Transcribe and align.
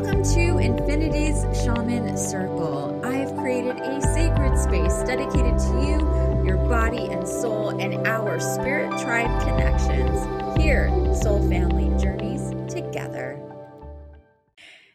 Welcome 0.00 0.22
to 0.22 0.54
Infiniti's 0.54 1.62
Shaman 1.62 2.16
Circle. 2.16 3.04
I've 3.04 3.36
created 3.36 3.76
a 3.80 4.00
sacred 4.00 4.58
space 4.58 5.02
dedicated 5.02 5.58
to 5.58 5.74
you, 5.86 6.46
your 6.46 6.56
body 6.70 7.04
and 7.08 7.28
soul, 7.28 7.68
and 7.78 8.06
our 8.06 8.40
spirit 8.40 8.98
tribe 8.98 9.42
connections. 9.42 10.58
Here, 10.58 10.88
soul 11.14 11.46
family 11.50 11.94
journeys 12.02 12.40
together. 12.72 13.38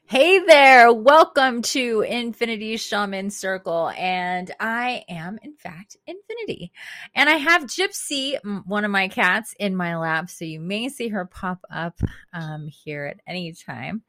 Hey 0.07 0.39
there, 0.39 0.91
welcome 0.91 1.61
to 1.63 1.99
Infiniti 1.99 2.79
Shaman 2.79 3.29
Circle. 3.29 3.89
And 3.89 4.49
I 4.59 5.03
am, 5.07 5.37
in 5.43 5.55
fact, 5.55 5.97
Infiniti. 6.09 6.71
And 7.13 7.29
I 7.29 7.33
have 7.33 7.63
Gypsy, 7.63 8.39
one 8.65 8.85
of 8.85 8.91
my 8.91 9.07
cats, 9.07 9.53
in 9.59 9.75
my 9.75 9.97
lap. 9.97 10.31
So 10.31 10.45
you 10.45 10.59
may 10.59 10.89
see 10.89 11.09
her 11.09 11.25
pop 11.25 11.59
up 11.71 11.99
um, 12.33 12.67
here 12.67 13.05
at 13.05 13.19
any 13.27 13.53
time. 13.53 14.01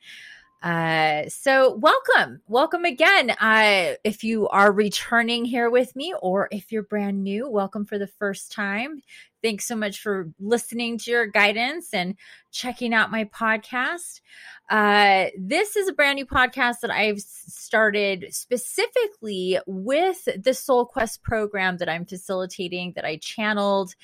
Uh, 0.62 1.28
so 1.28 1.74
welcome, 1.76 2.40
welcome 2.48 2.84
again. 2.84 3.30
Uh, 3.30 3.94
if 4.04 4.24
you 4.24 4.48
are 4.48 4.72
returning 4.72 5.44
here 5.44 5.70
with 5.70 5.94
me, 5.94 6.14
or 6.20 6.48
if 6.50 6.72
you're 6.72 6.82
brand 6.82 7.22
new, 7.22 7.48
welcome 7.48 7.84
for 7.84 7.98
the 7.98 8.06
first 8.06 8.50
time. 8.50 9.00
Thanks 9.42 9.66
so 9.66 9.76
much 9.76 10.00
for 10.00 10.30
listening 10.40 10.98
to 10.98 11.10
your 11.10 11.26
guidance 11.26 11.92
and 11.92 12.16
checking 12.50 12.94
out 12.94 13.10
my 13.10 13.24
podcast. 13.24 14.20
Uh, 14.68 15.26
this 15.38 15.76
is 15.76 15.88
a 15.88 15.92
brand 15.92 16.16
new 16.16 16.26
podcast 16.26 16.80
that 16.80 16.90
I've 16.90 17.20
started 17.20 18.28
specifically 18.30 19.58
with 19.66 20.26
the 20.42 20.54
Soul 20.54 20.86
Quest 20.86 21.22
program 21.22 21.76
that 21.76 21.88
I'm 21.88 22.06
facilitating, 22.06 22.94
that 22.96 23.04
I 23.04 23.18
channeled 23.18 23.94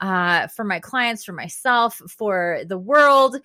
uh, 0.00 0.48
for 0.48 0.64
my 0.64 0.80
clients, 0.80 1.24
for 1.24 1.32
myself, 1.32 2.02
for 2.08 2.62
the 2.66 2.78
world 2.78 3.36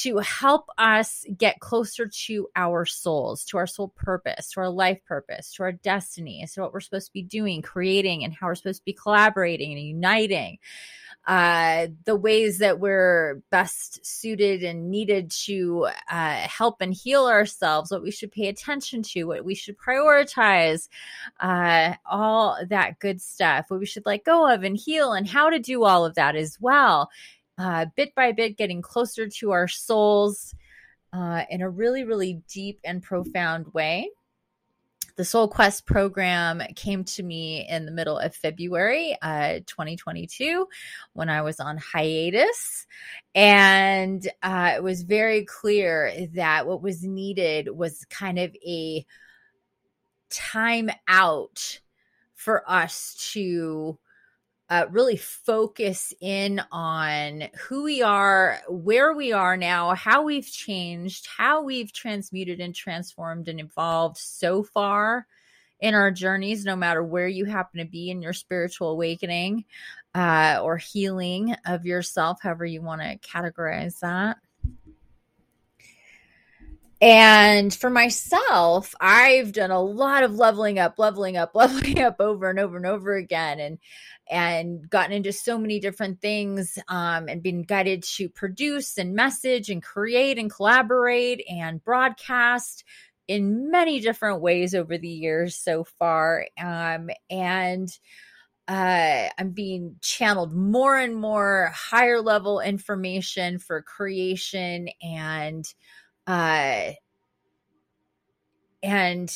to 0.00 0.18
help 0.18 0.68
us 0.78 1.24
get 1.36 1.60
closer 1.60 2.06
to 2.26 2.48
our 2.56 2.86
souls, 2.86 3.44
to 3.46 3.58
our 3.58 3.66
soul 3.66 3.92
purpose, 3.94 4.50
to 4.52 4.60
our 4.60 4.70
life 4.70 4.98
purpose, 5.06 5.52
to 5.54 5.64
our 5.64 5.72
destiny, 5.72 6.44
to 6.54 6.62
what 6.62 6.72
we're 6.72 6.80
supposed 6.80 7.06
to 7.06 7.12
be 7.12 7.22
doing, 7.22 7.62
creating, 7.62 8.24
and 8.24 8.32
how 8.32 8.46
we're 8.46 8.54
supposed 8.54 8.80
to 8.80 8.84
be 8.84 8.94
collaborating 8.94 9.72
and 9.72 9.80
uniting 9.80 10.58
uh, 11.26 11.86
the 12.04 12.16
ways 12.16 12.58
that 12.58 12.78
we're 12.78 13.42
best 13.50 14.04
suited 14.04 14.62
and 14.62 14.90
needed 14.90 15.30
to 15.30 15.88
uh, 16.10 16.34
help 16.34 16.80
and 16.80 16.92
heal 16.92 17.26
ourselves, 17.26 17.90
what 17.90 18.02
we 18.02 18.10
should 18.10 18.30
pay 18.30 18.48
attention 18.48 19.02
to, 19.02 19.24
what 19.24 19.44
we 19.44 19.54
should 19.54 19.76
prioritize, 19.78 20.88
uh, 21.40 21.94
all 22.04 22.58
that 22.68 22.98
good 22.98 23.22
stuff, 23.22 23.66
what 23.68 23.80
we 23.80 23.86
should 23.86 24.04
let 24.04 24.24
go 24.24 24.52
of 24.52 24.64
and 24.64 24.76
heal, 24.76 25.12
and 25.12 25.26
how 25.26 25.48
to 25.48 25.58
do 25.58 25.84
all 25.84 26.04
of 26.04 26.14
that 26.14 26.36
as 26.36 26.58
well. 26.60 27.10
Uh, 27.56 27.86
bit 27.96 28.14
by 28.14 28.32
bit, 28.32 28.58
getting 28.58 28.82
closer 28.82 29.28
to 29.28 29.52
our 29.52 29.68
souls 29.68 30.54
uh, 31.12 31.44
in 31.48 31.62
a 31.62 31.70
really, 31.70 32.04
really 32.04 32.42
deep 32.48 32.80
and 32.84 33.02
profound 33.02 33.72
way 33.72 34.10
the 35.16 35.24
Soul 35.24 35.48
Quest 35.48 35.86
program 35.86 36.60
came 36.74 37.04
to 37.04 37.22
me 37.22 37.66
in 37.68 37.86
the 37.86 37.92
middle 37.92 38.18
of 38.18 38.34
February 38.34 39.16
uh, 39.22 39.60
2022 39.66 40.66
when 41.12 41.28
I 41.28 41.42
was 41.42 41.60
on 41.60 41.76
hiatus. 41.76 42.86
And 43.34 44.26
uh, 44.42 44.72
it 44.76 44.82
was 44.82 45.02
very 45.02 45.44
clear 45.44 46.28
that 46.34 46.66
what 46.66 46.82
was 46.82 47.04
needed 47.04 47.68
was 47.68 48.04
kind 48.10 48.38
of 48.38 48.54
a 48.66 49.06
time 50.30 50.90
out 51.06 51.80
for 52.34 52.68
us 52.68 53.30
to 53.32 53.98
uh, 54.70 54.86
really 54.90 55.16
focus 55.16 56.14
in 56.20 56.60
on 56.72 57.44
who 57.68 57.84
we 57.84 58.02
are, 58.02 58.60
where 58.68 59.12
we 59.12 59.32
are 59.32 59.56
now, 59.56 59.94
how 59.94 60.22
we've 60.22 60.50
changed, 60.50 61.26
how 61.26 61.62
we've 61.62 61.92
transmuted 61.92 62.60
and 62.60 62.74
transformed 62.74 63.48
and 63.48 63.60
evolved 63.60 64.16
so 64.16 64.62
far 64.62 65.26
in 65.80 65.94
our 65.94 66.10
journeys, 66.10 66.64
no 66.64 66.76
matter 66.76 67.02
where 67.02 67.28
you 67.28 67.44
happen 67.44 67.78
to 67.78 67.84
be 67.84 68.10
in 68.10 68.22
your 68.22 68.32
spiritual 68.32 68.90
awakening 68.90 69.64
uh, 70.14 70.58
or 70.62 70.78
healing 70.78 71.54
of 71.66 71.84
yourself, 71.84 72.38
however 72.40 72.64
you 72.64 72.80
want 72.80 73.02
to 73.02 73.18
categorize 73.18 73.98
that. 74.00 74.38
And 77.00 77.74
for 77.74 77.90
myself, 77.90 78.94
I've 79.00 79.52
done 79.52 79.70
a 79.70 79.82
lot 79.82 80.22
of 80.22 80.36
leveling 80.36 80.78
up, 80.78 80.98
leveling 80.98 81.36
up, 81.36 81.52
leveling 81.54 82.00
up 82.00 82.16
over 82.20 82.48
and 82.48 82.58
over 82.58 82.76
and 82.76 82.86
over 82.86 83.14
again. 83.14 83.60
And 83.60 83.78
and 84.30 84.88
gotten 84.88 85.12
into 85.12 85.32
so 85.32 85.58
many 85.58 85.80
different 85.80 86.20
things 86.20 86.78
um, 86.88 87.28
and 87.28 87.42
been 87.42 87.62
guided 87.62 88.02
to 88.02 88.28
produce 88.28 88.96
and 88.96 89.14
message 89.14 89.68
and 89.68 89.82
create 89.82 90.38
and 90.38 90.50
collaborate 90.50 91.44
and 91.48 91.84
broadcast 91.84 92.84
in 93.28 93.70
many 93.70 94.00
different 94.00 94.40
ways 94.40 94.74
over 94.74 94.98
the 94.98 95.08
years 95.08 95.56
so 95.56 95.84
far. 95.84 96.46
Um, 96.58 97.10
and 97.30 97.88
uh, 98.66 99.28
I'm 99.38 99.50
being 99.50 99.96
channeled 100.00 100.54
more 100.54 100.96
and 100.96 101.14
more 101.14 101.70
higher 101.74 102.20
level 102.20 102.60
information 102.60 103.58
for 103.58 103.82
creation 103.82 104.88
and 105.02 105.66
uh, 106.26 106.92
and 108.82 109.34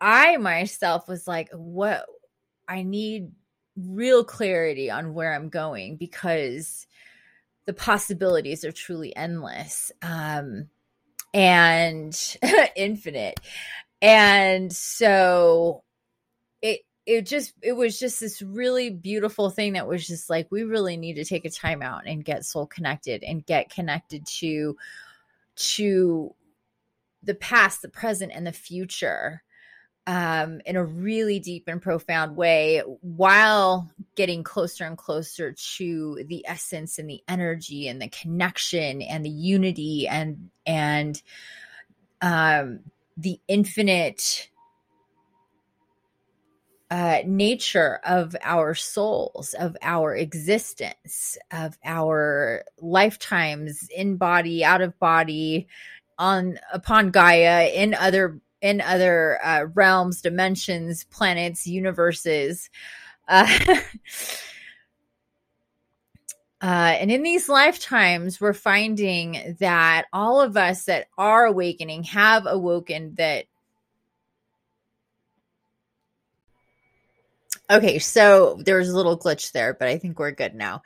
I 0.00 0.36
myself 0.36 1.08
was 1.08 1.26
like, 1.26 1.50
what 1.52 2.06
I 2.68 2.82
need 2.82 3.32
real 3.76 4.24
clarity 4.24 4.90
on 4.90 5.14
where 5.14 5.34
I'm 5.34 5.48
going 5.48 5.96
because 5.96 6.86
the 7.66 7.72
possibilities 7.72 8.64
are 8.64 8.72
truly 8.72 9.14
endless 9.14 9.92
um, 10.02 10.68
and 11.34 12.36
infinite. 12.76 13.38
And 14.02 14.72
so 14.72 15.82
it 16.62 16.80
it 17.06 17.26
just 17.26 17.52
it 17.62 17.72
was 17.72 17.98
just 17.98 18.20
this 18.20 18.40
really 18.40 18.90
beautiful 18.90 19.50
thing 19.50 19.74
that 19.74 19.86
was 19.86 20.06
just 20.06 20.30
like 20.30 20.46
we 20.50 20.62
really 20.62 20.96
need 20.96 21.14
to 21.14 21.24
take 21.24 21.44
a 21.44 21.50
time 21.50 21.82
out 21.82 22.06
and 22.06 22.24
get 22.24 22.44
soul 22.44 22.66
connected 22.66 23.22
and 23.22 23.44
get 23.44 23.70
connected 23.70 24.26
to 24.26 24.76
to 25.56 26.34
the 27.22 27.34
past, 27.34 27.82
the 27.82 27.88
present 27.88 28.32
and 28.34 28.46
the 28.46 28.52
future 28.52 29.42
um, 30.06 30.60
in 30.64 30.76
a 30.76 30.84
really 30.84 31.38
deep 31.38 31.64
and 31.68 31.80
profound 31.80 32.36
way 32.36 32.80
while 33.00 33.90
getting 34.16 34.42
closer 34.42 34.84
and 34.84 34.98
closer 34.98 35.52
to 35.76 36.24
the 36.26 36.44
essence 36.48 36.98
and 36.98 37.08
the 37.08 37.22
energy 37.28 37.86
and 37.86 38.00
the 38.00 38.08
connection 38.08 39.02
and 39.02 39.24
the 39.24 39.30
unity 39.30 40.08
and 40.08 40.50
and 40.66 41.22
um, 42.22 42.80
the 43.16 43.40
infinite 43.46 44.50
uh, 46.90 47.18
nature 47.24 48.00
of 48.04 48.34
our 48.42 48.74
souls, 48.74 49.54
of 49.58 49.76
our 49.82 50.14
existence, 50.14 51.38
of 51.52 51.78
our 51.84 52.64
lifetimes 52.80 53.88
in 53.94 54.16
body, 54.16 54.64
out 54.64 54.80
of 54.80 54.98
body, 54.98 55.68
on 56.18 56.58
upon 56.72 57.10
Gaia, 57.10 57.68
in 57.68 57.94
other 57.94 58.40
in 58.60 58.80
other 58.80 59.38
uh, 59.44 59.66
realms, 59.74 60.20
dimensions, 60.20 61.04
planets, 61.04 61.66
universes. 61.66 62.68
Uh, 63.28 63.46
Uh, 66.62 66.94
and 67.00 67.10
in 67.10 67.22
these 67.22 67.48
lifetimes, 67.48 68.38
we're 68.40 68.52
finding 68.52 69.56
that 69.60 70.04
all 70.12 70.42
of 70.42 70.58
us 70.58 70.84
that 70.84 71.06
are 71.16 71.46
awakening 71.46 72.02
have 72.02 72.46
awoken 72.46 73.14
that. 73.16 73.46
Okay, 77.70 78.00
so 78.00 78.58
there's 78.64 78.88
a 78.88 78.96
little 78.96 79.16
glitch 79.16 79.52
there, 79.52 79.74
but 79.74 79.86
I 79.86 79.96
think 79.96 80.18
we're 80.18 80.32
good 80.32 80.54
now. 80.54 80.82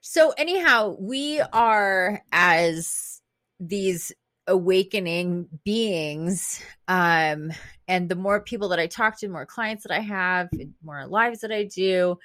So, 0.00 0.30
anyhow, 0.38 0.96
we 0.98 1.40
are 1.40 2.22
as 2.30 3.20
these 3.58 4.12
awakening 4.46 5.46
beings 5.64 6.60
um 6.88 7.52
and 7.86 8.08
the 8.08 8.16
more 8.16 8.40
people 8.40 8.70
that 8.70 8.80
i 8.80 8.86
talk 8.86 9.16
to 9.16 9.28
more 9.28 9.46
clients 9.46 9.84
that 9.84 9.92
i 9.92 10.00
have 10.00 10.48
more 10.82 11.06
lives 11.06 11.40
that 11.40 11.52
i 11.52 11.62
do 11.62 12.18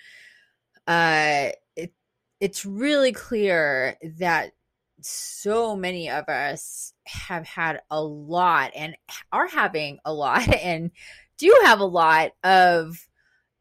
uh 0.88 1.50
it, 1.75 1.94
it's 2.39 2.65
really 2.65 3.12
clear 3.12 3.95
that 4.18 4.53
so 5.01 5.75
many 5.75 6.09
of 6.09 6.27
us 6.29 6.94
have 7.06 7.45
had 7.45 7.81
a 7.91 8.01
lot 8.01 8.71
and 8.75 8.95
are 9.31 9.47
having 9.47 10.00
a 10.06 10.13
lot 10.13 10.47
and 10.63 10.89
do 11.38 11.56
have 11.63 11.79
a 11.79 11.85
lot 11.85 12.31
of 12.44 12.97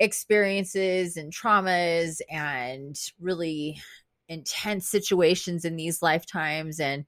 experiences 0.00 1.17
and 1.17 1.32
traumas 1.32 2.20
and 2.31 2.99
really 3.20 3.81
intense 4.29 4.88
situations 4.88 5.64
in 5.64 5.76
these 5.76 6.02
lifetimes 6.02 6.81
and 6.81 7.05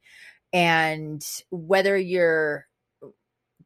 and 0.52 1.24
whether 1.50 1.96
you're 1.96 2.66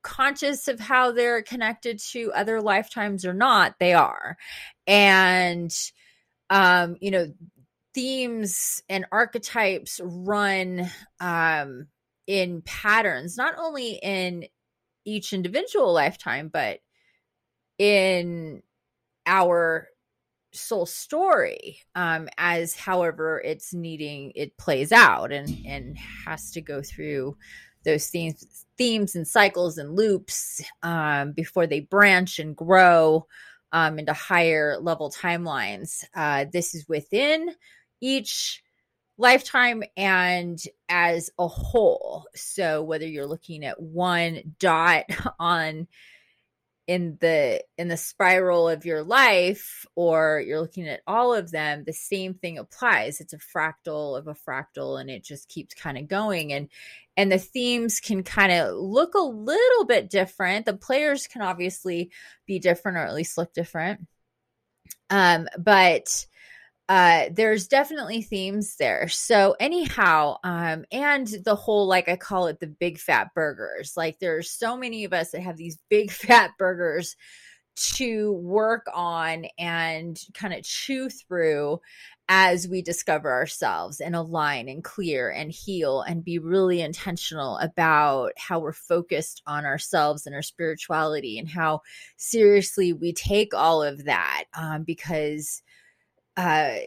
conscious 0.02 0.68
of 0.68 0.80
how 0.80 1.12
they're 1.12 1.42
connected 1.42 1.98
to 1.98 2.32
other 2.32 2.60
lifetimes 2.62 3.24
or 3.26 3.34
not 3.34 3.74
they 3.80 3.92
are. 3.94 4.36
And 4.86 5.72
um 6.50 6.96
you 7.00 7.10
know 7.10 7.32
themes 7.94 8.82
and 8.88 9.04
archetypes 9.12 10.00
run 10.02 10.90
um 11.20 11.88
in 12.26 12.62
patterns, 12.62 13.36
not 13.36 13.54
only 13.58 13.92
in 14.02 14.46
each 15.04 15.32
individual 15.32 15.92
lifetime, 15.92 16.48
but 16.52 16.80
in 17.78 18.62
our 19.30 19.88
soul 20.52 20.84
story 20.84 21.78
um 21.94 22.28
as 22.36 22.74
however 22.74 23.40
it's 23.44 23.72
needing 23.72 24.32
it 24.34 24.56
plays 24.56 24.90
out 24.90 25.30
and 25.30 25.56
and 25.64 25.96
has 25.96 26.50
to 26.50 26.60
go 26.60 26.82
through 26.82 27.36
those 27.84 28.08
themes 28.08 28.66
themes 28.76 29.14
and 29.14 29.28
cycles 29.28 29.78
and 29.78 29.94
loops 29.94 30.60
um 30.82 31.32
before 31.32 31.66
they 31.68 31.80
branch 31.80 32.40
and 32.40 32.56
grow 32.56 33.24
um 33.72 33.98
into 33.98 34.12
higher 34.12 34.76
level 34.80 35.10
timelines. 35.10 36.04
Uh 36.14 36.46
this 36.52 36.74
is 36.74 36.88
within 36.88 37.54
each 38.00 38.62
lifetime 39.18 39.82
and 39.96 40.62
as 40.88 41.30
a 41.38 41.46
whole. 41.46 42.26
So 42.34 42.82
whether 42.82 43.06
you're 43.06 43.26
looking 43.26 43.64
at 43.64 43.80
one 43.80 44.54
dot 44.58 45.04
on 45.38 45.86
in 46.90 47.16
the 47.20 47.62
in 47.78 47.86
the 47.86 47.96
spiral 47.96 48.68
of 48.68 48.84
your 48.84 49.04
life 49.04 49.86
or 49.94 50.42
you're 50.44 50.60
looking 50.60 50.88
at 50.88 51.02
all 51.06 51.32
of 51.32 51.52
them 51.52 51.84
the 51.84 51.92
same 51.92 52.34
thing 52.34 52.58
applies. 52.58 53.20
It's 53.20 53.32
a 53.32 53.38
fractal 53.38 54.18
of 54.18 54.26
a 54.26 54.34
fractal 54.34 55.00
and 55.00 55.08
it 55.08 55.22
just 55.22 55.48
keeps 55.48 55.72
kind 55.72 55.96
of 55.96 56.08
going. 56.08 56.52
And 56.52 56.68
and 57.16 57.30
the 57.30 57.38
themes 57.38 58.00
can 58.00 58.24
kind 58.24 58.50
of 58.50 58.74
look 58.74 59.14
a 59.14 59.20
little 59.20 59.84
bit 59.84 60.10
different. 60.10 60.66
The 60.66 60.76
players 60.76 61.28
can 61.28 61.42
obviously 61.42 62.10
be 62.44 62.58
different 62.58 62.98
or 62.98 63.02
at 63.02 63.14
least 63.14 63.38
look 63.38 63.52
different. 63.52 64.08
Um 65.10 65.46
but 65.56 66.26
uh, 66.90 67.28
there's 67.30 67.68
definitely 67.68 68.20
themes 68.20 68.74
there. 68.74 69.06
So 69.06 69.54
anyhow, 69.60 70.38
um, 70.42 70.84
and 70.90 71.24
the 71.44 71.54
whole 71.54 71.86
like 71.86 72.08
I 72.08 72.16
call 72.16 72.48
it 72.48 72.58
the 72.58 72.66
big 72.66 72.98
fat 72.98 73.28
burgers. 73.32 73.92
Like 73.96 74.18
there's 74.18 74.50
so 74.50 74.76
many 74.76 75.04
of 75.04 75.12
us 75.12 75.30
that 75.30 75.42
have 75.42 75.56
these 75.56 75.78
big 75.88 76.10
fat 76.10 76.50
burgers 76.58 77.14
to 77.76 78.32
work 78.32 78.86
on 78.92 79.46
and 79.56 80.20
kind 80.34 80.52
of 80.52 80.64
chew 80.64 81.08
through 81.08 81.80
as 82.28 82.66
we 82.66 82.82
discover 82.82 83.30
ourselves 83.30 84.00
and 84.00 84.16
align 84.16 84.68
and 84.68 84.82
clear 84.82 85.30
and 85.30 85.52
heal 85.52 86.00
and 86.02 86.24
be 86.24 86.40
really 86.40 86.80
intentional 86.80 87.56
about 87.58 88.32
how 88.36 88.58
we're 88.58 88.72
focused 88.72 89.42
on 89.46 89.64
ourselves 89.64 90.26
and 90.26 90.34
our 90.34 90.42
spirituality 90.42 91.38
and 91.38 91.48
how 91.48 91.82
seriously 92.16 92.92
we 92.92 93.12
take 93.12 93.54
all 93.54 93.80
of 93.80 94.06
that 94.06 94.44
um, 94.54 94.82
because 94.82 95.62
uh, 96.40 96.78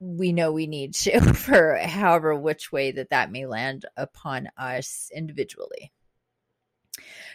we 0.00 0.32
know 0.32 0.52
we 0.52 0.66
need 0.66 0.94
to 0.94 1.20
for 1.34 1.76
however 1.78 2.34
which 2.34 2.70
way 2.70 2.92
that 2.92 3.10
that 3.10 3.32
may 3.32 3.46
land 3.46 3.86
upon 3.96 4.48
us 4.56 5.10
individually. 5.14 5.92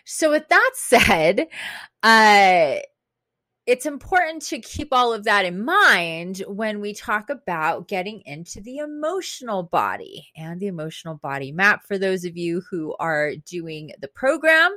So, 0.05 0.31
with 0.31 0.47
that 0.49 0.71
said, 0.75 1.47
uh, 2.03 2.75
it's 3.65 3.85
important 3.85 4.41
to 4.43 4.59
keep 4.59 4.89
all 4.91 5.13
of 5.13 5.23
that 5.23 5.45
in 5.45 5.63
mind 5.63 6.43
when 6.47 6.81
we 6.81 6.93
talk 6.93 7.29
about 7.29 7.87
getting 7.87 8.21
into 8.25 8.59
the 8.59 8.79
emotional 8.79 9.63
body 9.63 10.27
and 10.35 10.59
the 10.59 10.67
emotional 10.67 11.15
body 11.15 11.53
map 11.53 11.85
for 11.87 11.97
those 11.97 12.25
of 12.25 12.35
you 12.35 12.61
who 12.69 12.93
are 12.99 13.35
doing 13.45 13.91
the 14.01 14.09
program. 14.09 14.75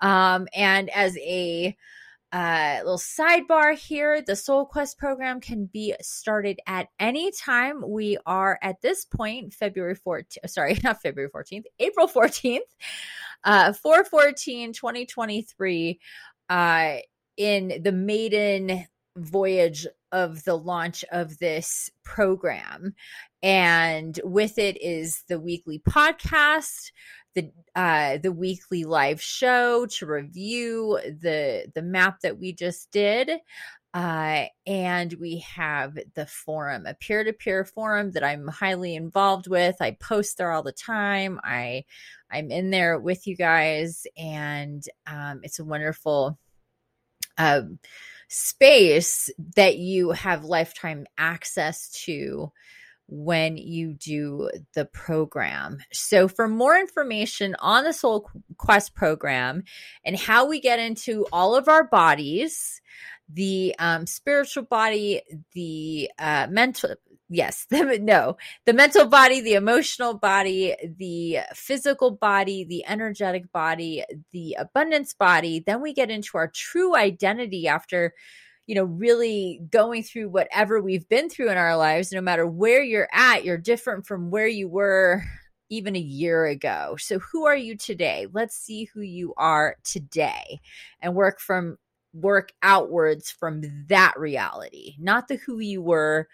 Um, 0.00 0.48
and 0.52 0.90
as 0.90 1.16
a 1.18 1.76
uh, 2.32 2.78
little 2.78 2.98
sidebar 2.98 3.74
here 3.74 4.20
the 4.20 4.36
Soul 4.36 4.66
Quest 4.66 4.98
program 4.98 5.40
can 5.40 5.66
be 5.66 5.94
started 6.00 6.60
at 6.66 6.88
any 6.98 7.30
time. 7.30 7.82
We 7.86 8.18
are 8.26 8.58
at 8.62 8.80
this 8.80 9.04
point, 9.04 9.54
February 9.54 9.96
14th, 9.96 10.36
sorry, 10.46 10.78
not 10.84 11.00
February 11.02 11.30
14th, 11.30 11.64
April 11.78 12.08
14th, 12.08 12.58
uh, 13.44 13.72
414 13.72 14.72
2023, 14.72 16.00
uh, 16.48 16.96
in 17.36 17.80
the 17.82 17.92
maiden 17.92 18.86
voyage 19.16 19.86
of 20.12 20.44
the 20.44 20.56
launch 20.56 21.04
of 21.10 21.38
this 21.38 21.90
program. 22.04 22.94
And 23.46 24.18
with 24.24 24.58
it 24.58 24.76
is 24.82 25.22
the 25.28 25.38
weekly 25.38 25.78
podcast, 25.78 26.90
the 27.36 27.52
uh, 27.76 28.18
the 28.18 28.32
weekly 28.32 28.82
live 28.82 29.22
show 29.22 29.86
to 29.86 30.04
review 30.06 30.98
the 31.04 31.70
the 31.72 31.82
map 31.82 32.22
that 32.22 32.40
we 32.40 32.52
just 32.52 32.90
did. 32.90 33.30
Uh, 33.94 34.46
and 34.66 35.14
we 35.20 35.38
have 35.38 35.96
the 36.16 36.26
forum, 36.26 36.86
a 36.86 36.94
peer 36.94 37.22
to 37.22 37.32
peer 37.32 37.64
forum 37.64 38.10
that 38.10 38.24
I'm 38.24 38.48
highly 38.48 38.96
involved 38.96 39.46
with. 39.46 39.76
I 39.80 39.92
post 39.92 40.38
there 40.38 40.50
all 40.50 40.64
the 40.64 40.72
time. 40.72 41.38
I 41.44 41.84
I'm 42.28 42.50
in 42.50 42.70
there 42.70 42.98
with 42.98 43.28
you 43.28 43.36
guys, 43.36 44.08
and 44.16 44.82
um, 45.06 45.42
it's 45.44 45.60
a 45.60 45.64
wonderful 45.64 46.36
um, 47.38 47.78
space 48.26 49.30
that 49.54 49.78
you 49.78 50.10
have 50.10 50.44
lifetime 50.44 51.06
access 51.16 51.90
to 52.06 52.50
when 53.08 53.56
you 53.56 53.92
do 53.92 54.50
the 54.74 54.84
program. 54.84 55.78
So, 55.92 56.28
for 56.28 56.48
more 56.48 56.76
information 56.76 57.54
on 57.60 57.84
the 57.84 57.92
Soul 57.92 58.30
Quest 58.56 58.94
program 58.94 59.62
and 60.04 60.16
how 60.18 60.46
we 60.46 60.60
get 60.60 60.78
into 60.78 61.26
all 61.32 61.54
of 61.54 61.68
our 61.68 61.84
bodies, 61.84 62.80
the 63.28 63.74
um, 63.78 64.06
spiritual 64.06 64.64
body, 64.64 65.22
the 65.52 66.10
uh, 66.18 66.46
mental, 66.50 66.94
yes, 67.28 67.66
the, 67.70 67.98
no, 68.00 68.36
the 68.64 68.72
mental 68.72 69.06
body, 69.06 69.40
the 69.40 69.54
emotional 69.54 70.14
body, 70.14 70.74
the 70.98 71.38
physical 71.54 72.10
body, 72.10 72.64
the 72.64 72.84
energetic 72.86 73.50
body, 73.52 74.04
the 74.32 74.56
abundance 74.58 75.14
body, 75.14 75.62
then 75.64 75.80
we 75.80 75.92
get 75.92 76.10
into 76.10 76.38
our 76.38 76.48
true 76.48 76.96
identity 76.96 77.68
after 77.68 78.14
you 78.66 78.74
know, 78.74 78.84
really 78.84 79.60
going 79.70 80.02
through 80.02 80.28
whatever 80.28 80.80
we've 80.80 81.08
been 81.08 81.30
through 81.30 81.50
in 81.50 81.56
our 81.56 81.76
lives, 81.76 82.12
no 82.12 82.20
matter 82.20 82.46
where 82.46 82.82
you're 82.82 83.08
at, 83.12 83.44
you're 83.44 83.58
different 83.58 84.06
from 84.06 84.30
where 84.30 84.48
you 84.48 84.68
were 84.68 85.22
even 85.68 85.96
a 85.96 86.00
year 86.00 86.46
ago. 86.46 86.96
So, 86.98 87.18
who 87.18 87.46
are 87.46 87.56
you 87.56 87.76
today? 87.76 88.26
Let's 88.32 88.56
see 88.56 88.84
who 88.84 89.00
you 89.00 89.34
are 89.36 89.76
today 89.84 90.60
and 91.00 91.14
work 91.14 91.40
from 91.40 91.78
work 92.12 92.52
outwards 92.62 93.30
from 93.30 93.62
that 93.88 94.14
reality, 94.16 94.94
not 94.98 95.28
the 95.28 95.36
who 95.36 95.58
you 95.58 95.82
were 95.82 96.28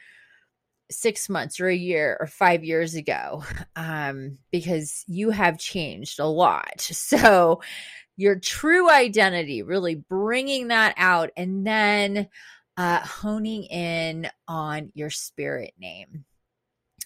six 0.90 1.28
months 1.28 1.58
or 1.58 1.68
a 1.68 1.74
year 1.74 2.16
or 2.20 2.26
five 2.26 2.64
years 2.64 2.94
ago, 2.94 3.42
um, 3.76 4.38
because 4.50 5.04
you 5.06 5.30
have 5.30 5.58
changed 5.58 6.18
a 6.18 6.26
lot. 6.26 6.88
So, 6.92 7.60
your 8.16 8.38
true 8.38 8.90
identity, 8.90 9.62
really 9.62 9.94
bringing 9.94 10.68
that 10.68 10.94
out 10.96 11.30
and 11.36 11.66
then 11.66 12.28
uh, 12.76 13.00
honing 13.00 13.64
in 13.64 14.28
on 14.48 14.90
your 14.94 15.10
spirit 15.10 15.74
name 15.78 16.24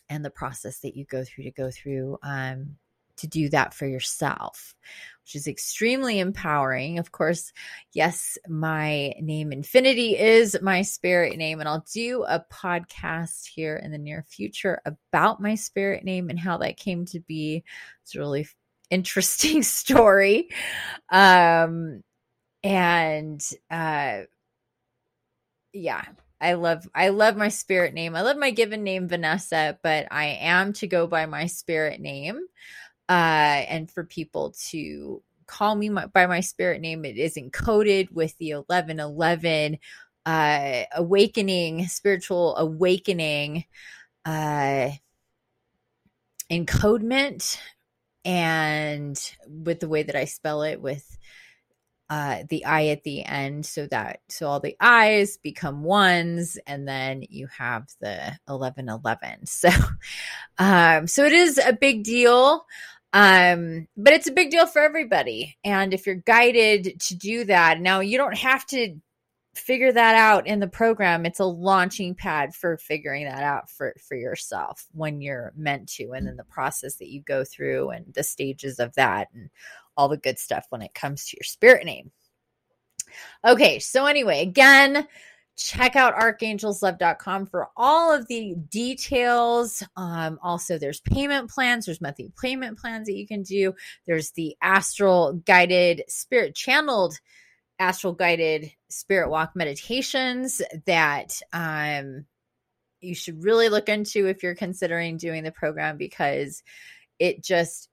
and 0.08 0.24
the 0.24 0.30
process 0.30 0.78
that 0.80 0.96
you 0.96 1.04
go 1.04 1.24
through 1.24 1.44
to 1.44 1.50
go 1.50 1.70
through 1.70 2.18
um, 2.22 2.76
to 3.16 3.26
do 3.26 3.48
that 3.48 3.74
for 3.74 3.86
yourself, 3.86 4.74
which 5.22 5.34
is 5.34 5.48
extremely 5.48 6.18
empowering. 6.18 6.98
Of 6.98 7.12
course, 7.12 7.52
yes, 7.92 8.38
my 8.48 9.14
name 9.20 9.50
Infiniti 9.50 10.18
is 10.18 10.56
my 10.62 10.82
spirit 10.82 11.36
name, 11.36 11.60
and 11.60 11.68
I'll 11.68 11.84
do 11.92 12.24
a 12.24 12.44
podcast 12.52 13.46
here 13.46 13.76
in 13.76 13.90
the 13.90 13.98
near 13.98 14.24
future 14.28 14.80
about 14.84 15.40
my 15.40 15.54
spirit 15.54 16.04
name 16.04 16.30
and 16.30 16.38
how 16.38 16.58
that 16.58 16.76
came 16.76 17.06
to 17.06 17.20
be. 17.20 17.64
It's 18.02 18.14
really 18.14 18.46
interesting 18.90 19.62
story. 19.62 20.48
Um, 21.10 22.02
and 22.62 23.42
uh, 23.70 24.22
yeah, 25.72 26.04
I 26.40 26.54
love 26.54 26.88
I 26.94 27.10
love 27.10 27.36
my 27.36 27.48
spirit 27.48 27.94
name. 27.94 28.14
I 28.14 28.22
love 28.22 28.36
my 28.36 28.50
given 28.50 28.82
name 28.82 29.08
Vanessa, 29.08 29.78
but 29.82 30.06
I 30.10 30.38
am 30.40 30.72
to 30.74 30.86
go 30.86 31.06
by 31.06 31.26
my 31.26 31.46
spirit 31.46 32.00
name. 32.00 32.40
Uh, 33.08 33.12
and 33.68 33.90
for 33.90 34.04
people 34.04 34.54
to 34.70 35.22
call 35.46 35.76
me 35.76 35.88
my, 35.88 36.06
by 36.06 36.26
my 36.26 36.40
spirit 36.40 36.80
name, 36.80 37.04
it 37.04 37.16
is 37.16 37.36
encoded 37.36 38.10
with 38.10 38.36
the 38.38 38.54
1111 38.54 39.78
uh, 40.26 40.82
awakening, 40.96 41.86
spiritual 41.86 42.56
awakening 42.56 43.64
uh, 44.24 44.90
encodement 46.50 47.58
and 48.26 49.18
with 49.46 49.78
the 49.78 49.88
way 49.88 50.02
that 50.02 50.16
I 50.16 50.24
spell 50.24 50.62
it 50.62 50.82
with 50.82 51.16
uh, 52.10 52.42
the 52.48 52.64
I 52.64 52.88
at 52.88 53.04
the 53.04 53.24
end, 53.24 53.64
so 53.66 53.86
that 53.86 54.20
so 54.28 54.48
all 54.48 54.60
the 54.60 54.76
I's 54.80 55.38
become 55.38 55.82
ones, 55.82 56.58
and 56.66 56.86
then 56.86 57.22
you 57.28 57.48
have 57.56 57.86
the 58.00 58.38
eleven 58.48 58.88
eleven. 58.88 59.40
So, 59.46 59.70
um, 60.58 61.06
so 61.06 61.24
it 61.24 61.32
is 61.32 61.58
a 61.58 61.72
big 61.72 62.04
deal, 62.04 62.66
um, 63.12 63.88
but 63.96 64.12
it's 64.12 64.28
a 64.28 64.32
big 64.32 64.50
deal 64.50 64.66
for 64.66 64.82
everybody. 64.82 65.56
And 65.64 65.94
if 65.94 66.06
you're 66.06 66.16
guided 66.16 67.00
to 67.00 67.14
do 67.14 67.44
that, 67.44 67.80
now 67.80 68.00
you 68.00 68.18
don't 68.18 68.36
have 68.36 68.66
to 68.66 69.00
figure 69.56 69.92
that 69.92 70.14
out 70.14 70.46
in 70.46 70.60
the 70.60 70.66
program 70.66 71.24
it's 71.24 71.40
a 71.40 71.44
launching 71.44 72.14
pad 72.14 72.54
for 72.54 72.76
figuring 72.76 73.24
that 73.24 73.42
out 73.42 73.70
for 73.70 73.94
for 74.06 74.16
yourself 74.16 74.86
when 74.92 75.20
you're 75.20 75.52
meant 75.56 75.88
to 75.88 76.12
and 76.12 76.26
then 76.26 76.36
the 76.36 76.44
process 76.44 76.96
that 76.96 77.08
you 77.08 77.22
go 77.22 77.44
through 77.44 77.90
and 77.90 78.12
the 78.14 78.22
stages 78.22 78.78
of 78.78 78.94
that 78.94 79.28
and 79.34 79.50
all 79.96 80.08
the 80.08 80.16
good 80.16 80.38
stuff 80.38 80.66
when 80.70 80.82
it 80.82 80.94
comes 80.94 81.26
to 81.26 81.36
your 81.38 81.44
spirit 81.44 81.84
name. 81.84 82.10
Okay 83.46 83.78
so 83.78 84.06
anyway 84.06 84.42
again 84.42 85.06
check 85.56 85.96
out 85.96 86.14
archangelslove.com 86.16 87.46
for 87.46 87.68
all 87.78 88.12
of 88.12 88.26
the 88.28 88.54
details. 88.68 89.82
Um, 89.96 90.38
also 90.42 90.78
there's 90.78 91.00
payment 91.00 91.50
plans 91.50 91.86
there's 91.86 92.00
monthly 92.00 92.30
payment 92.40 92.78
plans 92.78 93.06
that 93.06 93.16
you 93.16 93.26
can 93.26 93.42
do. 93.42 93.74
There's 94.06 94.32
the 94.32 94.54
astral 94.60 95.32
guided 95.46 96.04
spirit 96.08 96.54
channeled 96.54 97.18
astral 97.78 98.12
guided 98.12 98.72
spirit 98.88 99.30
walk 99.30 99.54
meditations 99.54 100.62
that 100.86 101.40
um, 101.52 102.24
you 103.00 103.14
should 103.14 103.42
really 103.42 103.68
look 103.68 103.88
into 103.88 104.26
if 104.26 104.42
you're 104.42 104.54
considering 104.54 105.16
doing 105.16 105.44
the 105.44 105.52
program 105.52 105.96
because 105.96 106.62
it 107.18 107.42
just 107.42 107.88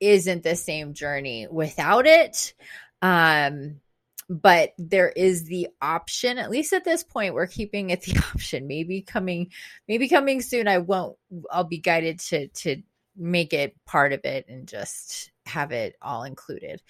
isn't 0.00 0.42
the 0.42 0.56
same 0.56 0.94
journey 0.94 1.46
without 1.50 2.06
it. 2.06 2.54
Um, 3.02 3.80
but 4.28 4.74
there 4.78 5.08
is 5.08 5.44
the 5.44 5.68
option 5.82 6.38
at 6.38 6.50
least 6.50 6.72
at 6.72 6.84
this 6.84 7.02
point 7.02 7.34
we're 7.34 7.48
keeping 7.48 7.90
it 7.90 8.02
the 8.02 8.16
option 8.32 8.68
maybe 8.68 9.02
coming 9.02 9.50
maybe 9.88 10.08
coming 10.08 10.40
soon 10.40 10.68
i 10.68 10.78
won't 10.78 11.16
i'll 11.50 11.64
be 11.64 11.78
guided 11.78 12.20
to 12.20 12.46
to 12.48 12.80
make 13.16 13.52
it 13.52 13.76
part 13.84 14.12
of 14.12 14.20
it 14.24 14.46
and 14.48 14.66
just 14.66 15.30
have 15.46 15.72
it 15.72 15.96
all 16.00 16.24
included. 16.24 16.82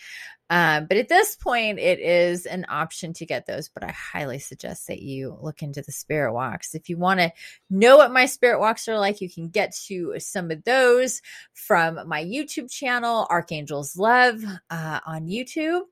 Um, 0.50 0.86
but 0.86 0.96
at 0.96 1.08
this 1.08 1.36
point, 1.36 1.78
it 1.78 2.00
is 2.00 2.44
an 2.44 2.66
option 2.68 3.12
to 3.14 3.24
get 3.24 3.46
those. 3.46 3.68
But 3.68 3.84
I 3.84 3.92
highly 3.92 4.40
suggest 4.40 4.88
that 4.88 5.00
you 5.00 5.38
look 5.40 5.62
into 5.62 5.80
the 5.80 5.92
spirit 5.92 6.32
walks. 6.32 6.74
If 6.74 6.88
you 6.88 6.98
want 6.98 7.20
to 7.20 7.32
know 7.70 7.96
what 7.96 8.12
my 8.12 8.26
spirit 8.26 8.58
walks 8.58 8.88
are 8.88 8.98
like, 8.98 9.20
you 9.20 9.30
can 9.30 9.48
get 9.48 9.74
to 9.86 10.14
some 10.18 10.50
of 10.50 10.64
those 10.64 11.22
from 11.54 12.06
my 12.08 12.24
YouTube 12.24 12.70
channel, 12.70 13.28
Archangels 13.30 13.96
Love 13.96 14.42
uh, 14.70 15.00
on 15.06 15.26
YouTube. 15.26 15.82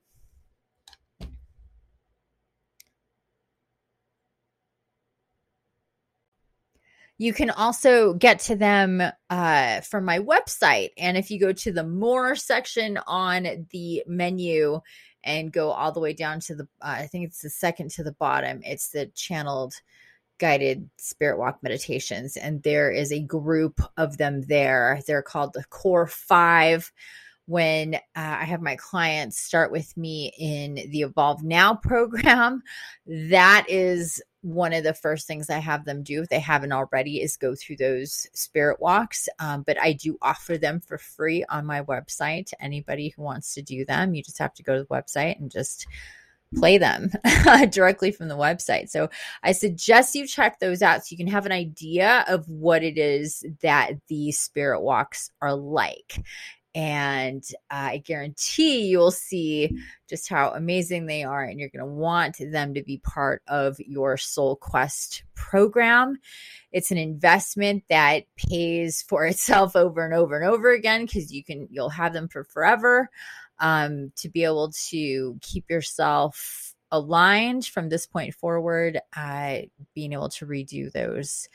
You 7.19 7.33
can 7.33 7.49
also 7.49 8.13
get 8.13 8.39
to 8.39 8.55
them 8.55 9.03
uh, 9.29 9.81
from 9.81 10.05
my 10.05 10.19
website. 10.19 10.91
And 10.97 11.17
if 11.17 11.29
you 11.29 11.37
go 11.37 11.51
to 11.51 11.71
the 11.73 11.83
more 11.83 12.33
section 12.35 12.97
on 13.05 13.67
the 13.71 14.03
menu 14.07 14.79
and 15.25 15.51
go 15.51 15.69
all 15.69 15.91
the 15.91 15.99
way 15.99 16.13
down 16.13 16.39
to 16.39 16.55
the, 16.55 16.63
uh, 16.81 16.95
I 16.99 17.07
think 17.07 17.27
it's 17.27 17.41
the 17.41 17.49
second 17.49 17.91
to 17.91 18.03
the 18.03 18.13
bottom, 18.13 18.61
it's 18.63 18.89
the 18.89 19.07
channeled 19.07 19.73
guided 20.37 20.89
spirit 20.97 21.37
walk 21.37 21.61
meditations. 21.61 22.37
And 22.37 22.63
there 22.63 22.89
is 22.89 23.11
a 23.11 23.19
group 23.19 23.81
of 23.97 24.17
them 24.17 24.43
there. 24.43 25.01
They're 25.05 25.21
called 25.21 25.51
the 25.51 25.65
Core 25.65 26.07
Five 26.07 26.89
when 27.49 27.95
uh, 27.95 27.99
I 28.15 28.43
have 28.43 28.61
my 28.61 28.75
clients 28.75 29.39
start 29.39 29.71
with 29.71 29.97
me 29.97 30.31
in 30.37 30.75
the 30.75 31.01
Evolve 31.01 31.43
Now 31.43 31.73
program. 31.83 32.61
That 33.07 33.65
is 33.67 34.21
one 34.41 34.71
of 34.71 34.83
the 34.83 34.93
first 34.93 35.25
things 35.25 35.49
I 35.49 35.57
have 35.57 35.83
them 35.83 36.03
do 36.03 36.21
if 36.21 36.29
they 36.29 36.39
haven't 36.39 36.71
already 36.71 37.21
is 37.21 37.37
go 37.37 37.55
through 37.55 37.77
those 37.77 38.27
spirit 38.33 38.79
walks. 38.79 39.27
Um, 39.39 39.63
but 39.63 39.81
I 39.81 39.93
do 39.93 40.15
offer 40.21 40.59
them 40.59 40.79
for 40.79 40.99
free 40.99 41.43
on 41.49 41.65
my 41.65 41.81
website 41.81 42.45
to 42.47 42.63
anybody 42.63 43.09
who 43.09 43.23
wants 43.23 43.55
to 43.55 43.63
do 43.63 43.83
them. 43.83 44.13
You 44.13 44.21
just 44.21 44.37
have 44.37 44.53
to 44.53 44.63
go 44.63 44.75
to 44.75 44.81
the 44.81 44.87
website 44.87 45.39
and 45.39 45.49
just 45.49 45.87
play 46.55 46.77
them 46.77 47.11
directly 47.71 48.11
from 48.11 48.27
the 48.27 48.37
website. 48.37 48.89
So 48.89 49.09
I 49.43 49.51
suggest 49.53 50.15
you 50.15 50.27
check 50.27 50.59
those 50.59 50.81
out 50.81 51.03
so 51.03 51.07
you 51.11 51.17
can 51.17 51.27
have 51.27 51.45
an 51.45 51.51
idea 51.51 52.25
of 52.27 52.47
what 52.47 52.83
it 52.83 52.97
is 52.97 53.43
that 53.61 53.93
these 54.07 54.39
spirit 54.39 54.81
walks 54.81 55.31
are 55.41 55.55
like 55.55 56.23
and 56.75 57.43
uh, 57.71 57.93
I 57.93 57.97
guarantee 57.97 58.87
you'll 58.87 59.11
see 59.11 59.75
just 60.07 60.29
how 60.29 60.51
amazing 60.51 61.05
they 61.05 61.23
are, 61.23 61.43
and 61.43 61.59
you're 61.59 61.69
going 61.69 61.85
to 61.85 61.91
want 61.91 62.37
them 62.39 62.73
to 62.73 62.83
be 62.83 62.97
part 62.99 63.41
of 63.47 63.79
your 63.79 64.17
Soul 64.17 64.55
Quest 64.55 65.23
program. 65.35 66.17
It's 66.71 66.91
an 66.91 66.97
investment 66.97 67.83
that 67.89 68.23
pays 68.35 69.01
for 69.01 69.25
itself 69.25 69.75
over 69.75 70.05
and 70.05 70.13
over 70.13 70.39
and 70.39 70.49
over 70.49 70.71
again 70.71 71.05
because 71.05 71.33
you 71.33 71.43
can 71.43 71.67
you'll 71.71 71.89
have 71.89 72.13
them 72.13 72.27
for 72.27 72.43
forever. 72.43 73.09
Um, 73.61 74.13
to 74.15 74.29
be 74.29 74.45
able 74.45 74.71
to 74.89 75.37
keep 75.41 75.69
yourself 75.69 76.73
aligned 76.91 77.65
from 77.65 77.89
this 77.89 78.07
point 78.07 78.33
forward, 78.33 78.99
uh, 79.15 79.57
being 79.93 80.13
able 80.13 80.29
to 80.29 80.45
redo 80.45 80.91
those 80.91 81.49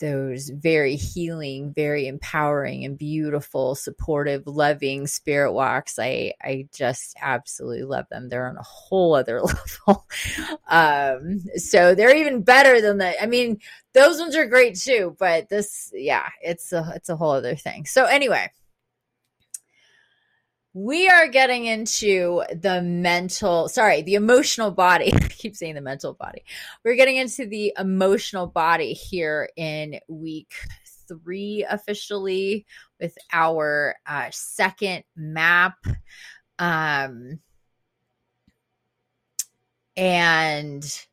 those 0.00 0.50
very 0.50 0.96
healing, 0.96 1.72
very 1.72 2.06
empowering 2.06 2.84
and 2.84 2.98
beautiful, 2.98 3.74
supportive, 3.74 4.46
loving 4.46 5.06
spirit 5.06 5.52
walks. 5.52 5.98
I 5.98 6.34
I 6.42 6.68
just 6.74 7.16
absolutely 7.20 7.84
love 7.84 8.06
them. 8.10 8.28
They're 8.28 8.48
on 8.48 8.56
a 8.56 8.62
whole 8.62 9.14
other 9.14 9.40
level. 9.86 10.06
um, 10.68 11.40
so 11.56 11.94
they're 11.94 12.16
even 12.16 12.42
better 12.42 12.80
than 12.80 12.98
the 12.98 13.20
I 13.22 13.26
mean, 13.26 13.58
those 13.94 14.20
ones 14.20 14.36
are 14.36 14.46
great 14.46 14.76
too, 14.76 15.16
but 15.18 15.48
this 15.48 15.90
yeah, 15.94 16.28
it's 16.42 16.72
a 16.72 16.92
it's 16.94 17.08
a 17.08 17.16
whole 17.16 17.32
other 17.32 17.56
thing. 17.56 17.86
So 17.86 18.04
anyway, 18.04 18.50
we 20.84 21.08
are 21.08 21.26
getting 21.26 21.64
into 21.64 22.44
the 22.54 22.80
mental, 22.80 23.68
sorry, 23.68 24.02
the 24.02 24.14
emotional 24.14 24.70
body. 24.70 25.12
I 25.14 25.18
keep 25.28 25.56
saying 25.56 25.74
the 25.74 25.80
mental 25.80 26.14
body. 26.14 26.44
We're 26.84 26.94
getting 26.94 27.16
into 27.16 27.46
the 27.46 27.72
emotional 27.76 28.46
body 28.46 28.92
here 28.92 29.48
in 29.56 29.98
week 30.08 30.52
three 31.08 31.66
officially 31.68 32.64
with 33.00 33.16
our 33.32 33.96
uh, 34.06 34.28
second 34.30 35.02
map. 35.16 35.74
Um, 36.60 37.40
and, 39.96 41.06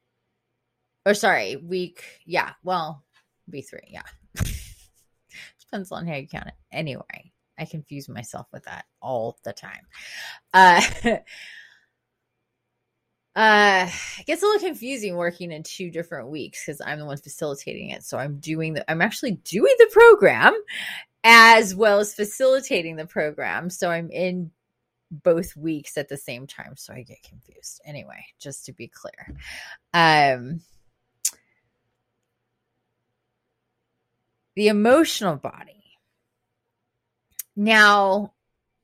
or 1.07 1.15
sorry, 1.15 1.55
week, 1.55 2.03
yeah, 2.27 2.51
well, 2.63 3.03
week 3.51 3.65
three, 3.67 3.79
yeah. 3.87 4.03
Depends 5.59 5.91
on 5.91 6.05
how 6.05 6.15
you 6.15 6.27
count 6.27 6.47
it. 6.47 6.53
Anyway, 6.71 7.33
I 7.57 7.65
confuse 7.65 8.09
myself 8.09 8.47
with 8.51 8.63
that 8.65 8.85
all 9.01 9.37
the 9.43 9.53
time. 9.53 9.87
Uh, 10.53 10.81
uh 13.35 13.89
it 14.19 14.25
gets 14.25 14.41
a 14.41 14.45
little 14.45 14.65
confusing 14.65 15.15
working 15.15 15.51
in 15.51 15.61
two 15.61 15.91
different 15.91 16.29
weeks 16.29 16.63
because 16.65 16.79
i'm 16.85 16.99
the 16.99 17.05
one 17.05 17.17
facilitating 17.17 17.89
it. 17.89 18.03
So 18.03 18.17
i'm 18.17 18.37
doing 18.39 18.73
the 18.73 18.89
i'm 18.89 19.01
actually 19.01 19.31
doing 19.31 19.75
the 19.77 19.89
program 19.91 20.53
as 21.23 21.75
well 21.75 21.99
as 21.99 22.13
facilitating 22.13 22.95
the 22.95 23.05
program. 23.05 23.69
So 23.69 23.91
i'm 23.91 24.09
in 24.09 24.51
both 25.11 25.55
weeks 25.55 25.97
at 25.97 26.09
the 26.09 26.17
same 26.17 26.47
time. 26.47 26.75
So 26.77 26.93
i 26.93 27.01
get 27.01 27.23
confused. 27.23 27.81
Anyway 27.85 28.25
just 28.39 28.65
to 28.67 28.73
be 28.73 28.87
clear. 28.87 29.35
Um 29.93 30.61
the 34.55 34.69
emotional 34.69 35.35
body 35.35 35.74
now, 37.55 38.33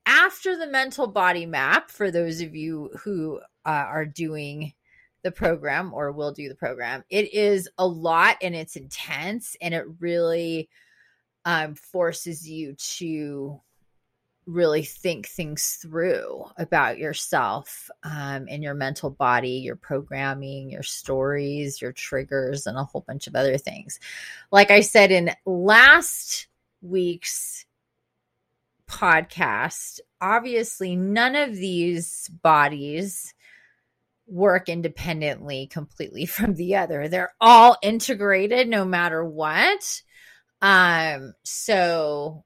after 0.06 0.56
the 0.56 0.66
mental 0.66 1.06
body 1.06 1.46
map, 1.46 1.90
for 1.90 2.10
those 2.10 2.40
of 2.40 2.56
you 2.56 2.90
who 3.02 3.40
uh, 3.64 3.68
are 3.68 4.06
doing 4.06 4.72
the 5.22 5.30
program 5.30 5.92
or 5.94 6.10
will 6.10 6.32
do 6.32 6.48
the 6.48 6.54
program, 6.54 7.04
it 7.08 7.32
is 7.32 7.68
a 7.78 7.86
lot 7.86 8.36
and 8.42 8.54
it's 8.54 8.76
intense 8.76 9.56
and 9.60 9.74
it 9.74 9.84
really 10.00 10.68
um, 11.44 11.74
forces 11.74 12.48
you 12.48 12.74
to 12.74 13.60
really 14.46 14.82
think 14.82 15.28
things 15.28 15.78
through 15.80 16.44
about 16.56 16.98
yourself 16.98 17.88
um, 18.02 18.46
and 18.48 18.62
your 18.62 18.74
mental 18.74 19.10
body, 19.10 19.50
your 19.50 19.76
programming, 19.76 20.70
your 20.70 20.82
stories, 20.82 21.80
your 21.80 21.92
triggers, 21.92 22.66
and 22.66 22.76
a 22.76 22.84
whole 22.84 23.04
bunch 23.06 23.28
of 23.28 23.36
other 23.36 23.56
things. 23.56 24.00
Like 24.50 24.70
I 24.72 24.80
said 24.80 25.12
in 25.12 25.30
last 25.46 26.48
week's 26.80 27.64
podcast, 28.92 30.00
obviously, 30.20 30.94
none 30.94 31.34
of 31.34 31.56
these 31.56 32.28
bodies 32.42 33.34
work 34.26 34.68
independently 34.68 35.66
completely 35.66 36.26
from 36.26 36.54
the 36.54 36.76
other. 36.76 37.08
They're 37.08 37.34
all 37.40 37.76
integrated 37.82 38.68
no 38.68 38.84
matter 38.84 39.24
what. 39.24 40.02
Um, 40.60 41.32
so 41.42 42.44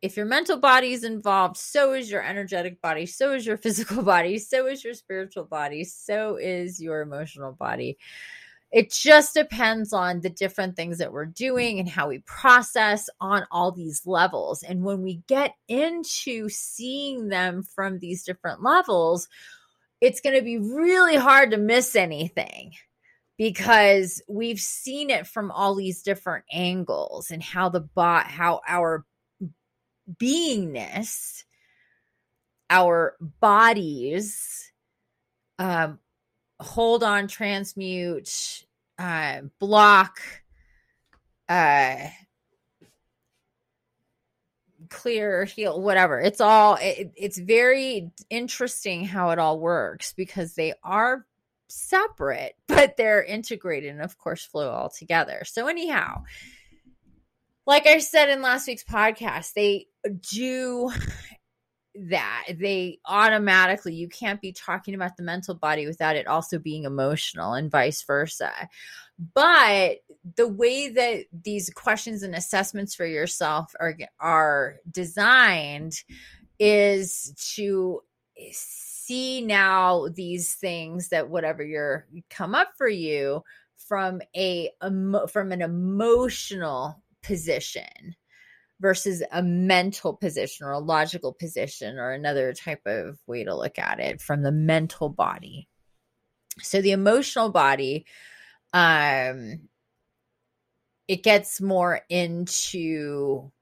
if 0.00 0.16
your 0.16 0.26
mental 0.26 0.58
body 0.58 0.92
is 0.92 1.04
involved, 1.04 1.56
so 1.56 1.92
is 1.92 2.10
your 2.10 2.22
energetic 2.22 2.80
body, 2.80 3.06
so 3.06 3.32
is 3.34 3.44
your 3.44 3.56
physical 3.58 4.02
body, 4.02 4.38
so 4.38 4.66
is 4.66 4.82
your 4.82 4.94
spiritual 4.94 5.44
body, 5.44 5.84
so 5.84 6.36
is 6.36 6.80
your 6.80 7.02
emotional 7.02 7.52
body 7.52 7.98
it 8.72 8.90
just 8.90 9.34
depends 9.34 9.92
on 9.92 10.20
the 10.20 10.30
different 10.30 10.76
things 10.76 10.98
that 10.98 11.12
we're 11.12 11.26
doing 11.26 11.78
and 11.78 11.88
how 11.88 12.08
we 12.08 12.20
process 12.20 13.10
on 13.20 13.44
all 13.50 13.70
these 13.70 14.06
levels. 14.06 14.62
And 14.62 14.82
when 14.82 15.02
we 15.02 15.22
get 15.28 15.54
into 15.68 16.48
seeing 16.48 17.28
them 17.28 17.62
from 17.62 17.98
these 17.98 18.24
different 18.24 18.62
levels, 18.62 19.28
it's 20.00 20.20
going 20.22 20.36
to 20.36 20.42
be 20.42 20.56
really 20.56 21.16
hard 21.16 21.50
to 21.50 21.58
miss 21.58 21.94
anything 21.94 22.72
because 23.36 24.22
we've 24.26 24.60
seen 24.60 25.10
it 25.10 25.26
from 25.26 25.50
all 25.50 25.74
these 25.74 26.02
different 26.02 26.44
angles 26.50 27.30
and 27.30 27.42
how 27.42 27.68
the 27.68 27.80
bot 27.80 28.26
how 28.26 28.60
our 28.66 29.04
beingness 30.20 31.44
our 32.70 33.16
bodies 33.40 34.72
um 35.58 35.98
hold 36.62 37.02
on 37.02 37.28
transmute 37.28 38.64
uh 38.98 39.40
block 39.58 40.20
uh 41.48 41.96
clear 44.88 45.44
heal 45.44 45.80
whatever. 45.80 46.20
It's 46.20 46.40
all 46.40 46.76
it, 46.80 47.12
it's 47.16 47.38
very 47.38 48.10
interesting 48.30 49.04
how 49.04 49.30
it 49.30 49.38
all 49.38 49.58
works 49.58 50.12
because 50.12 50.54
they 50.54 50.74
are 50.82 51.26
separate 51.68 52.54
but 52.68 52.96
they're 52.96 53.22
integrated 53.22 53.90
and 53.90 54.02
of 54.02 54.18
course 54.18 54.44
flow 54.44 54.70
all 54.70 54.90
together. 54.90 55.42
So 55.44 55.66
anyhow 55.66 56.22
like 57.66 57.86
i 57.86 57.98
said 57.98 58.28
in 58.28 58.42
last 58.42 58.66
week's 58.66 58.84
podcast 58.84 59.52
they 59.54 59.86
do 60.30 60.90
that 61.94 62.44
they 62.58 62.98
automatically 63.04 63.94
you 63.94 64.08
can't 64.08 64.40
be 64.40 64.52
talking 64.52 64.94
about 64.94 65.16
the 65.16 65.22
mental 65.22 65.54
body 65.54 65.86
without 65.86 66.16
it 66.16 66.26
also 66.26 66.58
being 66.58 66.84
emotional 66.84 67.52
and 67.52 67.70
vice 67.70 68.02
versa. 68.02 68.50
But 69.34 69.98
the 70.36 70.48
way 70.48 70.88
that 70.88 71.24
these 71.32 71.70
questions 71.70 72.22
and 72.22 72.34
assessments 72.34 72.94
for 72.94 73.06
yourself 73.06 73.74
are 73.78 73.96
are 74.20 74.76
designed 74.90 76.02
is 76.58 77.34
to 77.54 78.00
see 78.52 79.42
now 79.42 80.08
these 80.14 80.54
things 80.54 81.08
that 81.10 81.28
whatever 81.28 81.62
you're 81.62 82.06
come 82.30 82.54
up 82.54 82.70
for 82.76 82.88
you 82.88 83.42
from 83.76 84.22
a 84.34 84.70
from 85.28 85.52
an 85.52 85.60
emotional 85.60 87.02
position 87.22 88.16
versus 88.82 89.22
a 89.30 89.42
mental 89.42 90.12
position 90.12 90.66
or 90.66 90.72
a 90.72 90.78
logical 90.80 91.32
position 91.32 91.98
or 91.98 92.10
another 92.10 92.52
type 92.52 92.82
of 92.84 93.16
way 93.28 93.44
to 93.44 93.54
look 93.54 93.78
at 93.78 94.00
it 94.00 94.20
from 94.20 94.42
the 94.42 94.52
mental 94.52 95.08
body. 95.08 95.68
So 96.60 96.82
the 96.82 96.90
emotional 96.90 97.48
body 97.50 98.04
um 98.74 99.60
it 101.08 101.22
gets 101.22 101.60
more 101.60 102.00
into 102.08 103.52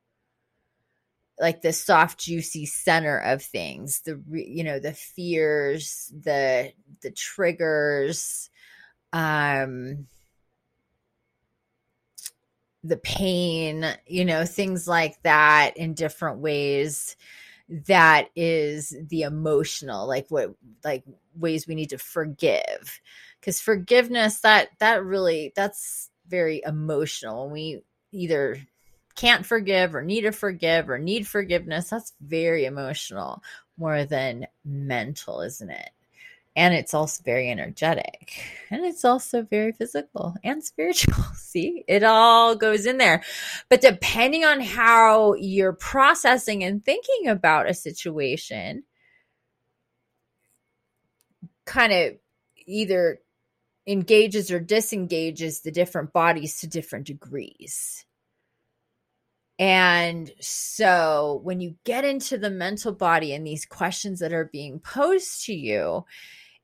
like 1.39 1.62
the 1.62 1.73
soft 1.73 2.21
juicy 2.21 2.67
center 2.67 3.19
of 3.19 3.43
things 3.43 4.03
the 4.03 4.23
you 4.31 4.62
know 4.62 4.79
the 4.79 4.93
fears 4.93 6.12
the 6.23 6.73
the 7.03 7.11
triggers 7.11 8.50
um 9.12 10.07
the 12.83 12.97
pain, 12.97 13.87
you 14.07 14.25
know, 14.25 14.45
things 14.45 14.89
like 14.89 15.23
that 15.23 15.77
in 15.77 15.95
different 15.95 16.39
ways 16.39 17.17
that 17.87 18.29
is 18.35 18.97
the 19.09 19.23
emotional 19.23 20.09
like 20.09 20.27
what 20.29 20.53
like 20.83 21.05
ways 21.37 21.67
we 21.67 21.75
need 21.75 21.91
to 21.91 21.99
forgive. 21.99 23.01
Because 23.39 23.61
forgiveness 23.61 24.41
that 24.41 24.71
that 24.81 25.05
really 25.05 25.53
that's 25.55 26.11
very 26.27 26.63
emotional. 26.65 27.45
When 27.45 27.53
we 27.53 27.83
either 28.13 28.61
can't 29.15 29.45
forgive 29.45 29.95
or 29.95 30.03
need 30.03 30.23
to 30.23 30.33
forgive 30.33 30.89
or 30.89 30.99
need 30.99 31.27
forgiveness 31.27 31.91
that's 31.91 32.13
very 32.21 32.65
emotional 32.65 33.43
more 33.77 34.05
than 34.05 34.47
mental 34.65 35.43
isn't 35.43 35.71
it 35.71 35.91
and 36.57 36.75
it's 36.75 36.95
also 36.95 37.23
very 37.25 37.50
energetic. 37.50 38.42
And 38.71 38.85
it's 38.85 39.04
also 39.04 39.42
very 39.42 39.73
physical 39.73 40.35
and 40.42 40.62
spiritual. 40.64 41.23
See? 41.35 41.85
It 41.87 42.02
all 42.02 42.57
goes 42.57 42.87
in 42.87 42.99
there. 42.99 43.23
But 43.69 43.80
depending 43.80 44.45
on 44.45 44.61
how 44.61 45.35
you're 45.35 45.73
processing 45.73 46.64
and 46.64 46.85
thinking 46.85 47.28
about 47.28 47.69
a 47.69 47.75
situation 47.75 48.85
kind 51.65 51.93
of 51.93 52.15
either 52.67 53.21
engages 53.86 54.50
or 54.50 54.60
disengages 54.60 55.60
the 55.60 55.71
different 55.71 56.13
bodies 56.13 56.60
to 56.60 56.67
different 56.67 57.06
degrees 57.06 58.04
and 59.61 60.33
so 60.41 61.41
when 61.45 61.61
you 61.61 61.75
get 61.85 62.03
into 62.03 62.39
the 62.39 62.49
mental 62.49 62.93
body 62.93 63.35
and 63.35 63.47
these 63.47 63.67
questions 63.67 64.19
that 64.21 64.33
are 64.33 64.47
being 64.47 64.81
posed 64.81 65.45
to 65.45 65.53
you, 65.53 66.07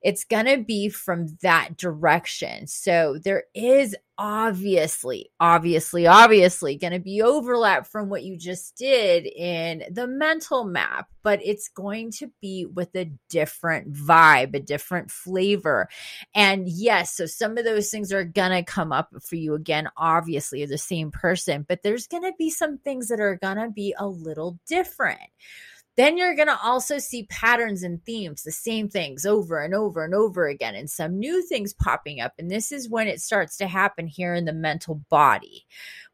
it's 0.06 0.22
going 0.22 0.46
to 0.46 0.58
be 0.58 0.88
from 0.88 1.36
that 1.42 1.76
direction. 1.76 2.68
So 2.68 3.18
there 3.24 3.42
is 3.56 3.96
obviously, 4.16 5.32
obviously, 5.40 6.06
obviously 6.06 6.76
going 6.76 6.92
to 6.92 7.00
be 7.00 7.22
overlap 7.22 7.88
from 7.88 8.08
what 8.08 8.22
you 8.22 8.36
just 8.36 8.76
did 8.76 9.26
in 9.26 9.82
the 9.90 10.06
mental 10.06 10.62
map, 10.62 11.08
but 11.24 11.40
it's 11.44 11.66
going 11.66 12.12
to 12.12 12.30
be 12.40 12.66
with 12.66 12.94
a 12.94 13.10
different 13.28 13.92
vibe, 13.92 14.54
a 14.54 14.60
different 14.60 15.10
flavor. 15.10 15.88
And 16.36 16.68
yes, 16.68 17.16
so 17.16 17.26
some 17.26 17.58
of 17.58 17.64
those 17.64 17.90
things 17.90 18.12
are 18.12 18.22
going 18.22 18.52
to 18.52 18.62
come 18.62 18.92
up 18.92 19.10
for 19.20 19.34
you 19.34 19.54
again, 19.54 19.88
obviously, 19.96 20.64
the 20.66 20.78
same 20.78 21.10
person, 21.10 21.66
but 21.68 21.82
there's 21.82 22.06
going 22.06 22.22
to 22.22 22.32
be 22.38 22.50
some 22.50 22.78
things 22.78 23.08
that 23.08 23.18
are 23.18 23.40
going 23.42 23.58
to 23.58 23.70
be 23.70 23.92
a 23.98 24.06
little 24.06 24.56
different 24.68 25.18
then 25.96 26.18
you're 26.18 26.34
going 26.34 26.48
to 26.48 26.58
also 26.62 26.98
see 26.98 27.24
patterns 27.24 27.82
and 27.82 28.04
themes, 28.04 28.42
the 28.42 28.52
same 28.52 28.88
things 28.88 29.24
over 29.24 29.62
and 29.62 29.74
over 29.74 30.04
and 30.04 30.14
over 30.14 30.46
again, 30.46 30.74
and 30.74 30.90
some 30.90 31.18
new 31.18 31.42
things 31.42 31.72
popping 31.72 32.20
up. 32.20 32.34
And 32.38 32.50
this 32.50 32.70
is 32.70 32.90
when 32.90 33.08
it 33.08 33.20
starts 33.20 33.56
to 33.58 33.66
happen 33.66 34.06
here 34.06 34.34
in 34.34 34.44
the 34.44 34.52
mental 34.52 35.02
body. 35.08 35.66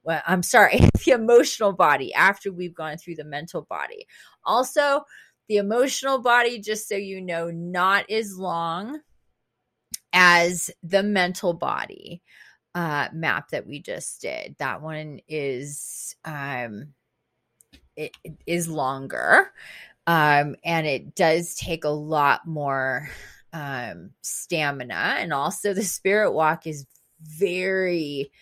Well, 0.04 0.22
I'm 0.26 0.42
sorry, 0.42 0.80
the 1.04 1.12
emotional 1.12 1.72
body 1.72 2.14
after 2.14 2.52
we've 2.52 2.74
gone 2.74 2.96
through 2.96 3.16
the 3.16 3.24
mental 3.24 3.62
body. 3.62 4.06
Also, 4.44 5.02
the 5.48 5.56
emotional 5.56 6.20
body, 6.20 6.60
just 6.60 6.88
so 6.88 6.94
you 6.94 7.20
know, 7.20 7.50
not 7.50 8.08
as 8.08 8.38
long 8.38 9.00
as 10.12 10.70
the 10.82 11.02
mental 11.02 11.54
body 11.54 12.22
uh, 12.74 13.08
map 13.12 13.50
that 13.50 13.66
we 13.66 13.80
just 13.80 14.20
did. 14.20 14.56
That 14.58 14.82
one 14.82 15.20
is 15.28 16.14
um, 16.24 16.94
it, 17.96 18.16
it 18.24 18.34
is 18.46 18.68
longer 18.68 19.52
um, 20.06 20.56
and 20.64 20.86
it 20.86 21.14
does 21.14 21.54
take 21.54 21.84
a 21.84 21.90
lot 21.90 22.46
more 22.46 23.08
um, 23.52 24.10
stamina. 24.22 25.16
And 25.18 25.32
also 25.32 25.74
the 25.74 25.84
spirit 25.84 26.32
walk 26.32 26.66
is 26.66 26.86
very 27.20 28.32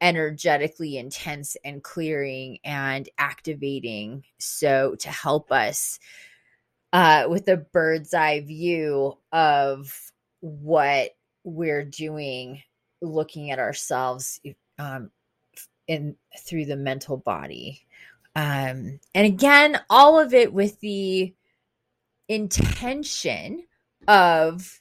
energetically 0.00 0.96
intense 0.96 1.56
and 1.64 1.82
clearing 1.82 2.58
and 2.64 3.08
activating. 3.18 4.24
So 4.38 4.94
to 5.00 5.08
help 5.08 5.50
us 5.50 5.98
uh, 6.92 7.26
with 7.28 7.48
a 7.48 7.56
bird's 7.56 8.14
eye 8.14 8.40
view 8.40 9.18
of 9.32 10.12
what 10.40 11.16
we're 11.42 11.84
doing 11.84 12.62
looking 13.02 13.50
at 13.50 13.58
ourselves 13.58 14.40
um, 14.78 15.10
in 15.88 16.16
through 16.38 16.66
the 16.66 16.76
mental 16.76 17.16
body 17.16 17.82
um, 18.34 19.00
and 19.14 19.26
again, 19.26 19.80
all 19.90 20.18
of 20.18 20.34
it 20.34 20.52
with 20.52 20.78
the 20.80 21.34
intention 22.28 23.64
of 24.06 24.80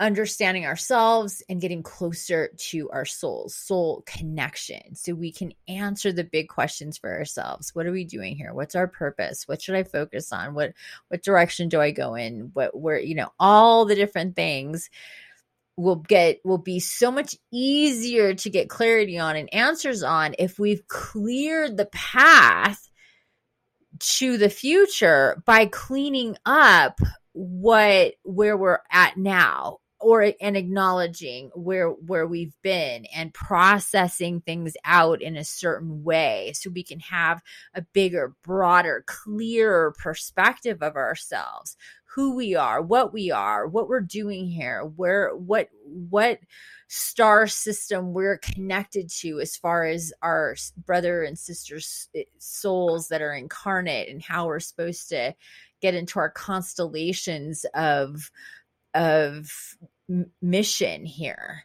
understanding 0.00 0.66
ourselves 0.66 1.44
and 1.48 1.60
getting 1.60 1.82
closer 1.82 2.50
to 2.56 2.90
our 2.90 3.04
souls, 3.04 3.54
soul 3.54 4.02
connection, 4.04 4.96
so 4.96 5.14
we 5.14 5.30
can 5.30 5.52
answer 5.68 6.12
the 6.12 6.24
big 6.24 6.48
questions 6.48 6.98
for 6.98 7.12
ourselves. 7.12 7.72
What 7.72 7.86
are 7.86 7.92
we 7.92 8.04
doing 8.04 8.34
here? 8.34 8.52
What's 8.52 8.74
our 8.74 8.88
purpose? 8.88 9.46
What 9.46 9.62
should 9.62 9.76
I 9.76 9.84
focus 9.84 10.32
on? 10.32 10.54
What 10.54 10.72
what 11.08 11.22
direction 11.22 11.68
do 11.68 11.80
I 11.80 11.92
go 11.92 12.16
in? 12.16 12.50
What 12.52 12.76
where 12.76 12.98
you 12.98 13.14
know 13.14 13.32
all 13.38 13.84
the 13.84 13.94
different 13.94 14.34
things 14.34 14.90
will 15.82 15.96
get 15.96 16.38
will 16.44 16.58
be 16.58 16.80
so 16.80 17.10
much 17.10 17.36
easier 17.52 18.34
to 18.34 18.50
get 18.50 18.68
clarity 18.68 19.18
on 19.18 19.36
and 19.36 19.52
answers 19.52 20.02
on 20.02 20.34
if 20.38 20.58
we've 20.58 20.86
cleared 20.88 21.76
the 21.76 21.86
path 21.86 22.88
to 23.98 24.38
the 24.38 24.50
future 24.50 25.42
by 25.44 25.66
cleaning 25.66 26.36
up 26.46 26.98
what 27.32 28.14
where 28.24 28.56
we're 28.56 28.80
at 28.90 29.16
now 29.16 29.78
or 30.02 30.32
and 30.40 30.56
acknowledging 30.56 31.50
where 31.54 31.90
where 31.90 32.26
we've 32.26 32.54
been 32.62 33.06
and 33.14 33.32
processing 33.32 34.40
things 34.40 34.74
out 34.84 35.22
in 35.22 35.36
a 35.36 35.44
certain 35.44 36.02
way 36.02 36.52
so 36.54 36.68
we 36.70 36.82
can 36.82 36.98
have 36.98 37.40
a 37.74 37.82
bigger 37.92 38.34
broader 38.42 39.04
clearer 39.06 39.94
perspective 39.98 40.82
of 40.82 40.96
ourselves 40.96 41.76
who 42.14 42.34
we 42.34 42.54
are, 42.54 42.82
what 42.82 43.12
we 43.12 43.30
are, 43.30 43.66
what 43.66 43.88
we're 43.88 44.00
doing 44.00 44.46
here, 44.46 44.84
where 44.84 45.34
what 45.34 45.68
what 45.84 46.38
star 46.88 47.46
system 47.46 48.12
we're 48.12 48.38
connected 48.38 49.08
to 49.08 49.40
as 49.40 49.56
far 49.56 49.84
as 49.84 50.12
our 50.22 50.54
brother 50.84 51.22
and 51.22 51.38
sisters 51.38 52.08
eh, 52.14 52.24
souls 52.38 53.08
that 53.08 53.22
are 53.22 53.32
incarnate 53.32 54.10
and 54.10 54.22
how 54.22 54.46
we're 54.46 54.60
supposed 54.60 55.08
to 55.08 55.34
get 55.80 55.94
into 55.94 56.18
our 56.18 56.30
constellations 56.30 57.64
of 57.74 58.30
of 58.94 59.50
mission 60.42 61.06
here 61.06 61.64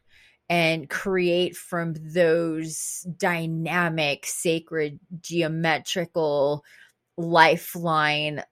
and 0.49 0.89
create 0.89 1.57
from 1.57 1.93
those 1.99 3.05
dynamic, 3.17 4.25
sacred, 4.25 4.97
geometrical, 5.19 6.63
lifeline 7.17 8.43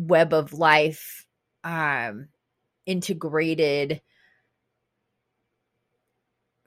web 0.00 0.32
of 0.32 0.52
life 0.52 1.26
um, 1.64 2.28
integrated 2.86 4.00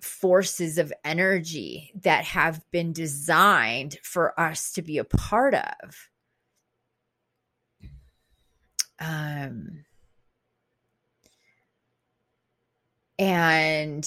forces 0.01 0.77
of 0.77 0.93
energy 1.03 1.91
that 2.03 2.25
have 2.25 2.61
been 2.71 2.93
designed 2.93 3.97
for 4.03 4.37
us 4.39 4.73
to 4.73 4.81
be 4.81 4.97
a 4.97 5.03
part 5.03 5.53
of. 5.53 6.09
Um, 8.99 9.85
and 13.17 14.03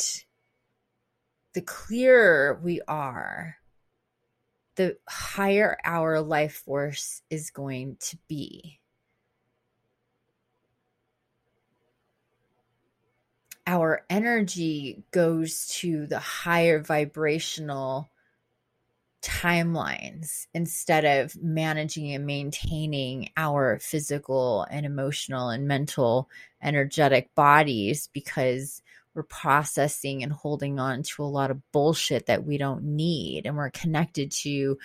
the 1.55 1.62
clearer 1.62 2.61
we 2.62 2.81
are, 2.87 3.57
the 4.77 4.99
higher 5.09 5.79
our 5.85 6.21
life 6.21 6.62
force 6.65 7.23
is 7.31 7.51
going 7.51 7.97
to 8.01 8.19
be. 8.29 8.81
Our 13.66 14.05
energy 14.09 15.02
goes 15.11 15.66
to 15.81 16.07
the 16.07 16.20
higher 16.20 16.81
vibrational 16.81 18.11
timelines 19.22 20.46
instead 20.55 21.05
of 21.05 21.37
managing 21.42 22.12
and 22.12 22.26
maintaining 22.26 23.31
our 23.37 23.79
physical 23.81 24.66
and 24.70 24.87
emotional 24.87 25.48
and 25.48 25.66
mental 25.66 26.31
energetic 26.62 27.35
bodies 27.35 28.09
because 28.12 28.83
we're 29.14 29.24
processing 29.24 30.22
and 30.22 30.33
holding 30.33 30.79
on 30.79 31.02
to 31.02 31.24
a 31.24 31.24
lot 31.24 31.50
of 31.50 31.61
bullshit 31.72 32.26
that 32.26 32.44
we 32.44 32.59
don't 32.59 32.85
need 32.85 33.46
and 33.46 33.57
we're 33.57 33.70
connected 33.70 34.31
to 34.31 34.79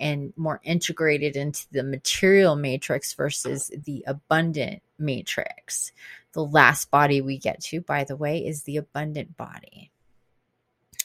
and 0.00 0.32
more 0.36 0.60
integrated 0.64 1.36
into 1.36 1.66
the 1.70 1.84
material 1.84 2.56
matrix 2.56 3.12
versus 3.12 3.70
the 3.84 4.02
abundant 4.08 4.82
matrix. 4.98 5.92
The 6.34 6.44
last 6.44 6.90
body 6.90 7.20
we 7.20 7.38
get 7.38 7.60
to, 7.64 7.80
by 7.80 8.04
the 8.04 8.16
way, 8.16 8.44
is 8.44 8.64
the 8.64 8.76
abundant 8.76 9.36
body. 9.36 9.90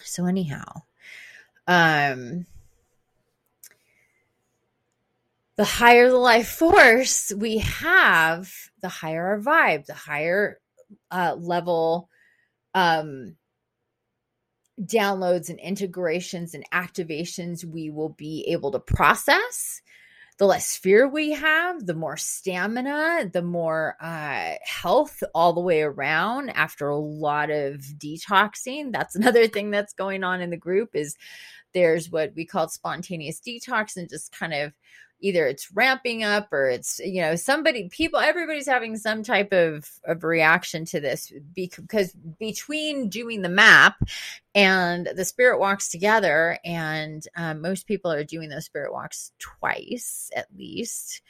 So, 0.02 0.26
anyhow, 0.26 0.84
um, 1.68 2.46
the 5.56 5.66
higher 5.66 6.10
the 6.10 6.18
life 6.18 6.48
force 6.48 7.32
we 7.36 7.60
have, 7.60 8.52
the 8.82 8.90
higher 8.90 9.28
our 9.28 9.40
vibe, 9.40 9.86
the 9.86 9.94
higher 9.94 10.60
uh, 11.12 11.36
level 11.38 12.10
um, 12.74 13.36
downloads 14.82 15.50
and 15.50 15.60
integrations 15.60 16.54
and 16.54 16.64
activations 16.72 17.66
we 17.66 17.90
will 17.90 18.10
be 18.10 18.46
able 18.48 18.72
to 18.72 18.80
process. 18.80 19.82
The 20.40 20.46
less 20.46 20.78
fear 20.78 21.06
we 21.06 21.32
have, 21.32 21.86
the 21.86 21.94
more 21.94 22.16
stamina, 22.16 23.30
the 23.32 23.42
more 23.42 23.98
uh, 24.00 24.54
health 24.64 25.22
all 25.36 25.52
the 25.52 25.60
way 25.60 25.82
around 25.82 26.50
after 26.52 26.88
a 26.88 26.96
lot 26.96 27.52
of 27.52 27.82
detoxing. 27.98 28.94
That's 28.94 29.16
another 29.18 29.48
thing 29.48 29.70
that's 29.70 29.94
going 29.94 30.24
on 30.24 30.40
in 30.40 30.50
the 30.50 30.58
group 30.58 30.92
is 30.94 31.18
there's 31.74 32.10
what 32.10 32.32
we 32.36 32.46
call 32.46 32.70
spontaneous 32.70 33.42
detox 33.46 33.98
and 33.98 34.10
just 34.10 34.32
kind 34.32 34.54
of 34.54 34.72
either 35.22 35.46
it's 35.48 35.72
ramping 35.72 36.24
up 36.24 36.52
or 36.52 36.70
it's 36.70 37.00
you 37.00 37.22
know 37.22 37.36
somebody 37.36 37.90
people 37.90 38.20
everybody's 38.20 38.68
having 38.68 38.98
some 38.98 39.24
type 39.24 39.52
of 39.52 39.90
of 40.06 40.24
reaction 40.24 40.86
to 40.86 41.00
this 41.00 41.32
because 41.54 42.14
between 42.40 43.10
doing 43.10 43.42
the 43.42 43.50
map 43.50 43.96
and 44.56 45.10
the 45.16 45.26
spirit 45.26 45.60
walks 45.60 45.90
together 45.90 46.58
and 46.64 47.28
um, 47.36 47.62
most 47.62 47.88
people 47.88 48.12
are 48.12 48.24
doing 48.24 48.50
those 48.50 48.66
spirit 48.66 48.94
walks 48.94 49.32
twice 49.40 50.30
at 50.36 50.48
least 50.58 51.22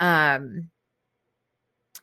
um 0.00 0.70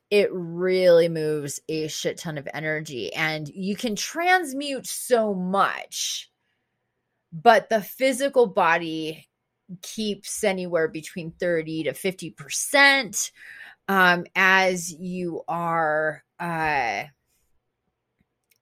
it 0.10 0.30
really 0.34 1.08
moves 1.08 1.60
a 1.69 1.88
shit 1.88 2.17
ton 2.17 2.38
of 2.38 2.47
energy 2.54 3.13
and 3.13 3.47
you 3.49 3.75
can 3.75 3.95
transmute 3.95 4.88
so 4.88 5.34
much 5.34 6.32
but 7.32 7.69
the 7.69 7.82
physical 7.82 8.47
body 8.47 9.28
keeps 9.82 10.43
anywhere 10.43 10.88
between 10.88 11.32
30 11.32 11.84
to 11.84 11.93
50% 11.93 13.32
um, 13.88 14.25
as 14.36 14.91
you 14.93 15.41
are 15.47 16.23
uh, 16.39 17.03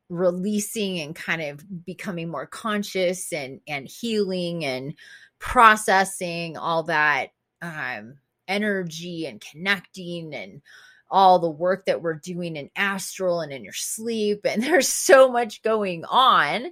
releasing 0.10 1.00
and 1.00 1.15
kind 1.15 1.41
of 1.41 1.86
becoming 1.86 2.30
more 2.30 2.48
conscious 2.48 3.34
and 3.34 3.60
and 3.67 3.88
healing 3.88 4.63
and 4.63 4.93
processing 5.39 6.58
all 6.58 6.84
that 6.84 7.32
um, 7.62 8.15
energy 8.48 9.26
and 9.26 9.41
connecting 9.41 10.34
and 10.34 10.62
all 11.10 11.39
the 11.39 11.50
work 11.50 11.86
that 11.86 12.02
we're 12.02 12.13
doing 12.13 12.56
in 12.56 12.70
astral 12.76 13.41
and 13.41 13.52
in 13.52 13.63
your 13.63 13.74
sleep 13.74 14.41
and 14.46 14.63
there's 14.63 14.88
so 14.88 15.30
much 15.30 15.62
going 15.62 16.06
on 16.06 16.67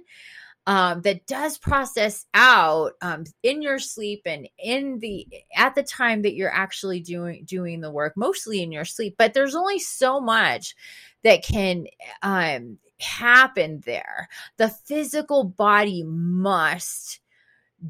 um, 0.66 1.02
that 1.02 1.26
does 1.26 1.58
process 1.58 2.26
out 2.34 2.92
um, 3.00 3.24
in 3.42 3.62
your 3.62 3.78
sleep 3.78 4.22
and 4.26 4.48
in 4.58 4.98
the 4.98 5.26
at 5.54 5.74
the 5.74 5.82
time 5.82 6.22
that 6.22 6.34
you're 6.34 6.52
actually 6.52 7.00
doing 7.00 7.44
doing 7.44 7.80
the 7.80 7.90
work 7.90 8.14
mostly 8.16 8.62
in 8.62 8.72
your 8.72 8.84
sleep 8.84 9.14
but 9.18 9.32
there's 9.32 9.54
only 9.54 9.78
so 9.78 10.20
much 10.20 10.74
that 11.22 11.42
can 11.42 11.86
um, 12.22 12.78
happen 13.00 13.82
there. 13.84 14.28
The 14.56 14.68
physical 14.68 15.44
body 15.44 16.02
must 16.04 17.20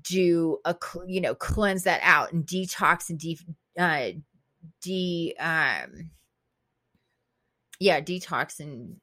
do 0.03 0.59
a 0.65 0.75
you 1.07 1.21
know 1.21 1.35
cleanse 1.35 1.85
that 1.85 2.01
out 2.03 2.33
and 2.33 2.45
detox 2.45 3.09
and 3.09 3.21
de 3.21 3.39
uh 3.79 4.11
de 4.83 5.33
um 5.39 6.11
yeah 7.79 8.01
detox 8.01 8.59
and 8.59 8.97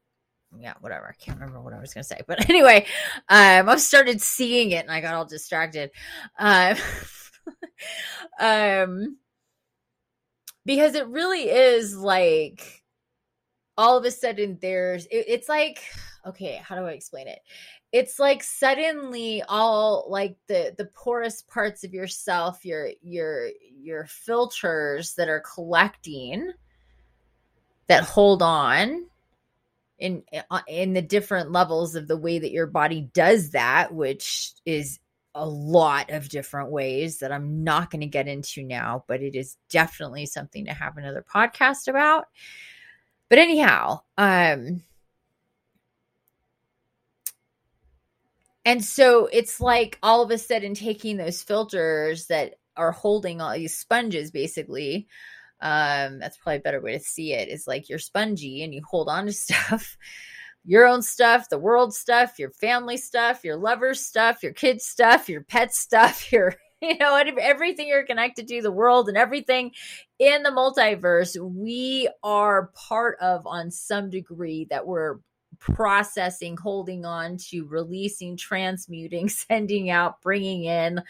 yeah, 0.59 0.73
whatever. 0.79 1.07
I 1.07 1.23
can't 1.23 1.39
remember 1.39 1.61
what 1.61 1.73
I 1.73 1.79
was 1.79 1.93
going 1.93 2.03
to 2.03 2.07
say. 2.07 2.21
But 2.27 2.49
anyway, 2.49 2.85
um, 3.29 3.69
I 3.69 3.75
started 3.77 4.21
seeing 4.21 4.71
it 4.71 4.83
and 4.83 4.91
I 4.91 5.01
got 5.01 5.13
all 5.13 5.25
distracted. 5.25 5.91
Um, 6.37 6.77
um, 8.39 9.17
because 10.65 10.95
it 10.95 11.07
really 11.07 11.49
is 11.49 11.95
like 11.95 12.83
all 13.77 13.97
of 13.97 14.05
a 14.05 14.11
sudden 14.11 14.57
there's, 14.61 15.05
it, 15.07 15.25
it's 15.27 15.49
like, 15.49 15.83
okay, 16.25 16.61
how 16.63 16.75
do 16.75 16.83
I 16.83 16.91
explain 16.91 17.27
it? 17.27 17.39
It's 17.91 18.17
like 18.17 18.41
suddenly 18.41 19.43
all 19.47 20.07
like 20.09 20.35
the 20.47 20.73
the 20.79 20.85
porous 20.95 21.43
parts 21.43 21.83
of 21.83 21.93
yourself, 21.93 22.65
your 22.65 22.89
your 23.03 23.49
your 23.79 24.05
filters 24.07 25.13
that 25.13 25.29
are 25.29 25.41
collecting 25.41 26.51
that 27.87 28.03
hold 28.03 28.41
on 28.41 29.05
in 29.99 30.23
uh, 30.49 30.61
in 30.67 30.93
the 30.93 31.01
different 31.01 31.51
levels 31.51 31.95
of 31.95 32.07
the 32.07 32.17
way 32.17 32.39
that 32.39 32.51
your 32.51 32.67
body 32.67 33.09
does 33.13 33.51
that 33.51 33.93
which 33.93 34.51
is 34.65 34.99
a 35.35 35.47
lot 35.47 36.11
of 36.11 36.29
different 36.29 36.71
ways 36.71 37.19
that 37.19 37.31
I'm 37.31 37.63
not 37.63 37.89
going 37.89 38.01
to 38.01 38.07
get 38.07 38.27
into 38.27 38.63
now 38.63 39.03
but 39.07 39.21
it 39.21 39.35
is 39.35 39.57
definitely 39.69 40.25
something 40.25 40.65
to 40.65 40.73
have 40.73 40.97
another 40.97 41.25
podcast 41.33 41.87
about. 41.87 42.25
But 43.29 43.39
anyhow 43.39 44.01
um 44.17 44.83
and 48.65 48.83
so 48.83 49.27
it's 49.31 49.59
like 49.59 49.97
all 50.01 50.21
of 50.21 50.31
a 50.31 50.37
sudden 50.37 50.73
taking 50.73 51.17
those 51.17 51.41
filters 51.41 52.27
that 52.27 52.55
are 52.75 52.91
holding 52.91 53.41
all 53.41 53.53
these 53.53 53.77
sponges 53.77 54.31
basically 54.31 55.07
um 55.63 56.19
that's 56.19 56.37
probably 56.37 56.57
a 56.57 56.61
better 56.61 56.81
way 56.81 56.93
to 56.93 57.03
see 57.03 57.33
it 57.33 57.49
is 57.49 57.65
like 57.65 57.89
you're 57.89 57.97
spongy 57.97 58.63
and 58.63 58.73
you 58.73 58.81
hold 58.87 59.09
on 59.09 59.25
to 59.25 59.33
stuff 59.33 59.97
your 60.65 60.85
own 60.85 61.01
stuff 61.01 61.49
the 61.49 61.57
world 61.57 61.93
stuff 61.93 62.37
your 62.37 62.51
family 62.51 62.97
stuff 62.97 63.43
your 63.43 63.57
lover's 63.57 64.05
stuff 64.05 64.43
your 64.43 64.53
kids 64.53 64.85
stuff 64.85 65.27
your 65.27 65.41
pet 65.41 65.73
stuff 65.73 66.31
your 66.31 66.53
you 66.81 66.97
know 66.97 67.15
everything 67.15 67.87
you're 67.87 68.05
connected 68.05 68.47
to 68.47 68.61
the 68.61 68.71
world 68.71 69.07
and 69.07 69.17
everything 69.17 69.71
in 70.19 70.43
the 70.43 70.49
multiverse 70.49 71.37
we 71.41 72.09
are 72.23 72.71
part 72.75 73.17
of 73.19 73.47
on 73.47 73.71
some 73.71 74.09
degree 74.09 74.67
that 74.69 74.85
we're 74.85 75.19
processing 75.59 76.57
holding 76.57 77.05
on 77.05 77.37
to 77.37 77.65
releasing 77.67 78.35
transmuting 78.35 79.29
sending 79.29 79.89
out 79.89 80.21
bringing 80.21 80.65
in 80.65 81.01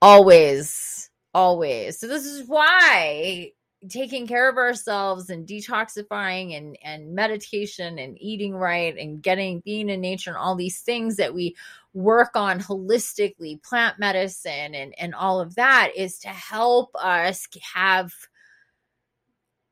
always 0.00 1.10
always. 1.34 1.98
So 1.98 2.06
this 2.06 2.26
is 2.26 2.46
why 2.46 3.52
taking 3.88 4.26
care 4.26 4.48
of 4.48 4.56
ourselves 4.56 5.28
and 5.28 5.46
detoxifying 5.46 6.56
and 6.56 6.78
and 6.84 7.14
meditation 7.14 7.98
and 7.98 8.16
eating 8.20 8.54
right 8.54 8.96
and 8.96 9.22
getting 9.22 9.60
being 9.60 9.88
in 9.88 10.00
nature 10.00 10.30
and 10.30 10.36
all 10.36 10.54
these 10.54 10.80
things 10.80 11.16
that 11.16 11.34
we 11.34 11.56
work 11.92 12.36
on 12.36 12.60
holistically 12.60 13.60
plant 13.62 13.98
medicine 13.98 14.74
and 14.74 14.94
and 14.98 15.14
all 15.14 15.40
of 15.40 15.56
that 15.56 15.90
is 15.96 16.20
to 16.20 16.28
help 16.28 16.94
us 16.94 17.48
have 17.74 18.12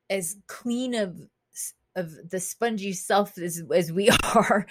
as 0.09 0.37
clean 0.49 0.95
of 0.95 1.17
of 1.97 2.31
the 2.31 2.41
spongy 2.41 2.93
self 2.93 3.37
as, 3.39 3.63
as 3.75 3.93
we 3.93 4.11
are 4.35 4.67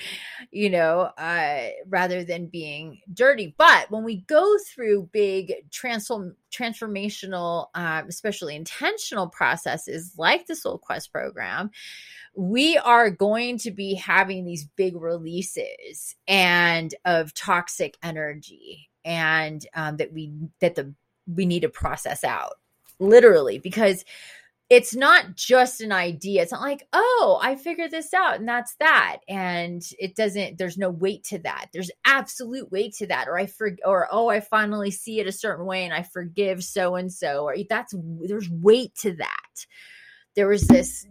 you 0.51 0.69
know 0.69 1.09
uh 1.17 1.67
rather 1.87 2.23
than 2.23 2.47
being 2.47 3.01
dirty. 3.13 3.53
But 3.57 3.91
when 3.91 4.03
we 4.03 4.21
go 4.21 4.57
through 4.73 5.09
big 5.11 5.53
transform 5.71 6.35
transformational 6.51 7.67
um 7.75 8.07
especially 8.07 8.55
intentional 8.55 9.27
processes 9.27 10.13
like 10.17 10.47
the 10.47 10.55
soul 10.55 10.77
quest 10.77 11.11
program 11.11 11.71
we 12.35 12.77
are 12.77 13.09
going 13.09 13.57
to 13.57 13.71
be 13.71 13.95
having 13.95 14.45
these 14.45 14.65
big 14.75 14.95
releases 14.95 16.15
and 16.27 16.93
of 17.05 17.33
toxic 17.33 17.97
energy 18.01 18.89
and 19.03 19.65
um, 19.75 19.97
that 19.97 20.13
we 20.13 20.31
that 20.59 20.75
the 20.75 20.93
we 21.27 21.45
need 21.45 21.61
to 21.61 21.69
process 21.69 22.23
out 22.23 22.53
literally 22.99 23.59
because 23.59 24.03
it's 24.69 24.95
not 24.95 25.35
just 25.35 25.81
an 25.81 25.91
idea. 25.91 26.43
It's 26.43 26.51
not 26.51 26.61
like, 26.61 26.87
oh, 26.93 27.39
I 27.41 27.55
figured 27.55 27.89
this 27.89 28.13
out 28.13 28.35
and 28.35 28.47
that's 28.47 28.75
that. 28.75 29.17
And 29.27 29.81
it 29.97 30.15
doesn't, 30.15 30.59
there's 30.59 30.77
no 30.77 30.91
weight 30.91 31.23
to 31.25 31.39
that. 31.39 31.69
There's 31.73 31.89
absolute 32.05 32.71
weight 32.71 32.93
to 32.97 33.07
that. 33.07 33.27
Or 33.27 33.39
I 33.39 33.47
for 33.47 33.75
or 33.83 34.07
oh, 34.11 34.29
I 34.29 34.41
finally 34.41 34.91
see 34.91 35.19
it 35.19 35.27
a 35.27 35.31
certain 35.31 35.65
way 35.65 35.85
and 35.85 35.93
I 35.93 36.03
forgive 36.03 36.63
so 36.63 36.95
and 36.95 37.11
so. 37.11 37.45
Or 37.45 37.55
that's 37.67 37.95
there's 38.27 38.49
weight 38.49 38.93
to 38.97 39.13
that. 39.13 39.65
There 40.35 40.47
was 40.47 40.67
this 40.67 41.07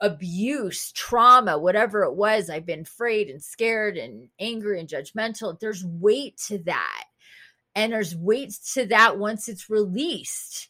abuse, 0.00 0.92
trauma, 0.92 1.58
whatever 1.58 2.04
it 2.04 2.14
was. 2.14 2.48
I've 2.48 2.66
been 2.66 2.82
afraid 2.82 3.28
and 3.28 3.42
scared 3.42 3.96
and 3.96 4.28
angry 4.38 4.78
and 4.78 4.88
judgmental. 4.88 5.58
There's 5.58 5.84
weight 5.84 6.36
to 6.46 6.58
that. 6.58 7.04
And 7.74 7.92
there's 7.92 8.14
weight 8.14 8.54
to 8.74 8.86
that 8.86 9.18
once 9.18 9.48
it's 9.48 9.68
released 9.68 10.68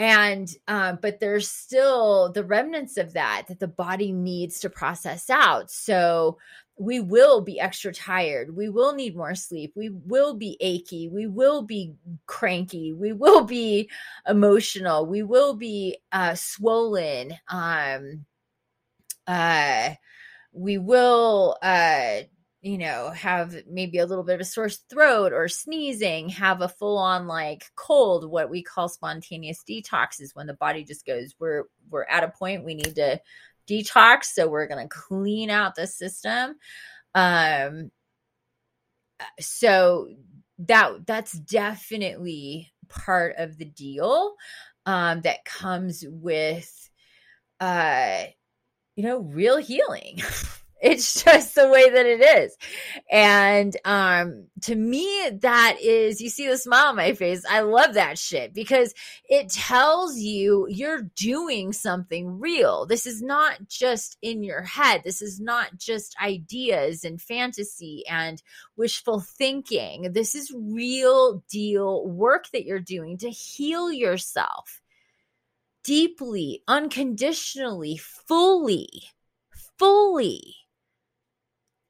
and 0.00 0.50
um, 0.66 0.98
but 1.02 1.20
there's 1.20 1.46
still 1.46 2.32
the 2.32 2.42
remnants 2.42 2.96
of 2.96 3.12
that 3.12 3.44
that 3.48 3.60
the 3.60 3.68
body 3.68 4.12
needs 4.12 4.58
to 4.60 4.70
process 4.70 5.28
out. 5.28 5.70
So 5.70 6.38
we 6.78 7.00
will 7.00 7.42
be 7.42 7.60
extra 7.60 7.92
tired. 7.92 8.56
We 8.56 8.70
will 8.70 8.94
need 8.94 9.14
more 9.14 9.34
sleep. 9.34 9.74
We 9.76 9.90
will 9.90 10.32
be 10.32 10.56
achy. 10.60 11.10
We 11.10 11.26
will 11.26 11.60
be 11.60 11.96
cranky. 12.24 12.94
We 12.94 13.12
will 13.12 13.44
be 13.44 13.90
emotional. 14.26 15.04
We 15.04 15.22
will 15.22 15.52
be 15.52 15.98
uh, 16.12 16.34
swollen. 16.34 17.34
Um 17.48 18.24
uh 19.26 19.90
we 20.52 20.78
will 20.78 21.58
uh 21.60 22.20
you 22.62 22.76
know, 22.76 23.10
have 23.10 23.56
maybe 23.70 23.98
a 23.98 24.06
little 24.06 24.24
bit 24.24 24.34
of 24.34 24.40
a 24.42 24.44
sore 24.44 24.68
throat 24.68 25.32
or 25.32 25.48
sneezing, 25.48 26.28
have 26.28 26.60
a 26.60 26.68
full 26.68 26.98
on 26.98 27.26
like 27.26 27.64
cold, 27.74 28.30
what 28.30 28.50
we 28.50 28.62
call 28.62 28.88
spontaneous 28.88 29.64
detoxes 29.68 30.34
when 30.34 30.46
the 30.46 30.54
body 30.54 30.84
just 30.84 31.06
goes, 31.06 31.34
we're 31.38 31.64
we're 31.88 32.04
at 32.04 32.24
a 32.24 32.28
point 32.28 32.64
we 32.64 32.74
need 32.74 32.94
to 32.96 33.20
detox, 33.68 34.24
so 34.24 34.46
we're 34.48 34.66
going 34.66 34.86
to 34.86 34.94
clean 34.94 35.48
out 35.48 35.74
the 35.74 35.86
system. 35.86 36.56
Um 37.14 37.90
so 39.38 40.08
that 40.58 41.06
that's 41.06 41.32
definitely 41.32 42.72
part 42.88 43.36
of 43.38 43.56
the 43.56 43.64
deal 43.64 44.34
um 44.86 45.20
that 45.22 45.44
comes 45.44 46.04
with 46.08 46.90
uh 47.60 48.24
you 48.96 49.04
know 49.04 49.18
real 49.18 49.58
healing 49.58 50.18
It's 50.80 51.22
just 51.24 51.54
the 51.54 51.68
way 51.68 51.90
that 51.90 52.06
it 52.06 52.20
is. 52.20 52.56
And 53.10 53.76
um 53.84 54.46
to 54.62 54.74
me 54.74 55.30
that 55.40 55.76
is 55.80 56.20
you 56.20 56.30
see 56.30 56.48
the 56.48 56.56
smile 56.56 56.88
on 56.88 56.96
my 56.96 57.12
face. 57.12 57.44
I 57.48 57.60
love 57.60 57.94
that 57.94 58.18
shit 58.18 58.54
because 58.54 58.94
it 59.28 59.50
tells 59.50 60.18
you 60.18 60.66
you're 60.68 61.02
doing 61.16 61.72
something 61.72 62.40
real. 62.40 62.86
This 62.86 63.06
is 63.06 63.22
not 63.22 63.68
just 63.68 64.16
in 64.22 64.42
your 64.42 64.62
head. 64.62 65.02
This 65.04 65.22
is 65.22 65.40
not 65.40 65.76
just 65.76 66.16
ideas 66.22 67.04
and 67.04 67.20
fantasy 67.20 68.04
and 68.08 68.42
wishful 68.76 69.20
thinking. 69.20 70.12
This 70.12 70.34
is 70.34 70.52
real 70.54 71.44
deal 71.50 72.06
work 72.06 72.50
that 72.52 72.64
you're 72.64 72.80
doing 72.80 73.18
to 73.18 73.30
heal 73.30 73.92
yourself 73.92 74.80
deeply, 75.82 76.62
unconditionally, 76.68 77.96
fully. 77.96 78.88
Fully 79.78 80.59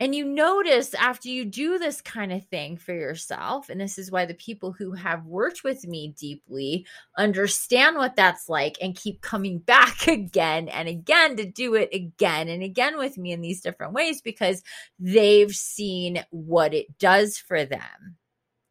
and 0.00 0.14
you 0.14 0.24
notice 0.24 0.94
after 0.94 1.28
you 1.28 1.44
do 1.44 1.78
this 1.78 2.00
kind 2.00 2.32
of 2.32 2.46
thing 2.46 2.78
for 2.78 2.94
yourself, 2.94 3.68
and 3.68 3.78
this 3.78 3.98
is 3.98 4.10
why 4.10 4.24
the 4.24 4.32
people 4.32 4.72
who 4.72 4.92
have 4.92 5.26
worked 5.26 5.62
with 5.62 5.86
me 5.86 6.14
deeply 6.18 6.86
understand 7.18 7.96
what 7.96 8.16
that's 8.16 8.48
like 8.48 8.78
and 8.80 8.96
keep 8.96 9.20
coming 9.20 9.58
back 9.66 10.06
again 10.08 10.68
and 10.68 10.88
again 10.88 11.36
to 11.36 11.44
do 11.44 11.74
it 11.74 11.90
again 11.92 12.48
and 12.48 12.62
again 12.62 12.96
with 12.96 13.18
me 13.18 13.30
in 13.30 13.42
these 13.42 13.60
different 13.60 13.92
ways 13.92 14.22
because 14.22 14.62
they've 14.98 15.52
seen 15.52 16.24
what 16.30 16.72
it 16.72 16.98
does 16.98 17.36
for 17.36 17.66
them 17.66 18.16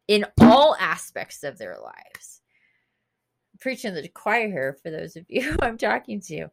in 0.08 0.26
all 0.40 0.74
aspects 0.80 1.44
of 1.44 1.58
their 1.58 1.78
lives. 1.80 2.40
preaching 3.60 3.94
the 3.94 4.08
choir 4.08 4.48
here 4.48 4.76
for 4.82 4.90
those 4.90 5.14
of 5.14 5.24
you 5.28 5.54
I'm 5.62 5.78
talking 5.78 6.20
to 6.22 6.48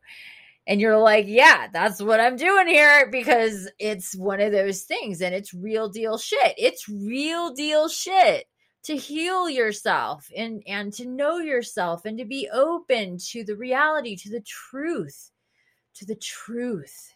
and 0.67 0.81
you're 0.81 0.97
like, 0.97 1.25
yeah, 1.27 1.67
that's 1.71 2.01
what 2.01 2.19
I'm 2.19 2.35
doing 2.35 2.67
here 2.67 3.09
because 3.09 3.71
it's 3.79 4.13
one 4.15 4.41
of 4.41 4.51
those 4.51 4.81
things 4.81 5.21
and 5.21 5.33
it's 5.33 5.53
real 5.53 5.87
deal 5.87 6.17
shit. 6.17 6.53
It's 6.57 6.89
real 6.89 7.53
deal 7.53 7.87
shit 7.87 8.45
to 8.83 8.97
heal 8.97 9.49
yourself 9.49 10.29
and 10.35 10.61
and 10.67 10.91
to 10.93 11.07
know 11.07 11.37
yourself 11.39 12.03
and 12.03 12.17
to 12.17 12.25
be 12.25 12.49
open 12.53 13.17
to 13.29 13.45
the 13.45 13.55
reality, 13.55 14.17
to 14.17 14.29
the 14.29 14.41
truth, 14.41 15.31
to 15.95 16.05
the 16.05 16.15
truth. 16.15 17.13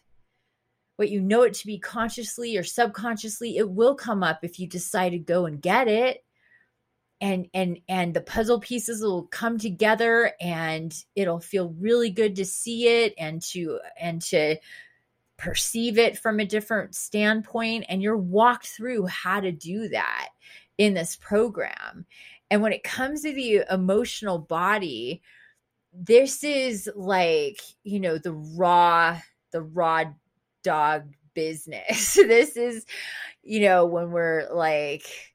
What 0.96 1.10
you 1.10 1.20
know 1.20 1.42
it 1.42 1.52
to 1.54 1.66
be 1.66 1.78
consciously 1.78 2.56
or 2.56 2.62
subconsciously, 2.62 3.58
it 3.58 3.68
will 3.68 3.94
come 3.94 4.22
up 4.22 4.40
if 4.42 4.58
you 4.58 4.66
decide 4.66 5.10
to 5.10 5.18
go 5.18 5.44
and 5.44 5.60
get 5.60 5.88
it 5.88 6.24
and 7.22 7.48
and 7.54 7.78
and 7.88 8.12
the 8.12 8.20
puzzle 8.20 8.60
pieces 8.60 9.00
will 9.00 9.22
come 9.28 9.56
together 9.56 10.32
and 10.40 11.04
it'll 11.14 11.40
feel 11.40 11.74
really 11.78 12.10
good 12.10 12.36
to 12.36 12.44
see 12.44 12.88
it 12.88 13.14
and 13.16 13.40
to 13.40 13.78
and 13.98 14.20
to 14.20 14.56
perceive 15.38 15.98
it 15.98 16.18
from 16.18 16.40
a 16.40 16.44
different 16.44 16.94
standpoint 16.94 17.86
and 17.88 18.02
you're 18.02 18.16
walked 18.16 18.66
through 18.66 19.06
how 19.06 19.40
to 19.40 19.52
do 19.52 19.88
that 19.88 20.28
in 20.78 20.94
this 20.94 21.16
program. 21.16 22.04
And 22.50 22.60
when 22.60 22.72
it 22.72 22.84
comes 22.84 23.22
to 23.22 23.32
the 23.32 23.62
emotional 23.70 24.38
body 24.38 25.22
this 25.94 26.42
is 26.42 26.90
like 26.96 27.60
you 27.84 28.00
know 28.00 28.18
the 28.18 28.32
raw 28.32 29.18
the 29.52 29.62
raw 29.62 30.04
dog 30.62 31.04
business. 31.34 32.18
This 32.26 32.56
is 32.56 32.84
you 33.42 33.60
know 33.60 33.86
when 33.86 34.10
we're 34.10 34.48
like 34.52 35.31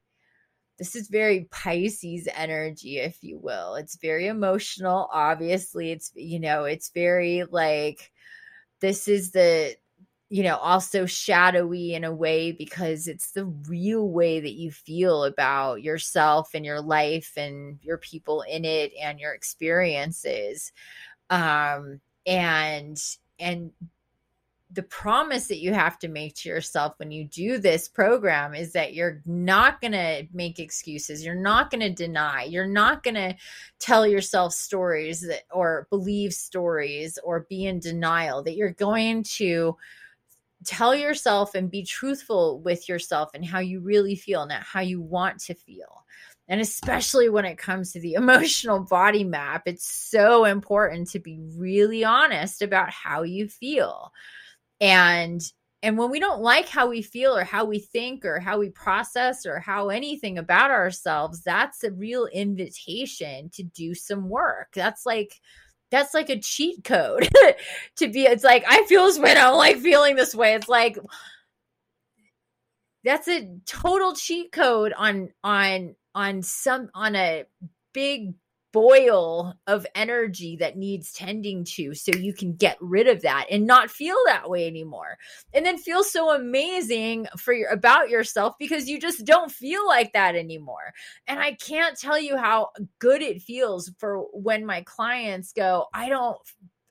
this 0.77 0.95
is 0.95 1.07
very 1.07 1.47
Pisces 1.51 2.27
energy, 2.35 2.99
if 2.99 3.23
you 3.23 3.39
will. 3.39 3.75
It's 3.75 3.97
very 3.97 4.27
emotional. 4.27 5.09
Obviously, 5.11 5.91
it's, 5.91 6.11
you 6.13 6.39
know, 6.39 6.65
it's 6.65 6.89
very 6.89 7.43
like, 7.49 8.11
this 8.79 9.07
is 9.07 9.31
the, 9.31 9.75
you 10.29 10.43
know, 10.43 10.57
also 10.57 11.05
shadowy 11.05 11.93
in 11.93 12.03
a 12.03 12.13
way 12.13 12.51
because 12.51 13.07
it's 13.07 13.31
the 13.31 13.45
real 13.45 14.09
way 14.09 14.39
that 14.39 14.53
you 14.53 14.71
feel 14.71 15.23
about 15.23 15.81
yourself 15.81 16.51
and 16.53 16.65
your 16.65 16.81
life 16.81 17.33
and 17.37 17.79
your 17.81 17.97
people 17.97 18.43
in 18.43 18.65
it 18.65 18.91
and 19.01 19.19
your 19.19 19.33
experiences. 19.33 20.71
Um, 21.29 22.01
and, 22.25 23.01
and 23.39 23.71
the 24.77 24.83
promise 24.83 25.47
that 25.47 25.57
you 25.57 25.73
have 25.73 25.97
to 25.97 26.07
make 26.07 26.35
to 26.35 26.49
yourself 26.49 26.93
when 26.99 27.09
you 27.09 27.25
do 27.25 27.57
this 27.57 27.87
program 27.87 28.53
is 28.53 28.73
that 28.73 28.93
you're 28.93 29.23
not 29.25 29.81
going 29.81 29.93
to 29.93 30.27
make 30.31 30.59
excuses. 30.59 31.25
You're 31.25 31.33
not 31.33 31.71
going 31.71 31.81
to 31.81 31.89
deny. 31.89 32.43
You're 32.43 32.67
not 32.67 33.01
going 33.01 33.15
to 33.15 33.35
tell 33.79 34.05
yourself 34.05 34.53
stories 34.53 35.21
that, 35.21 35.45
or 35.51 35.87
believe 35.89 36.31
stories 36.31 37.17
or 37.23 37.47
be 37.49 37.65
in 37.65 37.79
denial, 37.79 38.43
that 38.43 38.55
you're 38.55 38.69
going 38.69 39.23
to 39.23 39.75
tell 40.63 40.93
yourself 40.93 41.55
and 41.55 41.71
be 41.71 41.83
truthful 41.83 42.59
with 42.59 42.87
yourself 42.87 43.31
and 43.33 43.43
how 43.43 43.57
you 43.57 43.79
really 43.79 44.15
feel, 44.15 44.43
and 44.43 44.51
how 44.51 44.81
you 44.81 45.01
want 45.01 45.39
to 45.39 45.55
feel. 45.55 46.05
And 46.47 46.61
especially 46.61 47.29
when 47.29 47.45
it 47.45 47.57
comes 47.57 47.93
to 47.93 47.99
the 47.99 48.13
emotional 48.13 48.81
body 48.81 49.23
map, 49.23 49.63
it's 49.65 49.91
so 49.91 50.45
important 50.45 51.09
to 51.09 51.19
be 51.19 51.39
really 51.55 52.05
honest 52.05 52.61
about 52.61 52.91
how 52.91 53.23
you 53.23 53.47
feel 53.47 54.13
and 54.79 55.41
and 55.83 55.97
when 55.97 56.09
we 56.09 56.19
don't 56.19 56.41
like 56.41 56.67
how 56.67 56.87
we 56.87 57.01
feel 57.01 57.35
or 57.35 57.43
how 57.43 57.63
we 57.63 57.79
think 57.79 58.25
or 58.25 58.39
how 58.39 58.57
we 58.57 58.69
process 58.69 59.45
or 59.45 59.59
how 59.59 59.89
anything 59.89 60.37
about 60.37 60.71
ourselves 60.71 61.41
that's 61.43 61.83
a 61.83 61.91
real 61.91 62.27
invitation 62.27 63.49
to 63.53 63.63
do 63.63 63.93
some 63.93 64.27
work. 64.29 64.69
That's 64.73 65.05
like 65.05 65.39
that's 65.89 66.13
like 66.13 66.29
a 66.29 66.39
cheat 66.39 66.83
code 66.83 67.29
to 67.95 68.09
be 68.09 68.23
it's 68.23 68.43
like 68.43 68.65
i 68.67 68.83
feel 68.87 69.05
this 69.05 69.17
way 69.17 69.31
i 69.31 69.35
don't 69.35 69.57
like 69.57 69.77
feeling 69.77 70.15
this 70.15 70.35
way. 70.35 70.53
It's 70.53 70.67
like 70.67 70.97
that's 73.03 73.27
a 73.29 73.47
total 73.65 74.13
cheat 74.13 74.51
code 74.51 74.93
on 74.97 75.29
on 75.43 75.95
on 76.13 76.41
some 76.41 76.89
on 76.93 77.15
a 77.15 77.45
big 77.93 78.33
boil 78.71 79.53
of 79.67 79.86
energy 79.95 80.56
that 80.58 80.77
needs 80.77 81.13
tending 81.13 81.63
to 81.63 81.93
so 81.93 82.12
you 82.15 82.34
can 82.34 82.53
get 82.56 82.77
rid 82.82 83.08
of 83.08 83.21
that 83.21 83.45
and 83.49 83.65
not 83.65 83.89
feel 83.89 84.17
that 84.25 84.49
way 84.49 84.67
anymore. 84.67 85.17
And 85.53 85.65
then 85.65 85.77
feel 85.77 86.03
so 86.03 86.36
amazing 86.36 87.27
for 87.38 87.53
your 87.53 87.69
about 87.69 88.10
yourself 88.10 88.56
because 88.60 88.88
you 88.88 88.99
just 88.99 89.25
don't 89.25 89.51
feel 89.51 89.86
like 89.88 90.13
that 90.13 90.36
anymore. 90.36 90.93
And 91.27 91.39
i 91.39 91.53
can't 91.53 91.97
tell 91.97 92.19
you 92.19 92.38
how 92.38 92.69
good 92.99 93.21
it 93.21 93.41
feels 93.41 93.91
for 93.97 94.25
when 94.34 94.65
my 94.65 94.82
clients 94.82 95.53
go 95.53 95.86
i 95.93 96.10
don't 96.10 96.38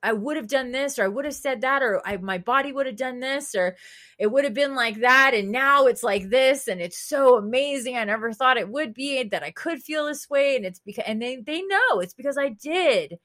I 0.07 0.13
would 0.13 0.37
have 0.37 0.47
done 0.47 0.71
this, 0.71 0.99
or 0.99 1.05
I 1.05 1.09
would 1.09 1.25
have 1.25 1.35
said 1.35 1.63
that, 1.63 1.83
or 1.83 2.01
I, 2.07 2.17
my 2.19 2.39
body 2.39 2.71
would 2.71 2.87
have 2.87 2.97
done 2.97 3.19
this, 3.19 3.57
or 3.57 3.77
it 4.19 4.29
would 4.29 4.45
have 4.45 4.55
been 4.55 4.77
like 4.77 5.01
that. 5.01 5.35
And 5.35 5.51
now 5.51 5.87
it's 5.87 6.05
like 6.05 6.31
this. 6.31 6.69
And 6.69 6.81
it's 6.81 6.99
so 6.99 7.37
amazing. 7.37 7.97
I 7.97 8.05
never 8.05 8.33
thought 8.33 8.57
it 8.57 8.69
would 8.69 8.95
be 8.95 9.25
that 9.25 9.43
I 9.43 9.51
could 9.51 9.83
feel 9.83 10.07
this 10.07 10.31
way. 10.31 10.55
And 10.55 10.65
it's 10.65 10.79
because, 10.79 11.05
and 11.09 11.21
they, 11.21 11.39
they 11.45 11.61
know 11.61 11.99
it's 11.99 12.15
because 12.15 12.39
I 12.39 12.51
did 12.51 13.19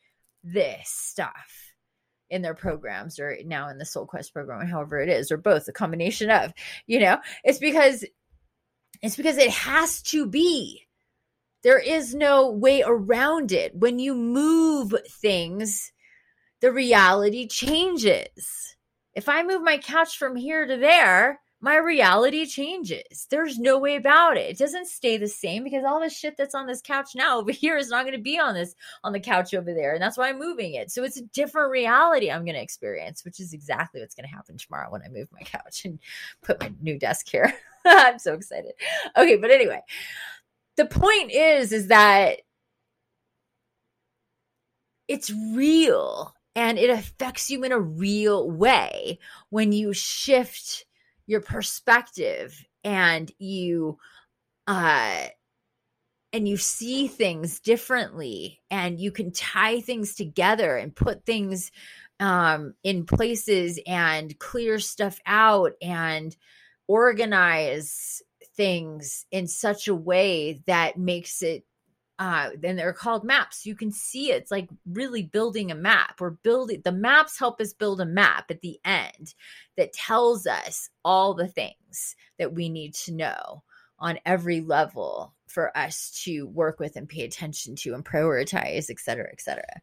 this 0.43 0.89
stuff 0.89 1.73
in 2.31 2.41
their 2.41 2.55
programs 2.55 3.19
or 3.19 3.37
now 3.45 3.69
in 3.69 3.77
the 3.77 3.85
Soul 3.85 4.07
Quest 4.07 4.33
program, 4.33 4.65
however 4.65 4.99
it 4.99 5.09
is, 5.09 5.31
or 5.31 5.37
both, 5.37 5.67
a 5.67 5.71
combination 5.71 6.31
of, 6.31 6.51
you 6.87 6.99
know, 6.99 7.19
it's 7.43 7.59
because 7.59 8.03
it's 9.03 9.15
because 9.15 9.37
it 9.37 9.51
has 9.51 10.01
to 10.03 10.25
be. 10.25 10.87
There 11.63 11.77
is 11.77 12.15
no 12.15 12.49
way 12.49 12.81
around 12.83 13.51
it. 13.51 13.75
When 13.75 13.99
you 13.99 14.15
move 14.15 14.95
things, 15.07 15.91
the 16.61 16.71
reality 16.71 17.47
changes. 17.47 18.75
If 19.13 19.27
I 19.27 19.43
move 19.43 19.61
my 19.61 19.77
couch 19.77 20.17
from 20.17 20.35
here 20.35 20.65
to 20.65 20.77
there, 20.77 21.39
my 21.63 21.75
reality 21.75 22.45
changes. 22.47 23.27
There's 23.29 23.59
no 23.59 23.77
way 23.77 23.95
about 23.95 24.35
it. 24.35 24.49
It 24.49 24.57
doesn't 24.57 24.87
stay 24.87 25.17
the 25.17 25.27
same 25.27 25.63
because 25.63 25.83
all 25.85 25.99
the 25.99 26.09
shit 26.09 26.35
that's 26.35 26.55
on 26.55 26.65
this 26.65 26.81
couch 26.81 27.09
now 27.13 27.37
over 27.39 27.51
here 27.51 27.77
is 27.77 27.89
not 27.89 28.03
going 28.03 28.15
to 28.15 28.21
be 28.21 28.39
on 28.39 28.53
this 28.55 28.75
on 29.03 29.13
the 29.13 29.19
couch 29.19 29.53
over 29.53 29.73
there, 29.73 29.93
and 29.93 30.01
that's 30.01 30.17
why 30.17 30.29
I'm 30.29 30.39
moving 30.39 30.73
it. 30.73 30.91
So 30.91 31.03
it's 31.03 31.17
a 31.17 31.25
different 31.25 31.71
reality 31.71 32.31
I'm 32.31 32.45
going 32.45 32.55
to 32.55 32.61
experience, 32.61 33.23
which 33.23 33.39
is 33.39 33.53
exactly 33.53 34.01
what's 34.01 34.15
going 34.15 34.27
to 34.27 34.35
happen 34.35 34.57
tomorrow 34.57 34.91
when 34.91 35.03
I 35.03 35.09
move 35.09 35.27
my 35.31 35.41
couch 35.45 35.85
and 35.85 35.99
put 36.41 36.59
my 36.59 36.71
new 36.81 36.97
desk 36.97 37.27
here. 37.29 37.53
I'm 37.85 38.19
so 38.19 38.33
excited. 38.33 38.73
Okay, 39.17 39.37
but 39.37 39.51
anyway, 39.51 39.81
the 40.77 40.85
point 40.85 41.31
is 41.31 41.71
is 41.71 41.87
that 41.87 42.41
it's 45.07 45.31
real 45.53 46.33
and 46.55 46.77
it 46.77 46.89
affects 46.89 47.49
you 47.49 47.63
in 47.63 47.71
a 47.71 47.79
real 47.79 48.49
way 48.49 49.19
when 49.49 49.71
you 49.71 49.93
shift 49.93 50.85
your 51.27 51.41
perspective 51.41 52.65
and 52.83 53.31
you 53.37 53.97
uh 54.67 55.25
and 56.33 56.47
you 56.47 56.57
see 56.57 57.07
things 57.07 57.59
differently 57.59 58.61
and 58.69 58.99
you 58.99 59.11
can 59.11 59.31
tie 59.31 59.81
things 59.81 60.15
together 60.15 60.77
and 60.77 60.95
put 60.95 61.25
things 61.25 61.71
um 62.19 62.73
in 62.83 63.05
places 63.05 63.79
and 63.87 64.37
clear 64.39 64.79
stuff 64.79 65.19
out 65.25 65.73
and 65.81 66.35
organize 66.87 68.21
things 68.55 69.25
in 69.31 69.47
such 69.47 69.87
a 69.87 69.95
way 69.95 70.61
that 70.67 70.97
makes 70.97 71.41
it 71.41 71.63
uh, 72.21 72.51
and 72.63 72.77
they're 72.77 72.93
called 72.93 73.23
maps. 73.23 73.65
You 73.65 73.73
can 73.73 73.91
see 73.91 74.31
it's 74.31 74.51
like 74.51 74.69
really 74.85 75.23
building 75.23 75.71
a 75.71 75.75
map. 75.75 76.21
We're 76.21 76.29
building 76.29 76.79
the 76.83 76.91
maps 76.91 77.39
help 77.39 77.59
us 77.59 77.73
build 77.73 77.99
a 77.99 78.05
map 78.05 78.51
at 78.51 78.61
the 78.61 78.79
end 78.85 79.33
that 79.75 79.91
tells 79.91 80.45
us 80.45 80.87
all 81.03 81.33
the 81.33 81.47
things 81.47 82.15
that 82.37 82.53
we 82.53 82.69
need 82.69 82.93
to 82.93 83.11
know 83.11 83.63
on 83.97 84.19
every 84.23 84.61
level 84.61 85.33
for 85.47 85.75
us 85.75 86.11
to 86.25 86.45
work 86.45 86.79
with 86.79 86.95
and 86.95 87.09
pay 87.09 87.23
attention 87.23 87.75
to 87.77 87.95
and 87.95 88.05
prioritize, 88.05 88.91
et 88.91 88.99
cetera, 88.99 89.29
et 89.31 89.41
cetera. 89.41 89.81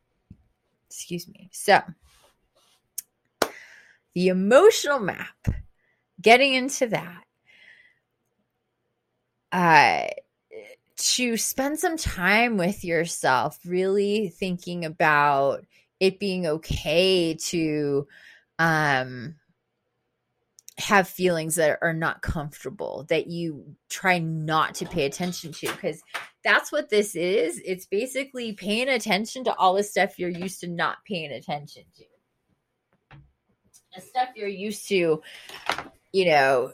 Excuse 0.88 1.27
me. 1.27 1.51
So, 1.53 1.81
the 4.14 4.29
emotional 4.29 5.01
map, 5.01 5.48
getting 6.22 6.55
into 6.55 6.87
that, 6.87 7.24
uh, 9.51 10.07
to 10.98 11.37
spend 11.37 11.78
some 11.78 11.96
time 11.96 12.56
with 12.56 12.84
yourself, 12.84 13.58
really 13.64 14.28
thinking 14.28 14.84
about 14.84 15.64
it 16.00 16.18
being 16.18 16.46
okay 16.46 17.34
to 17.34 18.06
um 18.58 19.34
have 20.78 21.08
feelings 21.08 21.56
that 21.56 21.76
are 21.82 21.92
not 21.92 22.22
comfortable 22.22 23.04
that 23.08 23.26
you 23.26 23.74
try 23.88 24.20
not 24.20 24.76
to 24.76 24.87
pay 24.87 25.06
attention 25.06 25.50
to 25.52 25.66
because 25.72 26.00
that's 26.44 26.70
what 26.70 26.88
this 26.88 27.16
is. 27.16 27.61
It's 27.64 27.87
basically 27.87 28.52
paying 28.52 28.88
attention 28.88 29.42
to 29.44 29.54
all 29.56 29.74
the 29.74 29.82
stuff 29.82 30.18
you're 30.18 30.28
used 30.28 30.61
to 30.61 30.68
not 30.68 30.98
paying 31.04 31.32
attention 31.32 31.82
to. 31.96 32.04
The 33.94 34.00
stuff 34.00 34.28
you're 34.37 34.46
used 34.46 34.88
to 34.88 35.20
you 36.12 36.24
know 36.26 36.72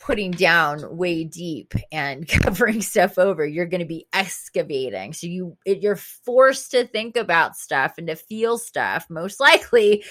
putting 0.00 0.30
down 0.30 0.96
way 0.96 1.24
deep 1.24 1.74
and 1.92 2.26
covering 2.42 2.80
stuff 2.80 3.18
over 3.18 3.46
you're 3.46 3.66
going 3.66 3.80
to 3.80 3.86
be 3.86 4.06
excavating. 4.12 5.12
So 5.12 5.26
you 5.26 5.56
it, 5.64 5.82
you're 5.82 5.96
forced 5.96 6.70
to 6.72 6.86
think 6.86 7.16
about 7.16 7.56
stuff 7.56 7.94
and 7.98 8.06
to 8.06 8.16
feel 8.16 8.58
stuff 8.58 9.06
most 9.10 9.38
likely 9.38 10.04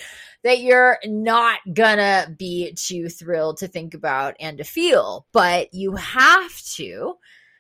that 0.43 0.59
you're 0.59 0.99
not 1.05 1.59
gonna 1.73 2.33
be 2.37 2.73
too 2.73 3.09
thrilled 3.09 3.57
to 3.57 3.67
think 3.67 3.93
about 3.93 4.35
and 4.39 4.57
to 4.59 4.63
feel. 4.63 5.25
But 5.33 5.73
you 5.73 5.95
have 5.95 6.55
to 6.75 7.15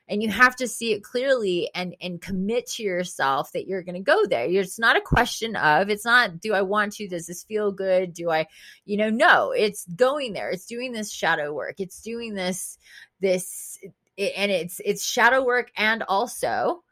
and 0.09 0.23
you 0.23 0.29
have 0.29 0.55
to 0.55 0.67
see 0.67 0.91
it 0.91 1.03
clearly 1.03 1.69
and 1.75 1.95
and 2.01 2.19
commit 2.19 2.65
to 2.65 2.83
yourself 2.83 3.51
that 3.51 3.67
you're 3.67 3.83
going 3.83 3.95
to 3.95 4.01
go 4.01 4.25
there. 4.25 4.45
It's 4.45 4.79
not 4.79 4.97
a 4.97 5.01
question 5.01 5.55
of 5.55 5.89
it's 5.89 6.03
not 6.03 6.41
do 6.41 6.53
i 6.53 6.61
want 6.61 6.93
to? 6.93 7.07
Does 7.07 7.27
this 7.27 7.43
feel 7.43 7.71
good? 7.71 8.13
Do 8.13 8.31
i 8.31 8.47
you 8.85 8.97
know 8.97 9.09
no 9.09 9.51
it's 9.51 9.85
going 9.85 10.33
there. 10.33 10.49
It's 10.49 10.65
doing 10.65 10.91
this 10.91 11.11
shadow 11.11 11.53
work. 11.53 11.75
It's 11.77 12.01
doing 12.01 12.33
this 12.33 12.77
this 13.21 13.77
and 14.17 14.51
it's 14.51 14.81
it's 14.83 15.05
shadow 15.05 15.45
work 15.45 15.71
and 15.77 16.03
also 16.03 16.83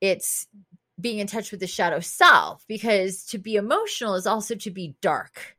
it's 0.00 0.48
being 0.98 1.18
in 1.18 1.26
touch 1.26 1.50
with 1.50 1.60
the 1.60 1.66
shadow 1.66 2.00
self 2.00 2.64
because 2.66 3.24
to 3.26 3.38
be 3.38 3.56
emotional 3.56 4.14
is 4.14 4.26
also 4.26 4.54
to 4.54 4.70
be 4.70 4.96
dark 5.00 5.56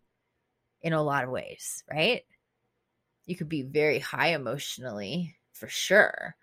in 0.82 0.94
a 0.94 1.02
lot 1.04 1.24
of 1.24 1.30
ways 1.30 1.84
right? 1.90 2.24
You 3.28 3.36
could 3.36 3.50
be 3.50 3.62
very 3.62 4.00
high 4.00 4.30
emotionally 4.30 5.36
for 5.54 5.68
sure 5.68 6.36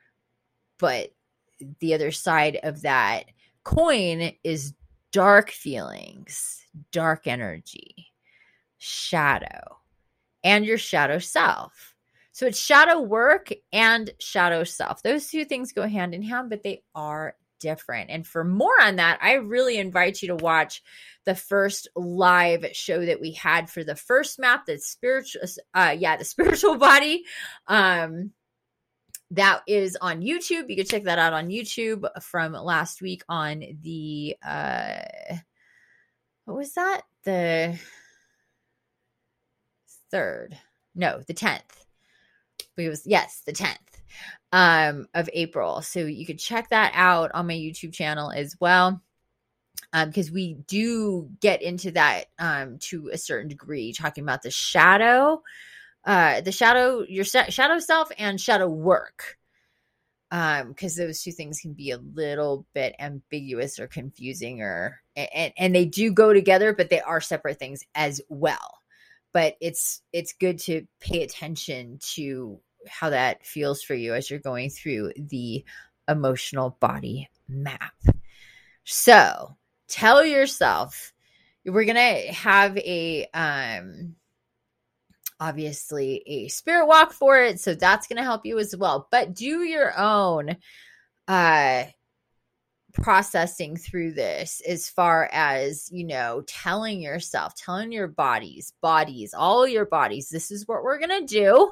but 0.78 1.12
the 1.80 1.94
other 1.94 2.10
side 2.10 2.58
of 2.62 2.82
that 2.82 3.24
coin 3.64 4.32
is 4.44 4.74
dark 5.12 5.50
feelings, 5.50 6.64
dark 6.92 7.26
energy, 7.26 8.06
shadow, 8.78 9.78
and 10.44 10.64
your 10.64 10.78
shadow 10.78 11.18
self. 11.18 11.94
So 12.32 12.46
it's 12.46 12.58
shadow 12.58 13.00
work 13.00 13.50
and 13.72 14.10
shadow 14.20 14.62
self. 14.64 15.02
Those 15.02 15.28
two 15.28 15.44
things 15.44 15.72
go 15.72 15.88
hand 15.88 16.14
in 16.14 16.22
hand, 16.22 16.50
but 16.50 16.62
they 16.62 16.82
are 16.94 17.34
different. 17.58 18.10
And 18.10 18.26
for 18.26 18.44
more 18.44 18.80
on 18.80 18.96
that, 18.96 19.18
I 19.20 19.34
really 19.34 19.78
invite 19.78 20.22
you 20.22 20.28
to 20.28 20.36
watch 20.36 20.82
the 21.24 21.34
first 21.34 21.88
live 21.96 22.64
show 22.72 23.04
that 23.04 23.20
we 23.20 23.32
had 23.32 23.68
for 23.68 23.82
the 23.82 23.96
first 23.96 24.38
map, 24.38 24.66
the 24.66 24.78
spiritual, 24.78 25.42
uh, 25.74 25.96
yeah, 25.98 26.16
the 26.16 26.24
spiritual 26.24 26.76
body. 26.76 27.24
Um, 27.66 28.30
that 29.32 29.62
is 29.66 29.96
on 30.00 30.22
YouTube. 30.22 30.68
You 30.68 30.76
can 30.76 30.86
check 30.86 31.04
that 31.04 31.18
out 31.18 31.32
on 31.32 31.48
YouTube 31.48 32.06
from 32.22 32.52
last 32.52 33.02
week 33.02 33.22
on 33.28 33.62
the 33.82 34.36
uh 34.46 35.36
what 36.44 36.56
was 36.56 36.72
that? 36.74 37.02
The 37.24 37.78
third. 40.10 40.56
No, 40.94 41.20
the 41.26 41.34
10th. 41.34 41.84
It 42.78 42.88
was 42.88 43.02
yes, 43.06 43.42
the 43.44 43.52
10th 43.52 43.76
um 44.52 45.06
of 45.14 45.28
April. 45.32 45.82
So 45.82 46.00
you 46.00 46.24
could 46.24 46.38
check 46.38 46.70
that 46.70 46.92
out 46.94 47.30
on 47.34 47.46
my 47.46 47.54
YouTube 47.54 47.92
channel 47.92 48.30
as 48.30 48.56
well. 48.60 49.02
Um, 49.92 50.08
because 50.08 50.30
we 50.30 50.54
do 50.66 51.28
get 51.40 51.60
into 51.62 51.90
that 51.92 52.26
um 52.38 52.78
to 52.78 53.10
a 53.12 53.18
certain 53.18 53.48
degree, 53.48 53.92
talking 53.92 54.24
about 54.24 54.42
the 54.42 54.50
shadow 54.50 55.42
uh 56.08 56.40
the 56.40 56.50
shadow 56.50 57.04
your 57.06 57.24
shadow 57.24 57.78
self 57.78 58.10
and 58.18 58.40
shadow 58.40 58.66
work. 58.66 59.36
Um 60.30 60.68
because 60.68 60.96
those 60.96 61.22
two 61.22 61.32
things 61.32 61.60
can 61.60 61.74
be 61.74 61.90
a 61.90 61.98
little 61.98 62.66
bit 62.74 62.96
ambiguous 62.98 63.78
or 63.78 63.86
confusing 63.86 64.62
or 64.62 65.00
and, 65.14 65.52
and 65.56 65.74
they 65.74 65.84
do 65.84 66.10
go 66.10 66.32
together 66.32 66.72
but 66.72 66.90
they 66.90 67.00
are 67.00 67.20
separate 67.20 67.58
things 67.58 67.84
as 67.94 68.20
well. 68.28 68.78
But 69.32 69.56
it's 69.60 70.00
it's 70.12 70.32
good 70.32 70.58
to 70.60 70.86
pay 71.00 71.22
attention 71.22 71.98
to 72.14 72.58
how 72.88 73.10
that 73.10 73.44
feels 73.44 73.82
for 73.82 73.94
you 73.94 74.14
as 74.14 74.30
you're 74.30 74.40
going 74.40 74.70
through 74.70 75.12
the 75.16 75.62
emotional 76.08 76.76
body 76.80 77.28
map. 77.48 77.92
So 78.84 79.56
tell 79.88 80.24
yourself 80.24 81.12
we're 81.66 81.84
gonna 81.84 82.32
have 82.32 82.78
a 82.78 83.26
um 83.34 84.14
obviously 85.40 86.22
a 86.26 86.48
spirit 86.48 86.86
walk 86.86 87.12
for 87.12 87.40
it 87.40 87.60
so 87.60 87.74
that's 87.74 88.06
going 88.06 88.16
to 88.16 88.22
help 88.22 88.44
you 88.44 88.58
as 88.58 88.74
well 88.76 89.08
but 89.10 89.34
do 89.34 89.62
your 89.62 89.96
own 89.98 90.56
uh 91.28 91.84
processing 92.94 93.76
through 93.76 94.12
this 94.12 94.60
as 94.66 94.88
far 94.88 95.28
as 95.32 95.88
you 95.92 96.04
know 96.04 96.42
telling 96.46 97.00
yourself 97.00 97.54
telling 97.54 97.92
your 97.92 98.08
bodies 98.08 98.72
bodies 98.80 99.34
all 99.34 99.66
your 99.66 99.86
bodies 99.86 100.28
this 100.28 100.50
is 100.50 100.66
what 100.66 100.82
we're 100.82 100.98
going 100.98 101.26
to 101.26 101.26
do 101.26 101.70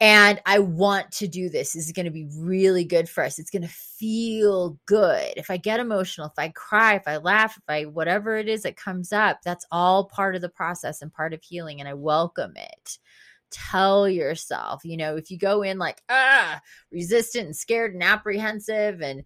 and 0.00 0.40
I 0.46 0.60
want 0.60 1.12
to 1.12 1.28
do 1.28 1.50
this. 1.50 1.74
This 1.74 1.86
is 1.86 1.92
going 1.92 2.06
to 2.06 2.10
be 2.10 2.26
really 2.34 2.84
good 2.84 3.06
for 3.06 3.22
us. 3.22 3.38
It's 3.38 3.50
going 3.50 3.62
to 3.62 3.68
feel 3.68 4.78
good. 4.86 5.34
If 5.36 5.50
I 5.50 5.58
get 5.58 5.78
emotional, 5.78 6.28
if 6.28 6.38
I 6.38 6.48
cry, 6.48 6.94
if 6.94 7.06
I 7.06 7.18
laugh, 7.18 7.58
if 7.58 7.64
I 7.68 7.84
whatever 7.84 8.36
it 8.36 8.48
is 8.48 8.62
that 8.62 8.76
comes 8.76 9.12
up, 9.12 9.40
that's 9.44 9.66
all 9.70 10.06
part 10.06 10.34
of 10.34 10.40
the 10.40 10.48
process 10.48 11.02
and 11.02 11.12
part 11.12 11.34
of 11.34 11.42
healing. 11.42 11.80
And 11.80 11.88
I 11.88 11.94
welcome 11.94 12.54
it. 12.56 12.98
Tell 13.50 14.08
yourself, 14.08 14.84
you 14.84 14.96
know, 14.96 15.16
if 15.16 15.30
you 15.30 15.36
go 15.36 15.62
in 15.62 15.78
like, 15.78 16.00
ah, 16.08 16.60
resistant 16.90 17.46
and 17.46 17.56
scared 17.56 17.92
and 17.92 18.02
apprehensive 18.02 19.02
and, 19.02 19.24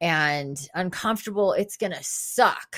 and 0.00 0.56
uncomfortable, 0.74 1.52
it's 1.54 1.76
going 1.76 1.92
to 1.92 2.02
suck 2.02 2.76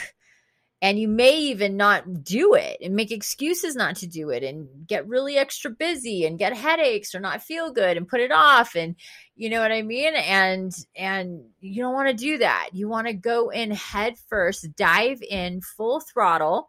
and 0.84 0.98
you 0.98 1.08
may 1.08 1.38
even 1.38 1.78
not 1.78 2.22
do 2.22 2.52
it 2.52 2.76
and 2.82 2.94
make 2.94 3.10
excuses 3.10 3.74
not 3.74 3.96
to 3.96 4.06
do 4.06 4.28
it 4.28 4.42
and 4.42 4.68
get 4.86 5.08
really 5.08 5.38
extra 5.38 5.70
busy 5.70 6.26
and 6.26 6.38
get 6.38 6.54
headaches 6.54 7.14
or 7.14 7.20
not 7.20 7.42
feel 7.42 7.72
good 7.72 7.96
and 7.96 8.06
put 8.06 8.20
it 8.20 8.30
off 8.30 8.76
and 8.76 8.94
you 9.34 9.48
know 9.48 9.60
what 9.60 9.72
i 9.72 9.80
mean? 9.80 10.14
And 10.14 10.76
and 10.94 11.42
you 11.60 11.82
don't 11.82 11.94
want 11.94 12.10
to 12.10 12.14
do 12.14 12.36
that. 12.36 12.68
You 12.72 12.86
want 12.90 13.06
to 13.06 13.14
go 13.14 13.48
in 13.48 13.70
head 13.70 14.16
first 14.28 14.76
dive 14.76 15.22
in 15.22 15.62
full 15.62 16.00
throttle 16.00 16.68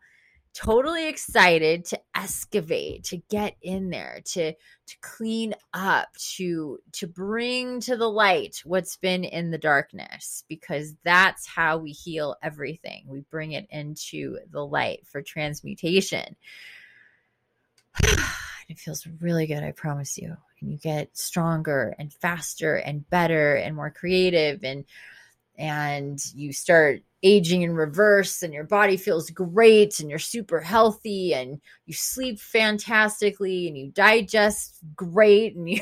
totally 0.56 1.10
excited 1.10 1.84
to 1.84 2.00
excavate 2.16 3.04
to 3.04 3.18
get 3.30 3.58
in 3.62 3.90
there 3.90 4.22
to 4.24 4.54
to 4.54 4.96
clean 5.02 5.54
up 5.74 6.08
to 6.16 6.80
to 6.94 7.08
bring 7.08 7.82
to 7.82 7.98
the 7.98 8.10
light 8.10 8.62
what's 8.64 8.96
been 8.96 9.26
in 9.26 9.52
the 9.52 9.58
darkness 9.58 10.46
because 10.48 10.96
that's 11.04 11.46
how 11.46 11.78
we 11.78 11.92
heal 11.92 12.38
everything. 12.42 13.04
We 13.08 13.22
bring 13.30 13.52
it 13.52 13.68
into 13.70 14.40
the 14.50 14.66
light 14.66 15.06
for 15.06 15.22
transmutation. 15.22 16.36
It 18.68 18.80
feels 18.80 19.06
really 19.22 19.46
good 19.46 19.62
i 19.62 19.72
promise 19.74 20.18
you. 20.18 20.36
And 20.60 20.72
you 20.72 20.80
get 20.80 21.16
stronger 21.16 21.94
and 22.00 22.12
faster 22.12 22.76
and 22.76 23.08
better 23.12 23.54
and 23.54 23.76
more 23.76 23.92
creative 23.92 24.64
and 24.64 24.86
and 25.58 26.20
you 26.34 26.52
start 26.54 27.02
aging 27.24 27.64
in 27.64 27.74
reverse 27.74 28.44
and 28.44 28.54
your 28.54 28.64
body 28.64 28.98
feels 28.98 29.30
great 29.32 30.00
and 30.00 30.10
you're 30.10 30.20
super 30.20 30.60
healthy 30.60 31.34
and 31.34 31.60
you 31.86 31.94
sleep 31.94 32.40
fantastically 32.40 33.68
and 33.68 33.78
you 33.78 33.90
digest 33.92 34.78
great 34.96 35.56
and 35.56 35.70
you 35.70 35.82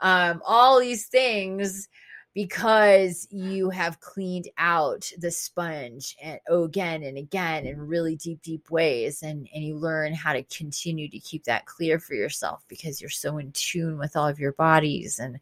um, 0.00 0.42
all 0.44 0.78
these 0.78 1.06
things 1.06 1.88
because 2.34 3.26
you 3.30 3.70
have 3.70 3.98
cleaned 3.98 4.48
out 4.58 5.10
the 5.18 5.30
sponge 5.30 6.16
and 6.22 6.38
oh, 6.48 6.64
again 6.64 7.02
and 7.02 7.16
again 7.18 7.66
in 7.66 7.80
really 7.80 8.14
deep 8.16 8.40
deep 8.42 8.70
ways 8.70 9.22
and 9.22 9.48
and 9.54 9.64
you 9.64 9.74
learn 9.74 10.12
how 10.12 10.32
to 10.32 10.42
continue 10.44 11.08
to 11.08 11.18
keep 11.18 11.42
that 11.44 11.66
clear 11.66 11.98
for 11.98 12.14
yourself 12.14 12.62
because 12.68 13.00
you're 13.00 13.10
so 13.10 13.38
in 13.38 13.50
tune 13.52 13.98
with 13.98 14.16
all 14.16 14.28
of 14.28 14.38
your 14.38 14.52
bodies 14.52 15.18
and 15.18 15.40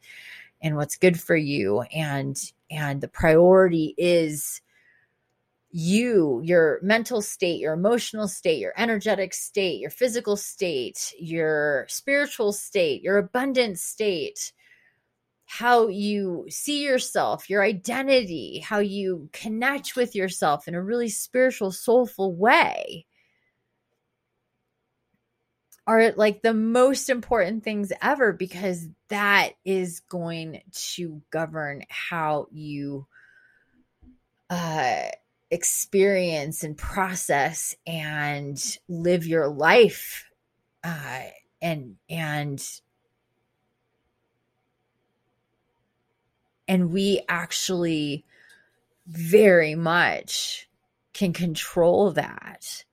and 0.62 0.76
what's 0.76 0.96
good 0.96 1.20
for 1.20 1.36
you 1.36 1.82
and 1.92 2.52
and 2.70 3.00
the 3.00 3.08
priority 3.08 3.94
is 3.96 4.60
you, 5.70 6.40
your 6.42 6.78
mental 6.82 7.20
state, 7.20 7.60
your 7.60 7.74
emotional 7.74 8.28
state, 8.28 8.58
your 8.58 8.72
energetic 8.76 9.34
state, 9.34 9.80
your 9.80 9.90
physical 9.90 10.36
state, 10.36 11.12
your 11.18 11.86
spiritual 11.88 12.52
state, 12.52 13.02
your 13.02 13.18
abundant 13.18 13.78
state, 13.78 14.52
how 15.46 15.88
you 15.88 16.44
see 16.48 16.82
yourself, 16.82 17.48
your 17.48 17.62
identity, 17.62 18.58
how 18.60 18.78
you 18.78 19.28
connect 19.32 19.96
with 19.96 20.14
yourself 20.14 20.66
in 20.66 20.74
a 20.74 20.82
really 20.82 21.08
spiritual, 21.08 21.70
soulful 21.70 22.34
way 22.34 23.05
are 25.86 26.12
like 26.12 26.42
the 26.42 26.54
most 26.54 27.08
important 27.08 27.62
things 27.62 27.92
ever 28.02 28.32
because 28.32 28.88
that 29.08 29.50
is 29.64 30.00
going 30.00 30.62
to 30.72 31.22
govern 31.30 31.84
how 31.88 32.48
you 32.50 33.06
uh 34.50 35.02
experience 35.50 36.64
and 36.64 36.76
process 36.76 37.76
and 37.86 38.78
live 38.88 39.26
your 39.26 39.48
life 39.48 40.28
uh, 40.82 41.22
and 41.62 41.96
and 42.10 42.62
and 46.68 46.90
we 46.90 47.22
actually 47.28 48.24
very 49.06 49.74
much 49.74 50.68
can 51.12 51.32
control 51.32 52.10
that 52.12 52.84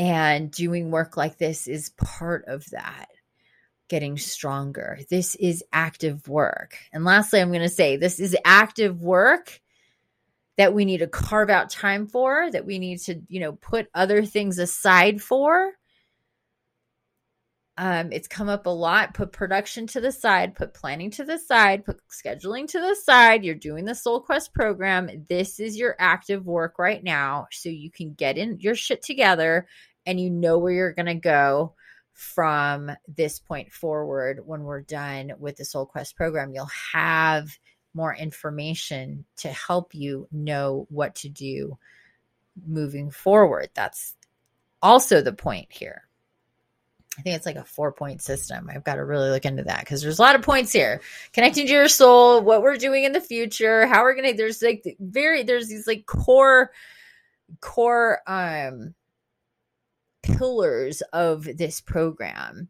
and 0.00 0.50
doing 0.50 0.90
work 0.90 1.16
like 1.16 1.36
this 1.36 1.68
is 1.68 1.90
part 1.90 2.44
of 2.46 2.64
that 2.70 3.08
getting 3.88 4.16
stronger 4.16 4.98
this 5.10 5.34
is 5.34 5.62
active 5.72 6.26
work 6.26 6.76
and 6.92 7.04
lastly 7.04 7.40
i'm 7.40 7.50
going 7.50 7.60
to 7.60 7.68
say 7.68 7.96
this 7.96 8.18
is 8.18 8.36
active 8.44 9.02
work 9.02 9.60
that 10.60 10.74
we 10.74 10.84
need 10.84 10.98
to 10.98 11.06
carve 11.06 11.48
out 11.48 11.70
time 11.70 12.06
for, 12.06 12.50
that 12.50 12.66
we 12.66 12.78
need 12.78 12.98
to, 12.98 13.22
you 13.28 13.40
know, 13.40 13.52
put 13.52 13.88
other 13.94 14.26
things 14.26 14.58
aside 14.58 15.22
for. 15.22 15.72
Um, 17.78 18.12
it's 18.12 18.28
come 18.28 18.50
up 18.50 18.66
a 18.66 18.68
lot. 18.68 19.14
Put 19.14 19.32
production 19.32 19.86
to 19.86 20.02
the 20.02 20.12
side, 20.12 20.54
put 20.54 20.74
planning 20.74 21.10
to 21.12 21.24
the 21.24 21.38
side, 21.38 21.86
put 21.86 21.98
scheduling 22.10 22.68
to 22.68 22.78
the 22.78 22.94
side. 22.94 23.42
You're 23.42 23.54
doing 23.54 23.86
the 23.86 23.94
Soul 23.94 24.20
Quest 24.20 24.52
program. 24.52 25.24
This 25.30 25.60
is 25.60 25.78
your 25.78 25.96
active 25.98 26.44
work 26.44 26.78
right 26.78 27.02
now. 27.02 27.46
So 27.50 27.70
you 27.70 27.90
can 27.90 28.12
get 28.12 28.36
in 28.36 28.60
your 28.60 28.74
shit 28.74 29.00
together 29.00 29.66
and 30.06 30.20
you 30.20 30.30
know 30.30 30.58
where 30.58 30.72
you're 30.72 30.92
going 30.92 31.06
to 31.06 31.14
go 31.14 31.74
from 32.12 32.90
this 33.08 33.38
point 33.38 33.72
forward 33.72 34.40
when 34.44 34.62
we're 34.62 34.82
done 34.82 35.32
with 35.38 35.56
the 35.56 35.64
Soul 35.64 35.86
Quest 35.86 36.16
program. 36.16 36.52
You'll 36.52 36.70
have 36.92 37.50
more 37.94 38.14
information 38.14 39.24
to 39.38 39.48
help 39.48 39.94
you 39.94 40.28
know 40.30 40.86
what 40.90 41.14
to 41.16 41.28
do 41.28 41.78
moving 42.66 43.10
forward. 43.10 43.70
That's 43.74 44.16
also 44.82 45.22
the 45.22 45.32
point 45.32 45.68
here. 45.70 46.02
I 47.18 47.22
think 47.22 47.36
it's 47.36 47.46
like 47.46 47.56
a 47.56 47.64
four 47.64 47.92
point 47.92 48.22
system. 48.22 48.70
I've 48.72 48.84
got 48.84 48.94
to 48.94 49.04
really 49.04 49.30
look 49.30 49.44
into 49.44 49.64
that 49.64 49.80
because 49.80 50.00
there's 50.00 50.18
a 50.18 50.22
lot 50.22 50.36
of 50.36 50.42
points 50.42 50.72
here. 50.72 51.00
Connecting 51.32 51.66
to 51.66 51.72
your 51.72 51.88
soul, 51.88 52.40
what 52.40 52.62
we're 52.62 52.76
doing 52.76 53.04
in 53.04 53.12
the 53.12 53.20
future, 53.20 53.86
how 53.86 54.02
we're 54.02 54.14
gonna 54.14 54.32
there's 54.32 54.62
like 54.62 54.96
very 55.00 55.42
there's 55.42 55.68
these 55.68 55.86
like 55.86 56.06
core 56.06 56.70
core 57.60 58.20
um 58.26 58.94
Mm. 60.22 60.38
pillars 60.38 61.02
of 61.12 61.44
this 61.56 61.80
program. 61.80 62.68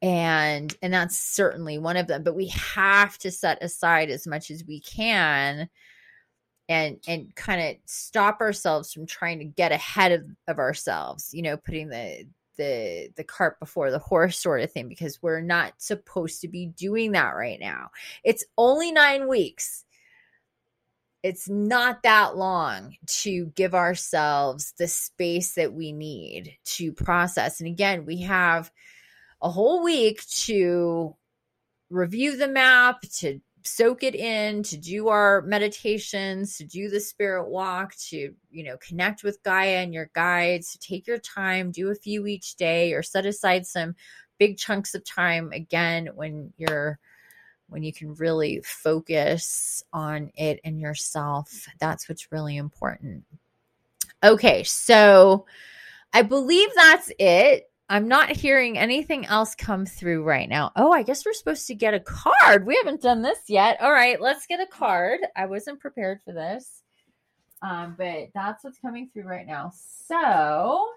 And 0.00 0.76
and 0.80 0.92
that's 0.92 1.18
certainly 1.18 1.76
one 1.76 1.96
of 1.96 2.06
them 2.06 2.22
but 2.22 2.36
we 2.36 2.46
have 2.48 3.18
to 3.18 3.32
set 3.32 3.60
aside 3.64 4.10
as 4.10 4.28
much 4.28 4.48
as 4.48 4.64
we 4.64 4.78
can 4.78 5.68
and 6.68 6.98
and 7.08 7.34
kind 7.34 7.60
of 7.60 7.76
stop 7.86 8.40
ourselves 8.40 8.92
from 8.92 9.06
trying 9.06 9.40
to 9.40 9.44
get 9.44 9.72
ahead 9.72 10.12
of, 10.12 10.24
of 10.46 10.60
ourselves 10.60 11.34
you 11.34 11.42
know 11.42 11.56
putting 11.56 11.88
the 11.88 12.28
the 12.58 13.08
the 13.16 13.24
cart 13.24 13.58
before 13.58 13.90
the 13.90 13.98
horse 13.98 14.38
sort 14.38 14.60
of 14.60 14.70
thing 14.70 14.88
because 14.88 15.22
we're 15.22 15.40
not 15.40 15.72
supposed 15.78 16.40
to 16.42 16.48
be 16.48 16.66
doing 16.66 17.12
that 17.12 17.30
right 17.30 17.58
now. 17.58 17.90
It's 18.24 18.44
only 18.58 18.92
9 18.92 19.26
weeks 19.26 19.84
it's 21.22 21.48
not 21.48 22.02
that 22.02 22.36
long 22.36 22.96
to 23.06 23.46
give 23.56 23.74
ourselves 23.74 24.72
the 24.78 24.86
space 24.86 25.54
that 25.54 25.72
we 25.72 25.92
need 25.92 26.56
to 26.64 26.92
process. 26.92 27.60
And 27.60 27.68
again 27.68 28.06
we 28.06 28.22
have 28.22 28.70
a 29.42 29.50
whole 29.50 29.82
week 29.82 30.26
to 30.26 31.16
review 31.90 32.36
the 32.36 32.48
map, 32.48 33.00
to 33.18 33.40
soak 33.62 34.02
it 34.02 34.14
in, 34.14 34.62
to 34.62 34.76
do 34.76 35.08
our 35.08 35.42
meditations, 35.42 36.56
to 36.56 36.64
do 36.64 36.88
the 36.88 37.00
spirit 37.00 37.48
walk, 37.48 37.94
to, 37.96 38.34
you 38.50 38.64
know, 38.64 38.76
connect 38.78 39.22
with 39.22 39.42
Gaia 39.42 39.78
and 39.78 39.92
your 39.92 40.10
guides, 40.14 40.72
to 40.72 40.78
take 40.78 41.06
your 41.06 41.18
time, 41.18 41.70
do 41.70 41.90
a 41.90 41.94
few 41.94 42.26
each 42.26 42.56
day 42.56 42.92
or 42.94 43.02
set 43.02 43.26
aside 43.26 43.66
some 43.66 43.94
big 44.38 44.56
chunks 44.56 44.94
of 44.94 45.04
time 45.04 45.50
again 45.52 46.08
when 46.14 46.52
you're 46.56 46.98
when 47.68 47.82
you 47.82 47.92
can 47.92 48.14
really 48.14 48.60
focus 48.64 49.82
on 49.92 50.30
it 50.36 50.60
and 50.64 50.80
yourself. 50.80 51.66
That's 51.78 52.08
what's 52.08 52.32
really 52.32 52.56
important. 52.56 53.24
Okay, 54.22 54.64
so 54.64 55.46
I 56.12 56.22
believe 56.22 56.70
that's 56.74 57.12
it. 57.18 57.70
I'm 57.90 58.08
not 58.08 58.30
hearing 58.30 58.76
anything 58.76 59.24
else 59.26 59.54
come 59.54 59.86
through 59.86 60.22
right 60.22 60.48
now. 60.48 60.72
Oh, 60.76 60.92
I 60.92 61.02
guess 61.02 61.24
we're 61.24 61.32
supposed 61.32 61.66
to 61.68 61.74
get 61.74 61.94
a 61.94 62.00
card. 62.00 62.66
We 62.66 62.76
haven't 62.76 63.00
done 63.00 63.22
this 63.22 63.38
yet. 63.48 63.80
All 63.80 63.92
right, 63.92 64.20
let's 64.20 64.46
get 64.46 64.60
a 64.60 64.66
card. 64.66 65.20
I 65.36 65.46
wasn't 65.46 65.80
prepared 65.80 66.20
for 66.22 66.32
this. 66.32 66.82
Um, 67.62 67.94
but 67.96 68.28
that's 68.34 68.62
what's 68.62 68.78
coming 68.78 69.08
through 69.12 69.24
right 69.24 69.46
now. 69.46 69.72
So, 70.06 70.88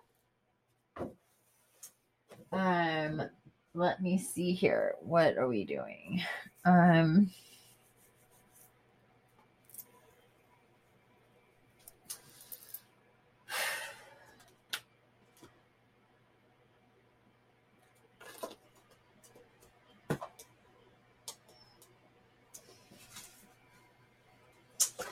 um, 2.51 3.21
let 3.73 4.01
me 4.01 4.17
see 4.17 4.51
here. 4.53 4.95
What 5.01 5.37
are 5.37 5.47
we 5.47 5.63
doing? 5.63 6.21
Um, 6.65 7.31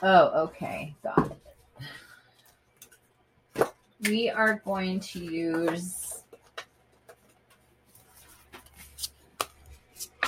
Oh, 0.02 0.44
okay. 0.44 0.94
Got 1.02 1.32
it. 3.56 3.68
We 4.08 4.30
are 4.30 4.62
going 4.64 5.00
to 5.00 5.18
use 5.18 5.99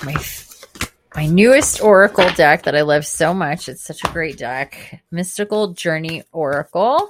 my 0.03 0.15
my 1.15 1.27
newest 1.27 1.81
oracle 1.81 2.29
deck 2.31 2.63
that 2.63 2.75
I 2.75 2.81
love 2.81 3.05
so 3.05 3.33
much. 3.33 3.69
It's 3.69 3.83
such 3.83 4.03
a 4.03 4.07
great 4.07 4.37
deck. 4.37 5.03
Mystical 5.11 5.73
Journey 5.73 6.23
Oracle. 6.31 7.09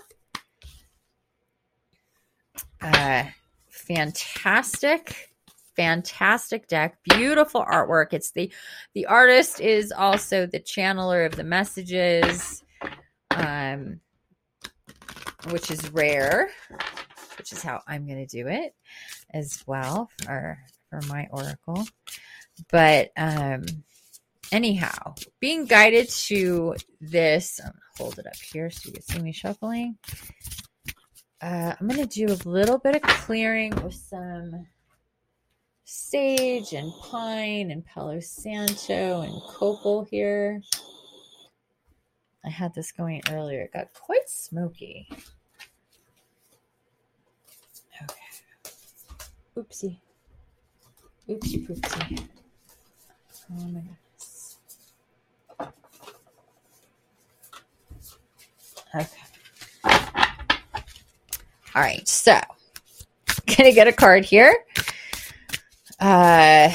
Uh 2.82 3.24
fantastic 3.70 5.30
fantastic 5.76 6.68
deck 6.68 6.98
beautiful 7.04 7.66
artwork 7.66 8.08
it's 8.14 8.32
the 8.32 8.52
the 8.94 9.08
artist 9.08 9.60
is 9.60 9.92
also 9.92 10.46
the 10.46 10.60
channeler 10.60 11.26
of 11.26 11.36
the 11.36 11.44
messages 11.44 12.64
um 13.32 14.00
which 15.50 15.72
is 15.72 15.92
rare 15.92 16.50
which 17.38 17.52
is 17.52 17.62
how 17.62 17.82
i'm 17.88 18.06
going 18.06 18.26
to 18.26 18.38
do 18.38 18.48
it 18.48 18.76
as 19.34 19.64
well 19.66 20.10
for 20.24 20.60
for 20.90 21.02
my 21.08 21.28
oracle 21.32 21.84
but 22.72 23.12
um 23.18 23.64
anyhow 24.52 25.14
being 25.40 25.66
guided 25.66 26.10
to 26.10 26.76
this 27.02 27.60
I'm 27.64 27.74
hold 27.98 28.20
it 28.20 28.28
up 28.28 28.36
here 28.36 28.70
so 28.70 28.88
you 28.88 28.94
can 28.94 29.02
see 29.02 29.20
me 29.20 29.32
shuffling. 29.32 29.98
Uh, 31.42 31.74
i'm 31.80 31.88
going 31.88 32.08
to 32.08 32.26
do 32.26 32.34
a 32.34 32.48
little 32.48 32.78
bit 32.78 32.96
of 32.96 33.02
clearing 33.02 33.76
with 33.84 33.94
some 33.94 34.66
sage 35.84 36.74
and 36.74 36.92
pine 37.02 37.70
and 37.70 37.86
palo 37.86 38.20
santo 38.20 39.22
and 39.22 39.42
copal 39.44 40.06
here. 40.06 40.62
I 42.46 42.50
had 42.50 42.74
this 42.74 42.92
going 42.92 43.22
earlier. 43.30 43.62
It 43.62 43.74
got 43.74 43.94
quite 43.94 44.28
smoky. 44.28 45.08
Okay. 48.02 48.22
Oopsie. 49.56 50.00
Oopsie 51.30 51.68
poopsie 51.68 52.28
okay. 58.96 59.08
All 61.76 61.82
right 61.82 62.08
so 62.08 62.40
gonna 63.58 63.72
get 63.72 63.88
a 63.88 63.94
card 63.94 64.26
here. 64.26 64.66
Uh, 66.00 66.72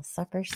little 0.00 0.04
suckers. 0.04 0.52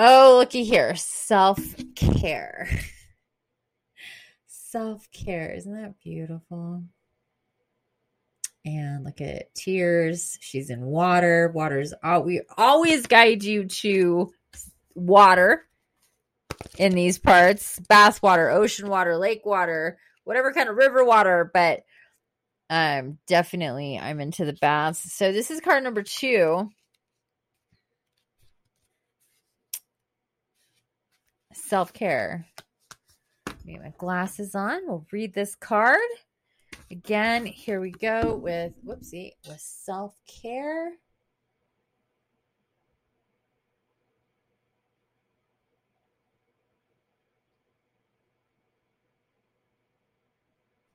Oh, 0.00 0.36
looky 0.38 0.62
here. 0.62 0.94
Self 0.94 1.58
care. 1.96 2.68
Self 4.46 5.10
care. 5.10 5.50
Isn't 5.50 5.74
that 5.74 5.98
beautiful? 5.98 6.84
And 8.68 9.02
look 9.02 9.22
at 9.22 9.54
tears. 9.54 10.36
She's 10.42 10.68
in 10.68 10.82
water. 10.82 11.50
Water's 11.54 11.94
all 12.02 12.22
we 12.22 12.42
always 12.58 13.06
guide 13.06 13.42
you 13.42 13.64
to 13.64 14.30
water 14.94 15.64
in 16.76 16.92
these 16.92 17.18
parts 17.18 17.80
bath 17.88 18.22
water, 18.22 18.50
ocean 18.50 18.90
water, 18.90 19.16
lake 19.16 19.46
water, 19.46 19.98
whatever 20.24 20.52
kind 20.52 20.68
of 20.68 20.76
river 20.76 21.02
water. 21.02 21.50
But 21.54 21.84
um, 22.68 23.16
definitely 23.26 23.98
I'm 23.98 24.20
into 24.20 24.44
the 24.44 24.52
baths. 24.52 25.14
So 25.14 25.32
this 25.32 25.50
is 25.50 25.60
card 25.62 25.82
number 25.82 26.02
two. 26.02 26.68
self 31.54 31.94
care. 31.94 32.46
Get 33.66 33.82
my 33.82 33.92
glasses 33.96 34.54
on. 34.54 34.86
We'll 34.86 35.06
read 35.10 35.32
this 35.32 35.54
card. 35.54 35.98
Again, 36.90 37.44
here 37.44 37.80
we 37.80 37.90
go 37.90 38.34
with, 38.34 38.72
whoopsie, 38.84 39.32
with 39.46 39.60
self 39.60 40.14
care. 40.26 40.92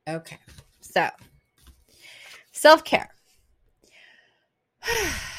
Okay, 0.10 0.40
so 0.82 1.10
self 2.52 2.84
care. 2.84 3.10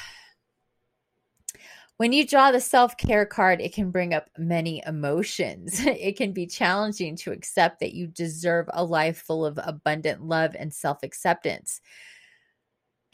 When 2.04 2.12
you 2.12 2.26
draw 2.26 2.52
the 2.52 2.60
self 2.60 2.98
care 2.98 3.24
card, 3.24 3.62
it 3.62 3.72
can 3.72 3.90
bring 3.90 4.12
up 4.12 4.28
many 4.36 4.82
emotions. 4.86 5.80
It 5.86 6.18
can 6.18 6.32
be 6.32 6.46
challenging 6.46 7.16
to 7.16 7.32
accept 7.32 7.80
that 7.80 7.94
you 7.94 8.08
deserve 8.08 8.68
a 8.74 8.84
life 8.84 9.22
full 9.22 9.46
of 9.46 9.58
abundant 9.62 10.22
love 10.22 10.54
and 10.54 10.70
self 10.70 11.02
acceptance. 11.02 11.80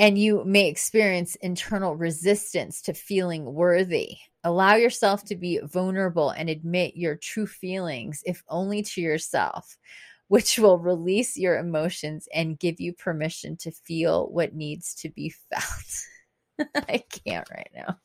And 0.01 0.18
you 0.18 0.45
may 0.45 0.66
experience 0.66 1.36
internal 1.36 1.95
resistance 1.95 2.82
to 2.82 2.93
feeling 2.93 3.55
worthy. 3.55 4.16
Allow 4.43 4.74
yourself 4.74 5.24
to 5.26 5.36
be 5.36 5.61
vulnerable 5.62 6.30
and 6.30 6.51
admit 6.51 6.97
your 6.97 7.14
true 7.14 7.47
feelings, 7.47 8.24
if 8.26 8.43
only 8.49 8.82
to 8.82 9.01
yourself, 9.01 9.78
which 10.26 10.59
will 10.59 10.80
release 10.80 11.36
your 11.36 11.61
emotions 11.61 12.26
and 12.34 12.59
give 12.59 12.80
you 12.80 12.93
permission 12.93 13.57
to 13.59 13.70
feel 13.70 14.26
what 14.32 14.53
needs 14.53 14.97
to 14.97 15.11
be 15.11 15.32
felt. 15.49 16.68
I 16.88 17.05
can't 17.24 17.49
right 17.53 17.70
now. 17.72 17.97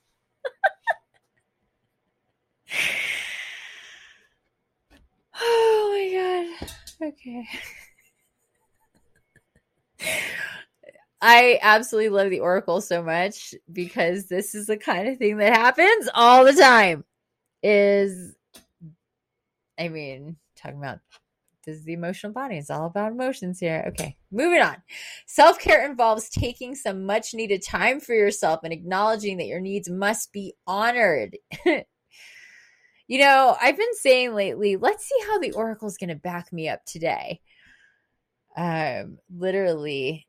Oh 5.40 5.90
my 5.92 6.58
god. 6.62 7.10
Okay. 7.10 7.48
I 11.22 11.60
absolutely 11.62 12.10
love 12.10 12.30
the 12.30 12.42
Oracle 12.42 12.82
so 12.82 13.02
much 13.02 13.56
because 13.72 14.28
this 14.28 14.54
is 14.54 14.68
the 14.68 14.78
kind 14.78 15.08
of 15.08 15.18
thing 15.18 15.38
that 15.38 15.54
happens 15.54 16.10
all 16.14 16.46
the 16.46 16.54
time. 16.54 17.04
Is 17.64 18.36
I 19.80 19.90
mean, 19.90 20.38
talking 20.56 20.78
about 20.78 21.00
this 21.66 21.78
is 21.78 21.84
the 21.84 21.94
emotional 21.94 22.32
body. 22.32 22.58
It's 22.58 22.70
all 22.70 22.86
about 22.86 23.12
emotions 23.12 23.60
here. 23.60 23.86
Okay, 23.88 24.18
moving 24.32 24.62
on. 24.62 24.78
Self 25.26 25.60
care 25.60 25.90
involves 25.90 26.30
taking 26.30 26.76
some 26.76 27.06
much 27.06 27.34
needed 27.34 27.64
time 27.64 28.00
for 28.00 28.14
yourself 28.14 28.60
and 28.64 28.72
acknowledging 28.72 29.38
that 29.38 29.48
your 29.48 29.60
needs 29.62 29.90
must 29.90 30.32
be 30.32 30.54
honored. 30.68 31.38
You 33.08 33.20
know, 33.20 33.56
I've 33.62 33.78
been 33.78 33.96
saying 33.96 34.34
lately, 34.34 34.78
let's 34.78 35.06
see 35.06 35.26
how 35.28 35.40
the 35.40 35.52
Oracle 35.52 35.88
is 35.88 35.98
going 35.98 36.10
to 36.10 36.16
back 36.16 36.52
me 36.52 36.70
up 36.70 36.84
today. 36.86 37.40
Um, 38.58 39.20
literally 39.36 40.28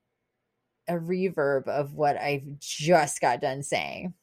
a 0.88 0.94
reverb 0.94 1.68
of 1.68 1.94
what 1.94 2.16
I've 2.16 2.58
just 2.58 3.20
got 3.20 3.40
done 3.40 3.62
saying. 3.62 4.14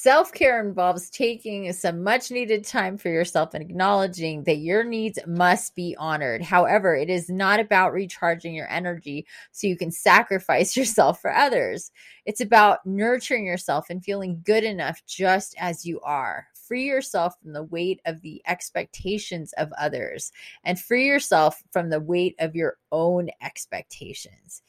Self 0.00 0.32
care 0.32 0.64
involves 0.64 1.10
taking 1.10 1.72
some 1.72 2.04
much 2.04 2.30
needed 2.30 2.64
time 2.64 2.98
for 2.98 3.08
yourself 3.08 3.52
and 3.52 3.60
acknowledging 3.60 4.44
that 4.44 4.58
your 4.58 4.84
needs 4.84 5.18
must 5.26 5.74
be 5.74 5.96
honored. 5.98 6.40
However, 6.40 6.94
it 6.94 7.10
is 7.10 7.28
not 7.28 7.58
about 7.58 7.92
recharging 7.92 8.54
your 8.54 8.70
energy 8.70 9.26
so 9.50 9.66
you 9.66 9.76
can 9.76 9.90
sacrifice 9.90 10.76
yourself 10.76 11.20
for 11.20 11.34
others. 11.34 11.90
It's 12.26 12.40
about 12.40 12.86
nurturing 12.86 13.44
yourself 13.44 13.86
and 13.90 14.04
feeling 14.04 14.40
good 14.44 14.62
enough 14.62 15.02
just 15.04 15.56
as 15.58 15.84
you 15.84 15.98
are. 16.02 16.46
Free 16.54 16.84
yourself 16.84 17.34
from 17.42 17.52
the 17.52 17.64
weight 17.64 18.00
of 18.06 18.20
the 18.20 18.40
expectations 18.46 19.52
of 19.54 19.72
others 19.76 20.30
and 20.62 20.78
free 20.78 21.08
yourself 21.08 21.60
from 21.72 21.90
the 21.90 21.98
weight 21.98 22.36
of 22.38 22.54
your 22.54 22.76
own 22.92 23.30
expectations. 23.42 24.62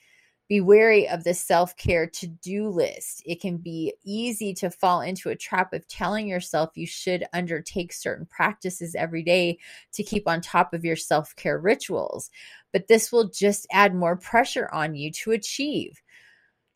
Be 0.49 0.59
wary 0.59 1.07
of 1.07 1.23
the 1.23 1.33
self 1.33 1.77
care 1.77 2.07
to 2.07 2.27
do 2.27 2.67
list. 2.69 3.21
It 3.25 3.39
can 3.39 3.57
be 3.57 3.93
easy 4.03 4.53
to 4.55 4.71
fall 4.71 5.01
into 5.01 5.29
a 5.29 5.35
trap 5.35 5.73
of 5.73 5.87
telling 5.87 6.27
yourself 6.27 6.71
you 6.75 6.87
should 6.87 7.23
undertake 7.33 7.93
certain 7.93 8.25
practices 8.25 8.95
every 8.95 9.21
day 9.23 9.59
to 9.93 10.03
keep 10.03 10.27
on 10.27 10.41
top 10.41 10.73
of 10.73 10.83
your 10.83 10.95
self 10.95 11.35
care 11.35 11.59
rituals, 11.59 12.31
but 12.73 12.87
this 12.87 13.11
will 13.11 13.29
just 13.29 13.67
add 13.71 13.93
more 13.93 14.17
pressure 14.17 14.67
on 14.73 14.95
you 14.95 15.11
to 15.11 15.31
achieve. 15.31 16.01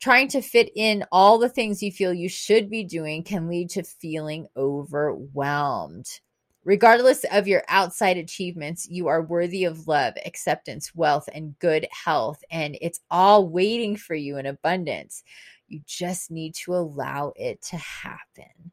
Trying 0.00 0.28
to 0.28 0.42
fit 0.42 0.70
in 0.76 1.04
all 1.10 1.38
the 1.38 1.48
things 1.48 1.82
you 1.82 1.90
feel 1.90 2.14
you 2.14 2.28
should 2.28 2.70
be 2.70 2.84
doing 2.84 3.24
can 3.24 3.48
lead 3.48 3.70
to 3.70 3.82
feeling 3.82 4.46
overwhelmed. 4.56 6.20
Regardless 6.64 7.24
of 7.30 7.46
your 7.46 7.62
outside 7.68 8.16
achievements, 8.16 8.88
you 8.88 9.08
are 9.08 9.22
worthy 9.22 9.64
of 9.64 9.86
love, 9.86 10.14
acceptance, 10.24 10.94
wealth, 10.94 11.28
and 11.34 11.58
good 11.58 11.86
health. 11.90 12.42
And 12.50 12.78
it's 12.80 13.00
all 13.10 13.48
waiting 13.48 13.96
for 13.96 14.14
you 14.14 14.38
in 14.38 14.46
abundance. 14.46 15.22
You 15.68 15.80
just 15.86 16.30
need 16.30 16.54
to 16.56 16.74
allow 16.74 17.32
it 17.36 17.60
to 17.62 17.76
happen 17.76 18.72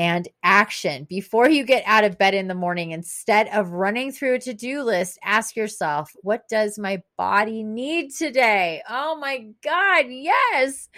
and 0.00 0.26
action. 0.42 1.04
Before 1.10 1.46
you 1.46 1.62
get 1.62 1.82
out 1.84 2.04
of 2.04 2.16
bed 2.16 2.32
in 2.32 2.48
the 2.48 2.54
morning, 2.54 2.92
instead 2.92 3.48
of 3.48 3.72
running 3.72 4.10
through 4.10 4.36
a 4.36 4.38
to 4.38 4.54
do 4.54 4.82
list, 4.82 5.18
ask 5.22 5.54
yourself, 5.54 6.10
what 6.22 6.48
does 6.48 6.78
my 6.78 7.02
body 7.18 7.62
need 7.62 8.10
today? 8.14 8.82
Oh 8.88 9.18
my 9.20 9.48
God, 9.62 10.06
yes. 10.08 10.88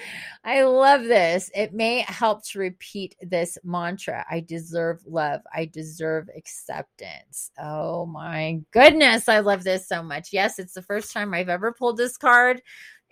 I 0.45 0.63
love 0.63 1.03
this. 1.03 1.51
It 1.53 1.75
may 1.75 2.03
help 2.03 2.45
to 2.51 2.61
repeat 2.61 3.17
this 3.21 3.59
mantra 3.65 4.25
I 4.31 4.39
deserve 4.39 5.01
love, 5.05 5.41
I 5.53 5.65
deserve 5.65 6.31
acceptance. 6.37 7.51
Oh 7.59 8.07
my 8.07 8.61
goodness, 8.71 9.29
I 9.29 9.41
love 9.41 9.65
this 9.65 9.89
so 9.89 10.05
much. 10.05 10.29
Yes, 10.33 10.61
it's 10.61 10.75
the 10.75 10.83
first 10.83 11.13
time 11.13 11.35
I've 11.35 11.49
ever 11.49 11.73
pulled 11.73 11.97
this 11.97 12.17
card. 12.17 12.63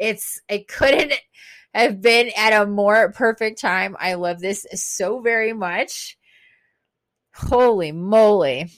It's, 0.01 0.41
it 0.49 0.67
couldn't 0.67 1.13
have 1.75 2.01
been 2.01 2.31
at 2.37 2.63
a 2.63 2.67
more 2.67 3.13
perfect 3.13 3.61
time. 3.61 3.97
I 4.01 4.15
love 4.15 4.41
this 4.41 4.67
so 4.75 5.21
very 5.21 5.53
much. 5.53 6.19
Holy 7.35 7.93
moly. 7.93 8.71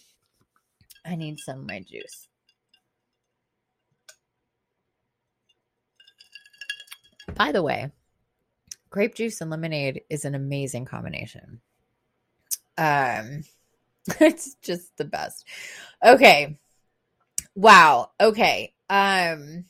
I 1.04 1.16
need 1.16 1.38
some 1.38 1.60
of 1.60 1.66
my 1.66 1.80
juice. 1.80 2.28
By 7.34 7.52
the 7.52 7.62
way, 7.62 7.90
grape 8.90 9.14
juice 9.14 9.40
and 9.40 9.50
lemonade 9.50 10.02
is 10.10 10.24
an 10.24 10.34
amazing 10.34 10.84
combination. 10.84 11.60
Um 12.76 13.42
it's 14.20 14.54
just 14.56 14.96
the 14.96 15.04
best. 15.04 15.46
Okay. 16.04 16.58
Wow. 17.54 18.10
Okay. 18.20 18.74
Um 18.90 19.64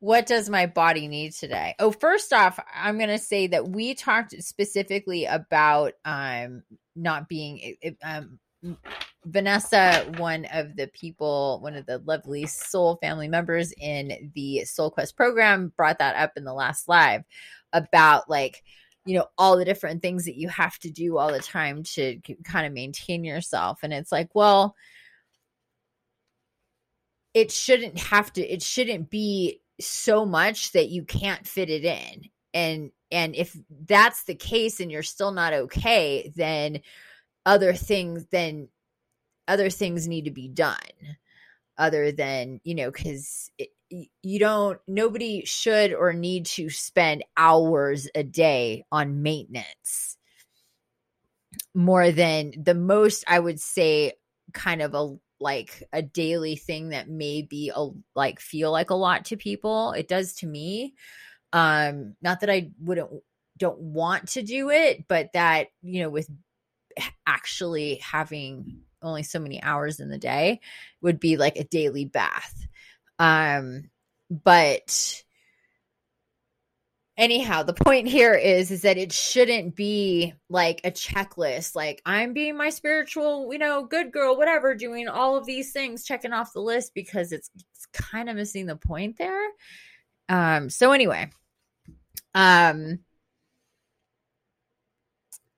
what 0.00 0.26
does 0.26 0.48
my 0.48 0.66
body 0.66 1.08
need 1.08 1.32
today? 1.32 1.74
Oh, 1.78 1.92
first 1.92 2.32
off, 2.32 2.58
I'm 2.74 2.96
going 2.96 3.10
to 3.10 3.18
say 3.18 3.46
that 3.48 3.68
we 3.68 3.94
talked 3.94 4.34
specifically 4.42 5.26
about 5.26 5.92
um 6.04 6.62
not 6.96 7.28
being 7.28 7.76
um 8.02 8.38
Vanessa, 9.24 10.04
one 10.16 10.46
of 10.46 10.76
the 10.76 10.88
people, 10.88 11.60
one 11.62 11.74
of 11.74 11.86
the 11.86 11.98
lovely 11.98 12.46
soul 12.46 12.96
family 12.96 13.28
members 13.28 13.72
in 13.78 14.30
the 14.34 14.64
Soul 14.64 14.90
Quest 14.90 15.16
program, 15.16 15.72
brought 15.76 15.98
that 15.98 16.16
up 16.16 16.32
in 16.36 16.44
the 16.44 16.52
last 16.52 16.88
live 16.88 17.22
about 17.72 18.28
like, 18.28 18.62
you 19.06 19.18
know, 19.18 19.26
all 19.38 19.56
the 19.56 19.64
different 19.64 20.02
things 20.02 20.24
that 20.24 20.36
you 20.36 20.48
have 20.48 20.78
to 20.80 20.90
do 20.90 21.16
all 21.18 21.32
the 21.32 21.40
time 21.40 21.82
to 21.82 22.20
kind 22.44 22.66
of 22.66 22.72
maintain 22.72 23.24
yourself. 23.24 23.80
And 23.82 23.92
it's 23.92 24.12
like, 24.12 24.28
well, 24.34 24.74
it 27.32 27.50
shouldn't 27.50 27.98
have 27.98 28.32
to, 28.34 28.42
it 28.42 28.62
shouldn't 28.62 29.08
be 29.10 29.59
so 29.80 30.24
much 30.24 30.72
that 30.72 30.88
you 30.88 31.04
can't 31.04 31.46
fit 31.46 31.70
it 31.70 31.84
in 31.84 32.28
and 32.54 32.90
and 33.10 33.34
if 33.34 33.56
that's 33.86 34.24
the 34.24 34.34
case 34.34 34.80
and 34.80 34.90
you're 34.90 35.02
still 35.02 35.32
not 35.32 35.52
okay 35.52 36.32
then 36.36 36.80
other 37.46 37.72
things 37.72 38.26
then 38.30 38.68
other 39.48 39.70
things 39.70 40.06
need 40.06 40.26
to 40.26 40.30
be 40.30 40.48
done 40.48 40.76
other 41.78 42.12
than 42.12 42.60
you 42.64 42.74
know 42.74 42.90
because 42.90 43.50
you 43.88 44.38
don't 44.38 44.78
nobody 44.86 45.44
should 45.44 45.92
or 45.92 46.12
need 46.12 46.46
to 46.46 46.70
spend 46.70 47.24
hours 47.36 48.08
a 48.14 48.22
day 48.22 48.84
on 48.92 49.22
maintenance 49.22 50.16
more 51.74 52.12
than 52.12 52.52
the 52.56 52.74
most 52.74 53.24
i 53.26 53.38
would 53.38 53.60
say 53.60 54.12
kind 54.52 54.82
of 54.82 54.94
a 54.94 55.16
like 55.40 55.82
a 55.92 56.02
daily 56.02 56.56
thing 56.56 56.90
that 56.90 57.08
may 57.08 57.42
be 57.42 57.72
a 57.74 57.88
like 58.14 58.40
feel 58.40 58.70
like 58.70 58.90
a 58.90 58.94
lot 58.94 59.26
to 59.26 59.36
people 59.36 59.92
it 59.92 60.08
does 60.08 60.34
to 60.34 60.46
me. 60.46 60.94
Um 61.52 62.14
not 62.22 62.40
that 62.40 62.50
i 62.50 62.70
wouldn't 62.80 63.10
don't 63.58 63.80
want 63.80 64.28
to 64.28 64.42
do 64.42 64.70
it 64.70 65.06
but 65.08 65.32
that 65.34 65.68
you 65.82 66.02
know 66.02 66.08
with 66.08 66.30
actually 67.26 67.96
having 67.96 68.80
only 69.02 69.22
so 69.22 69.38
many 69.38 69.62
hours 69.62 70.00
in 70.00 70.08
the 70.08 70.18
day 70.18 70.60
would 71.00 71.20
be 71.20 71.36
like 71.36 71.56
a 71.56 71.64
daily 71.64 72.04
bath. 72.04 72.66
Um 73.18 73.90
but 74.30 75.22
anyhow 77.20 77.62
the 77.62 77.74
point 77.74 78.08
here 78.08 78.32
is 78.32 78.70
is 78.70 78.80
that 78.80 78.96
it 78.96 79.12
shouldn't 79.12 79.76
be 79.76 80.32
like 80.48 80.80
a 80.84 80.90
checklist 80.90 81.76
like 81.76 82.00
i'm 82.06 82.32
being 82.32 82.56
my 82.56 82.70
spiritual 82.70 83.52
you 83.52 83.58
know 83.58 83.84
good 83.84 84.10
girl 84.10 84.38
whatever 84.38 84.74
doing 84.74 85.06
all 85.06 85.36
of 85.36 85.44
these 85.44 85.70
things 85.70 86.04
checking 86.04 86.32
off 86.32 86.54
the 86.54 86.60
list 86.60 86.92
because 86.94 87.30
it's, 87.30 87.50
it's 87.54 87.86
kind 87.92 88.30
of 88.30 88.36
missing 88.36 88.64
the 88.64 88.74
point 88.74 89.18
there 89.18 89.48
um 90.30 90.70
so 90.70 90.92
anyway 90.92 91.30
um 92.34 92.98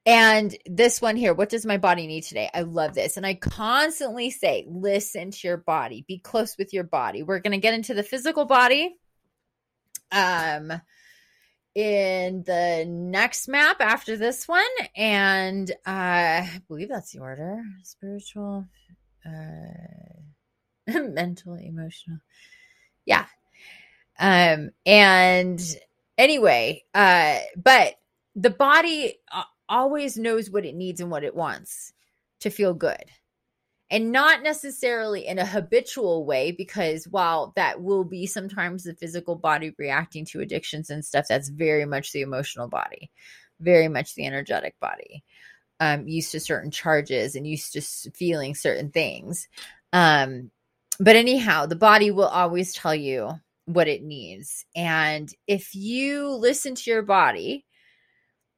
and 0.04 0.56
this 0.66 1.00
one 1.00 1.14
here, 1.14 1.32
what 1.32 1.48
does 1.48 1.64
my 1.64 1.76
body 1.78 2.08
need 2.08 2.24
today? 2.24 2.50
I 2.52 2.62
love 2.62 2.92
this. 2.92 3.16
And 3.16 3.24
I 3.24 3.34
constantly 3.34 4.32
say, 4.32 4.66
listen 4.68 5.30
to 5.30 5.46
your 5.46 5.58
body, 5.58 6.04
be 6.08 6.18
close 6.18 6.58
with 6.58 6.74
your 6.74 6.82
body. 6.82 7.22
We're 7.22 7.38
going 7.38 7.52
to 7.52 7.58
get 7.58 7.74
into 7.74 7.94
the 7.94 8.02
physical 8.02 8.44
body. 8.44 8.96
Um, 10.10 10.72
in 11.74 12.42
the 12.44 12.84
next 12.86 13.48
map 13.48 13.80
after 13.80 14.16
this 14.16 14.46
one 14.46 14.62
and 14.94 15.70
uh, 15.86 16.44
i 16.44 16.60
believe 16.68 16.88
that's 16.88 17.12
the 17.12 17.18
order. 17.18 17.62
Spiritual 17.82 18.66
uh 19.24 19.30
mental 21.00 21.54
emotional. 21.54 22.18
Yeah. 23.06 23.26
Um 24.18 24.70
and 24.84 25.60
anyway 26.18 26.84
uh 26.94 27.38
but 27.56 27.94
the 28.36 28.50
body 28.50 29.14
always 29.68 30.18
knows 30.18 30.50
what 30.50 30.66
it 30.66 30.74
needs 30.74 31.00
and 31.00 31.10
what 31.10 31.24
it 31.24 31.34
wants 31.34 31.94
to 32.40 32.50
feel 32.50 32.74
good 32.74 33.04
and 33.92 34.10
not 34.10 34.42
necessarily 34.42 35.26
in 35.26 35.38
a 35.38 35.46
habitual 35.46 36.24
way 36.24 36.50
because 36.50 37.06
while 37.06 37.52
that 37.54 37.80
will 37.80 38.02
be 38.02 38.26
sometimes 38.26 38.82
the 38.82 38.94
physical 38.94 39.36
body 39.36 39.72
reacting 39.78 40.24
to 40.24 40.40
addictions 40.40 40.90
and 40.90 41.04
stuff 41.04 41.26
that's 41.28 41.48
very 41.48 41.84
much 41.84 42.10
the 42.10 42.22
emotional 42.22 42.66
body 42.66 43.08
very 43.62 43.88
much 43.88 44.14
the 44.14 44.26
energetic 44.26 44.78
body. 44.80 45.24
Um, 45.80 46.06
used 46.06 46.30
to 46.32 46.40
certain 46.40 46.70
charges 46.70 47.34
and 47.34 47.46
used 47.46 47.72
to 47.72 47.80
feeling 48.12 48.54
certain 48.54 48.90
things. 48.90 49.48
Um, 49.92 50.50
but 51.00 51.16
anyhow 51.16 51.66
the 51.66 51.76
body 51.76 52.12
will 52.12 52.28
always 52.28 52.72
tell 52.72 52.94
you 52.94 53.32
what 53.64 53.88
it 53.88 54.02
needs. 54.02 54.64
And 54.76 55.32
if 55.48 55.74
you 55.74 56.28
listen 56.28 56.76
to 56.76 56.90
your 56.90 57.02
body 57.02 57.64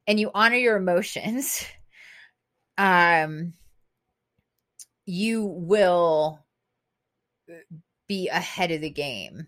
and 0.05 0.19
you 0.19 0.29
honor 0.33 0.57
your 0.57 0.77
emotions 0.77 1.65
um 2.77 3.53
you 5.05 5.45
will 5.45 6.45
uh, 7.49 7.53
be 8.07 8.27
ahead 8.29 8.71
of 8.71 8.81
the 8.81 8.89
game. 8.89 9.47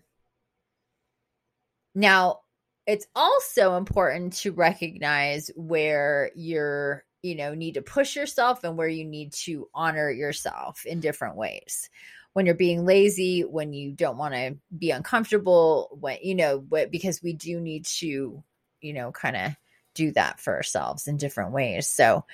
Now, 1.94 2.40
it's 2.86 3.06
also 3.14 3.76
important 3.76 4.32
to 4.34 4.52
recognize 4.52 5.50
where 5.56 6.30
you're, 6.34 7.04
you 7.22 7.34
know, 7.34 7.54
need 7.54 7.74
to 7.74 7.82
push 7.82 8.16
yourself 8.16 8.64
and 8.64 8.78
where 8.78 8.88
you 8.88 9.04
need 9.04 9.32
to 9.32 9.68
honor 9.74 10.10
yourself 10.10 10.86
in 10.86 11.00
different 11.00 11.36
ways. 11.36 11.90
When 12.32 12.46
you're 12.46 12.54
being 12.54 12.86
lazy, 12.86 13.42
when 13.42 13.72
you 13.72 13.92
don't 13.92 14.16
want 14.16 14.34
to 14.34 14.56
be 14.76 14.90
uncomfortable, 14.90 15.98
when, 16.00 16.18
you 16.22 16.34
know, 16.34 16.58
what, 16.68 16.90
because 16.90 17.22
we 17.22 17.32
do 17.32 17.60
need 17.60 17.84
to, 17.86 18.42
you 18.80 18.92
know, 18.92 19.10
kind 19.12 19.36
of 19.36 19.52
do 19.94 20.12
that 20.12 20.38
for 20.38 20.54
ourselves 20.54 21.08
in 21.08 21.16
different 21.16 21.52
ways. 21.52 21.88
So, 21.88 22.24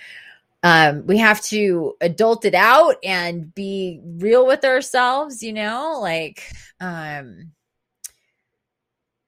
um, 0.65 1.07
we 1.07 1.19
have 1.19 1.43
to 1.43 1.95
adult 2.01 2.47
it 2.47 2.55
out 2.55 2.97
and 3.05 3.55
be 3.55 4.01
real 4.03 4.47
with 4.47 4.65
ourselves, 4.65 5.43
you 5.43 5.53
know, 5.53 5.99
like 6.01 6.43
um, 6.81 7.53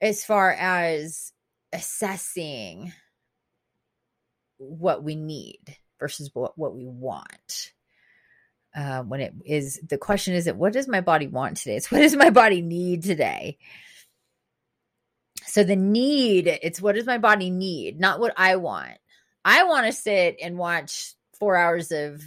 as 0.01 0.25
far 0.25 0.51
as 0.53 1.35
assessing 1.75 2.91
what 4.57 5.05
we 5.05 5.15
need 5.15 5.77
versus 6.01 6.31
what, 6.33 6.57
what 6.57 6.75
we 6.75 6.87
want. 6.87 7.73
Uh, 8.75 9.03
when 9.03 9.21
it 9.21 9.35
is 9.45 9.79
the 9.87 9.99
question 9.99 10.35
is 10.35 10.47
it 10.47 10.57
what 10.57 10.73
does 10.73 10.89
my 10.89 11.03
body 11.03 11.27
want 11.27 11.59
today? 11.59 11.77
It's 11.77 11.91
what 11.93 12.01
does 12.01 12.17
my 12.17 12.31
body 12.31 12.63
need 12.63 13.03
today? 13.03 13.59
So 15.45 15.65
the 15.65 15.77
need, 15.77 16.47
it's 16.47 16.81
what 16.81 16.95
does 16.95 17.07
my 17.07 17.19
body 17.19 17.51
need, 17.51 18.01
not 18.01 18.21
what 18.21 18.33
I 18.39 18.57
want. 18.57 18.97
I 19.45 19.65
want 19.65 19.87
to 19.87 19.93
sit 19.93 20.39
and 20.43 20.59
watch 20.59 21.15
four 21.39 21.57
hours 21.57 21.93
of 21.93 22.23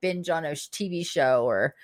binge 0.00 0.28
on 0.28 0.44
a 0.44 0.52
TV 0.52 1.06
show 1.06 1.44
or, 1.44 1.74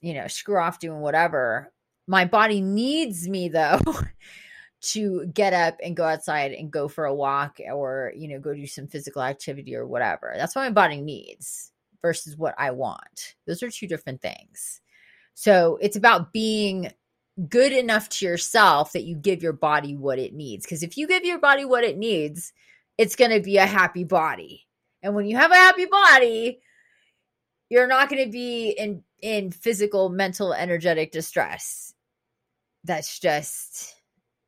you 0.00 0.14
know, 0.14 0.26
screw 0.28 0.58
off 0.58 0.78
doing 0.78 1.00
whatever. 1.00 1.72
My 2.06 2.24
body 2.24 2.60
needs 2.60 3.28
me 3.28 3.48
though 3.48 3.80
to 4.82 5.26
get 5.26 5.52
up 5.52 5.78
and 5.82 5.96
go 5.96 6.04
outside 6.04 6.52
and 6.52 6.70
go 6.70 6.88
for 6.88 7.04
a 7.04 7.14
walk 7.14 7.58
or, 7.72 8.12
you 8.16 8.28
know, 8.28 8.40
go 8.40 8.54
do 8.54 8.66
some 8.66 8.88
physical 8.88 9.22
activity 9.22 9.74
or 9.76 9.86
whatever. 9.86 10.34
That's 10.36 10.54
what 10.56 10.62
my 10.62 10.70
body 10.70 11.00
needs 11.00 11.72
versus 12.02 12.36
what 12.36 12.54
I 12.58 12.72
want. 12.72 13.34
Those 13.46 13.62
are 13.62 13.70
two 13.70 13.86
different 13.86 14.20
things. 14.20 14.80
So 15.34 15.78
it's 15.80 15.96
about 15.96 16.32
being 16.32 16.92
good 17.48 17.72
enough 17.72 18.08
to 18.08 18.26
yourself 18.26 18.92
that 18.92 19.04
you 19.04 19.16
give 19.16 19.42
your 19.42 19.54
body 19.54 19.96
what 19.96 20.18
it 20.18 20.34
needs. 20.34 20.66
Because 20.66 20.82
if 20.82 20.96
you 20.96 21.06
give 21.06 21.24
your 21.24 21.38
body 21.38 21.64
what 21.64 21.84
it 21.84 21.96
needs, 21.96 22.52
it's 22.98 23.16
going 23.16 23.30
to 23.30 23.40
be 23.40 23.56
a 23.56 23.66
happy 23.66 24.04
body. 24.04 24.66
And 25.02 25.14
when 25.14 25.26
you 25.26 25.36
have 25.36 25.50
a 25.50 25.56
happy 25.56 25.86
body, 25.86 26.60
you're 27.68 27.88
not 27.88 28.08
going 28.08 28.24
to 28.24 28.30
be 28.30 28.70
in 28.70 29.02
in 29.20 29.50
physical, 29.50 30.08
mental, 30.08 30.52
energetic 30.52 31.12
distress. 31.12 31.94
That's 32.84 33.18
just 33.18 33.94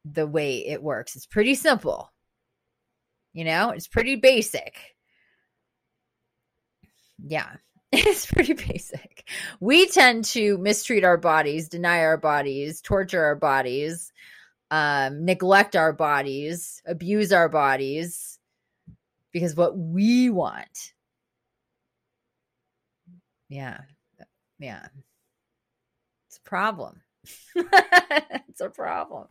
the 0.04 0.26
way 0.26 0.66
it 0.66 0.82
works. 0.82 1.16
It's 1.16 1.26
pretty 1.26 1.54
simple. 1.54 2.12
You 3.32 3.44
know, 3.44 3.70
it's 3.70 3.88
pretty 3.88 4.16
basic. 4.16 4.76
Yeah. 7.24 7.48
It's 7.96 8.26
pretty 8.26 8.54
basic. 8.54 9.28
We 9.60 9.86
tend 9.86 10.24
to 10.24 10.58
mistreat 10.58 11.04
our 11.04 11.16
bodies, 11.16 11.68
deny 11.68 12.00
our 12.00 12.16
bodies, 12.16 12.80
torture 12.80 13.22
our 13.22 13.36
bodies, 13.36 14.12
um, 14.72 15.24
neglect 15.24 15.76
our 15.76 15.92
bodies, 15.92 16.82
abuse 16.86 17.32
our 17.32 17.48
bodies 17.48 18.33
because 19.34 19.56
what 19.56 19.76
we 19.76 20.30
want. 20.30 20.94
Yeah. 23.50 23.80
Yeah. 24.58 24.86
It's 26.28 26.38
a 26.38 26.48
problem. 26.48 27.02
it's 27.56 28.60
a 28.60 28.68
problem. 28.68 29.26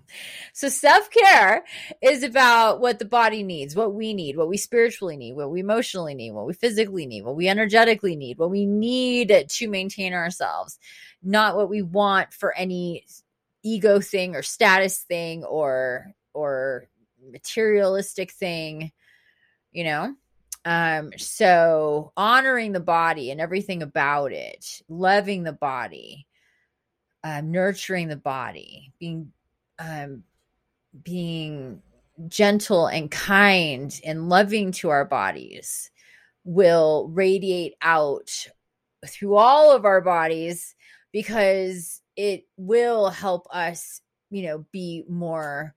So 0.52 0.68
self 0.68 1.10
care 1.10 1.64
is 2.02 2.24
about 2.24 2.82
what 2.82 3.00
the 3.00 3.06
body 3.06 3.44
needs, 3.44 3.76
what 3.76 3.94
we 3.94 4.14
need, 4.14 4.36
what 4.36 4.50
we 4.50 4.58
spiritually 4.58 5.16
need, 5.16 5.34
what 5.34 5.50
we 5.50 5.62
emotionally 5.62 6.16
need, 6.16 6.32
what 6.32 6.46
we 6.48 6.54
physically 6.54 7.06
need, 7.06 7.24
what 7.24 7.38
we 7.38 7.48
energetically 7.48 8.16
need, 8.18 8.38
what 8.38 8.52
we 8.52 8.66
need 8.66 9.46
to 9.48 9.68
maintain 9.70 10.14
ourselves, 10.14 10.80
not 11.24 11.56
what 11.56 11.70
we 11.70 11.82
want 11.82 12.34
for 12.34 12.54
any 12.58 13.06
ego 13.64 14.02
thing 14.02 14.36
or 14.36 14.42
status 14.42 15.00
thing 15.00 15.46
or 15.46 16.14
or 16.34 16.90
materialistic 17.32 18.32
thing, 18.32 18.92
you 19.74 19.84
know? 19.84 20.16
Um, 20.66 21.12
so 21.18 22.14
honoring 22.16 22.72
the 22.72 22.80
body 22.80 23.32
and 23.32 23.42
everything 23.42 23.84
about 23.84 24.32
it, 24.32 24.82
loving 24.88 25.44
the 25.44 25.54
body, 25.54 26.26
um, 27.24 27.52
nurturing 27.52 28.08
the 28.08 28.16
body, 28.16 28.94
being 29.00 29.32
um, 29.80 30.24
being 31.04 31.82
gentle 32.28 32.88
and 32.88 33.10
kind 33.10 34.00
and 34.06 34.30
loving 34.30 34.72
to 34.72 34.90
our 34.90 35.06
bodies 35.06 35.90
will 36.44 37.10
radiate 37.10 37.74
out 37.82 38.30
through 39.08 39.36
all 39.36 39.72
of 39.72 39.86
our 39.86 40.02
bodies 40.02 40.76
because 41.12 42.02
it 42.16 42.46
will 42.58 43.10
help 43.10 43.48
us, 43.52 44.02
you 44.30 44.44
know, 44.44 44.66
be 44.72 45.04
more 45.10 45.74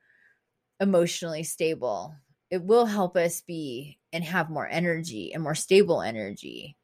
emotionally 0.80 1.42
stable. 1.42 2.14
It 2.50 2.62
will 2.62 2.86
help 2.86 3.16
us 3.16 3.40
be 3.40 3.98
and 4.12 4.22
have 4.24 4.50
more 4.50 4.68
energy 4.68 5.32
and 5.32 5.42
more 5.42 5.54
stable 5.54 6.02
energy. 6.02 6.76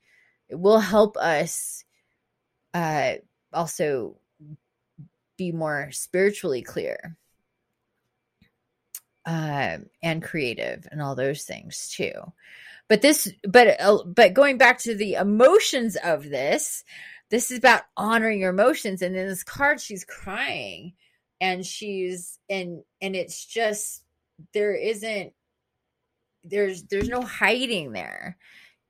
It 0.48 0.56
will 0.56 0.80
help 0.80 1.16
us 1.16 1.84
uh, 2.74 3.14
also 3.52 4.18
be 5.36 5.52
more 5.52 5.90
spiritually 5.92 6.62
clear 6.62 7.16
um, 9.24 9.86
and 10.02 10.22
creative 10.22 10.86
and 10.90 11.00
all 11.00 11.14
those 11.14 11.44
things 11.44 11.88
too 11.88 12.12
but 12.88 13.00
this 13.00 13.32
but 13.48 13.80
uh, 13.80 14.02
but 14.04 14.34
going 14.34 14.58
back 14.58 14.78
to 14.78 14.94
the 14.94 15.14
emotions 15.14 15.96
of 16.04 16.24
this 16.24 16.84
this 17.30 17.50
is 17.50 17.58
about 17.58 17.82
honoring 17.96 18.40
your 18.40 18.50
emotions 18.50 19.00
and 19.00 19.16
in 19.16 19.28
this 19.28 19.44
card 19.44 19.80
she's 19.80 20.04
crying 20.04 20.92
and 21.40 21.64
she's 21.64 22.38
and 22.50 22.82
and 23.00 23.16
it's 23.16 23.46
just 23.46 24.04
there 24.52 24.74
isn't 24.74 25.32
there's 26.44 26.82
there's 26.84 27.08
no 27.08 27.22
hiding 27.22 27.92
there 27.92 28.36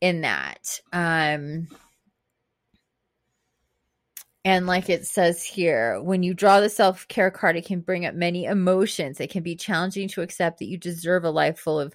in 0.01 0.23
that 0.23 0.81
um 0.93 1.69
and 4.45 4.67
like 4.67 4.91
it 4.91 5.07
says 5.07 5.45
here, 5.45 6.03
when 6.03 6.25
you 6.25 6.35
draw 6.35 6.61
the 6.61 6.69
self 6.69 7.07
care 7.07 7.31
card, 7.31 7.57
it 7.57 7.65
can 7.65 7.81
bring 7.81 8.07
up 8.07 8.15
many 8.15 8.45
emotions. 8.45 9.21
It 9.21 9.31
can 9.31 9.43
be 9.45 9.55
challenging 9.55 10.09
to 10.09 10.23
accept 10.23 10.59
that 10.59 10.67
you 10.67 10.77
deserve 10.77 11.25
a 11.25 11.31
life 11.31 11.59
full 11.59 11.79
of 11.79 11.95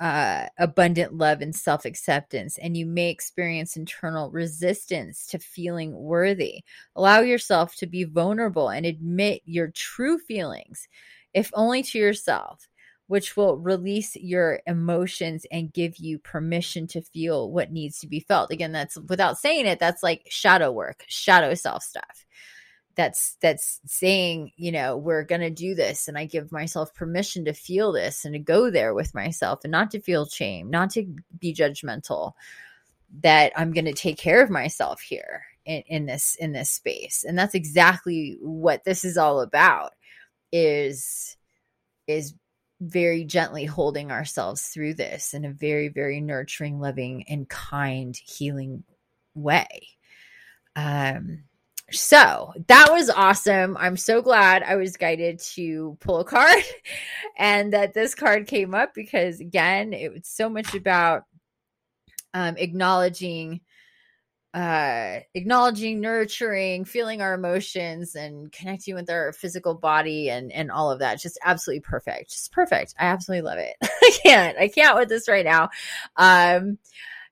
uh, 0.00 0.46
abundant 0.58 1.14
love 1.14 1.42
and 1.42 1.54
self 1.54 1.84
acceptance, 1.84 2.56
and 2.56 2.74
you 2.74 2.86
may 2.86 3.10
experience 3.10 3.76
internal 3.76 4.30
resistance 4.30 5.26
to 5.26 5.38
feeling 5.38 5.94
worthy. 5.94 6.62
Allow 6.96 7.20
yourself 7.20 7.76
to 7.76 7.86
be 7.86 8.04
vulnerable 8.04 8.70
and 8.70 8.86
admit 8.86 9.42
your 9.44 9.68
true 9.68 10.18
feelings, 10.18 10.88
if 11.34 11.50
only 11.52 11.82
to 11.82 11.98
yourself 11.98 12.66
which 13.06 13.36
will 13.36 13.58
release 13.58 14.16
your 14.16 14.60
emotions 14.66 15.44
and 15.50 15.72
give 15.72 15.98
you 15.98 16.18
permission 16.18 16.86
to 16.86 17.02
feel 17.02 17.50
what 17.50 17.70
needs 17.70 17.98
to 18.00 18.06
be 18.06 18.20
felt. 18.20 18.50
Again, 18.50 18.72
that's 18.72 18.96
without 19.08 19.38
saying 19.38 19.66
it, 19.66 19.78
that's 19.78 20.02
like 20.02 20.26
shadow 20.28 20.72
work, 20.72 21.04
shadow 21.08 21.54
self 21.54 21.82
stuff. 21.82 22.24
That's 22.96 23.36
that's 23.42 23.80
saying, 23.86 24.52
you 24.56 24.72
know, 24.72 24.96
we're 24.96 25.24
going 25.24 25.40
to 25.40 25.50
do 25.50 25.74
this 25.74 26.08
and 26.08 26.16
I 26.16 26.26
give 26.26 26.52
myself 26.52 26.94
permission 26.94 27.44
to 27.46 27.52
feel 27.52 27.92
this 27.92 28.24
and 28.24 28.34
to 28.34 28.38
go 28.38 28.70
there 28.70 28.94
with 28.94 29.14
myself 29.14 29.60
and 29.64 29.72
not 29.72 29.90
to 29.90 30.00
feel 30.00 30.26
shame, 30.26 30.70
not 30.70 30.90
to 30.90 31.04
be 31.38 31.52
judgmental 31.52 32.32
that 33.22 33.52
I'm 33.56 33.72
going 33.72 33.84
to 33.84 33.92
take 33.92 34.16
care 34.16 34.42
of 34.42 34.50
myself 34.50 35.00
here 35.00 35.42
in, 35.66 35.82
in 35.86 36.06
this 36.06 36.36
in 36.36 36.52
this 36.52 36.70
space. 36.70 37.24
And 37.26 37.38
that's 37.38 37.54
exactly 37.54 38.38
what 38.40 38.84
this 38.84 39.04
is 39.04 39.18
all 39.18 39.40
about 39.40 39.92
is 40.52 41.36
is 42.06 42.34
very 42.80 43.24
gently 43.24 43.64
holding 43.64 44.10
ourselves 44.10 44.68
through 44.68 44.94
this 44.94 45.34
in 45.34 45.44
a 45.44 45.52
very, 45.52 45.88
very 45.88 46.20
nurturing, 46.20 46.80
loving, 46.80 47.24
and 47.28 47.48
kind, 47.48 48.16
healing 48.16 48.84
way. 49.34 49.88
Um, 50.76 51.44
so 51.90 52.52
that 52.66 52.88
was 52.90 53.10
awesome. 53.10 53.76
I'm 53.76 53.96
so 53.96 54.22
glad 54.22 54.62
I 54.62 54.76
was 54.76 54.96
guided 54.96 55.38
to 55.54 55.96
pull 56.00 56.20
a 56.20 56.24
card 56.24 56.62
and 57.38 57.72
that 57.72 57.94
this 57.94 58.14
card 58.14 58.46
came 58.46 58.74
up 58.74 58.94
because, 58.94 59.40
again, 59.40 59.92
it 59.92 60.12
was 60.12 60.26
so 60.26 60.48
much 60.48 60.74
about 60.74 61.24
um, 62.32 62.56
acknowledging 62.56 63.60
uh 64.54 65.18
acknowledging 65.34 66.00
nurturing 66.00 66.84
feeling 66.84 67.20
our 67.20 67.34
emotions 67.34 68.14
and 68.14 68.52
connecting 68.52 68.94
with 68.94 69.10
our 69.10 69.32
physical 69.32 69.74
body 69.74 70.30
and 70.30 70.52
and 70.52 70.70
all 70.70 70.92
of 70.92 71.00
that 71.00 71.20
just 71.20 71.38
absolutely 71.44 71.80
perfect 71.80 72.30
just 72.30 72.52
perfect. 72.52 72.94
I 72.98 73.06
absolutely 73.06 73.42
love 73.42 73.58
it. 73.58 73.74
I 73.82 74.10
can't 74.22 74.56
i 74.58 74.68
can't 74.68 74.96
with 74.96 75.08
this 75.08 75.28
right 75.28 75.44
now. 75.44 75.70
Um 76.16 76.78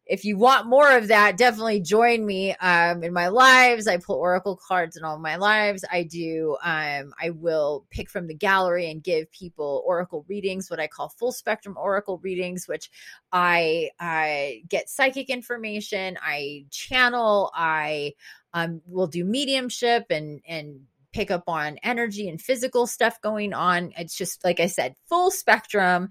if 0.06 0.24
you 0.24 0.36
want 0.36 0.66
more 0.66 0.96
of 0.96 1.08
that, 1.08 1.36
definitely 1.36 1.80
join 1.80 2.26
me 2.26 2.52
um, 2.56 3.04
in 3.04 3.12
my 3.12 3.28
lives. 3.28 3.86
I 3.86 3.98
pull 3.98 4.16
oracle 4.16 4.56
cards 4.56 4.96
in 4.96 5.04
all 5.04 5.18
my 5.18 5.36
lives. 5.36 5.84
I 5.90 6.02
do. 6.02 6.56
Um, 6.62 7.14
I 7.20 7.30
will 7.30 7.86
pick 7.90 8.10
from 8.10 8.26
the 8.26 8.34
gallery 8.34 8.90
and 8.90 9.02
give 9.02 9.30
people 9.30 9.82
oracle 9.86 10.24
readings, 10.28 10.70
what 10.70 10.80
I 10.80 10.88
call 10.88 11.08
full 11.08 11.30
spectrum 11.30 11.76
oracle 11.78 12.18
readings, 12.18 12.66
which 12.66 12.90
I 13.30 13.90
I 14.00 14.62
get 14.68 14.90
psychic 14.90 15.30
information. 15.30 16.18
I 16.20 16.66
channel. 16.70 17.52
I 17.54 18.14
um, 18.54 18.82
will 18.86 19.06
do 19.06 19.24
mediumship 19.24 20.06
and 20.10 20.40
and 20.48 20.80
pick 21.12 21.30
up 21.30 21.44
on 21.46 21.78
energy 21.82 22.28
and 22.28 22.40
physical 22.40 22.86
stuff 22.86 23.20
going 23.20 23.52
on. 23.52 23.92
It's 23.96 24.16
just 24.16 24.44
like 24.44 24.60
I 24.60 24.66
said, 24.66 24.96
full 25.08 25.30
spectrum 25.30 26.08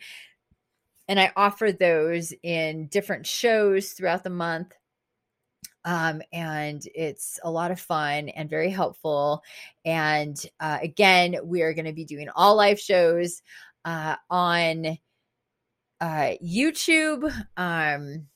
and 1.08 1.20
I 1.20 1.32
offer 1.36 1.72
those 1.72 2.34
in 2.44 2.88
different 2.88 3.26
shows 3.28 3.92
throughout 3.92 4.24
the 4.24 4.30
month. 4.30 4.74
Um, 5.84 6.22
and 6.32 6.82
it's 6.94 7.40
a 7.44 7.50
lot 7.50 7.72
of 7.72 7.80
fun 7.80 8.30
and 8.30 8.50
very 8.50 8.70
helpful. 8.70 9.44
And 9.84 10.38
uh, 10.60 10.78
again, 10.82 11.38
we 11.44 11.64
are 11.64 11.74
going 11.74 11.86
to 11.86 11.94
be 11.94 12.06
doing 12.06 12.30
all 12.36 12.56
live 12.56 12.80
shows 12.80 13.42
uh, 13.84 14.16
on 14.30 14.98
uh, 16.00 16.34
YouTube. 16.44 17.32
Um, 17.58 18.28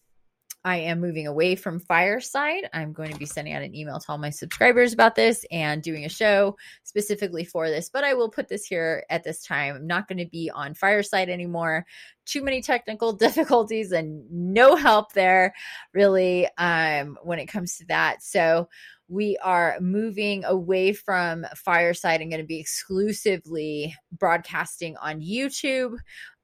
I 0.66 0.78
am 0.78 1.00
moving 1.00 1.28
away 1.28 1.56
from 1.56 1.80
Fireside. 1.80 2.68
I'm 2.74 2.92
going 2.92 3.12
to 3.12 3.20
be 3.20 3.28
sending 3.28 3.54
out 3.54 3.62
an 3.62 3.76
email 3.76 4.00
to 4.00 4.06
all 4.12 4.18
my 4.18 4.32
subscribers 4.32 4.94
about 4.94 5.14
this 5.14 5.46
and 5.52 5.84
doing 5.84 6.06
a 6.06 6.10
show 6.10 6.58
specifically 6.82 7.46
for 7.46 7.70
this, 7.70 7.88
but 7.88 8.04
I 8.04 8.16
will 8.16 8.32
put 8.32 8.48
this 8.48 8.66
here 8.66 9.06
at 9.12 9.24
this 9.24 9.44
time. 9.44 9.76
I'm 9.76 9.86
not 9.86 10.08
going 10.08 10.18
to 10.18 10.26
be 10.26 10.50
on 10.50 10.74
Fireside 10.74 11.30
anymore. 11.30 11.86
Too 12.26 12.44
many 12.44 12.64
technical 12.64 13.14
difficulties 13.14 13.92
and 13.92 14.26
no 14.32 14.76
help 14.76 15.14
there, 15.14 15.54
really, 15.94 16.50
um, 16.58 17.20
when 17.22 17.38
it 17.38 17.46
comes 17.46 17.78
to 17.78 17.86
that. 17.86 18.24
So, 18.24 18.68
we 19.08 19.38
are 19.44 19.78
moving 19.80 20.44
away 20.46 20.92
from 20.92 21.46
Fireside 21.56 22.22
and 22.22 22.32
going 22.32 22.42
to 22.42 22.48
be 22.48 22.60
exclusively 22.60 23.96
broadcasting 24.12 24.98
on 24.98 25.22
YouTube 25.22 25.98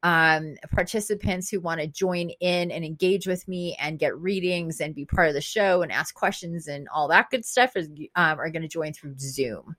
um, 0.04 0.56
participants 0.72 1.50
who 1.50 1.60
want 1.60 1.80
to 1.80 1.88
join 1.88 2.32
in 2.40 2.72
and 2.72 2.84
engage 2.84 3.28
with 3.28 3.48
me 3.48 3.76
and 3.80 4.00
get 4.00 4.18
readings 4.18 4.82
and 4.82 4.96
be 4.96 5.06
part 5.06 5.28
of 5.28 5.34
the 5.34 5.42
show 5.42 5.82
and 5.82 5.92
ask 5.92 6.16
questions 6.16 6.68
and 6.68 6.88
all 6.90 7.08
that 7.08 7.30
good 7.30 7.46
stuff 7.46 7.76
is, 7.76 7.88
um, 8.16 8.40
are 8.40 8.50
going 8.50 8.62
to 8.62 8.68
join 8.68 8.94
through 8.94 9.16
Zoom. 9.18 9.76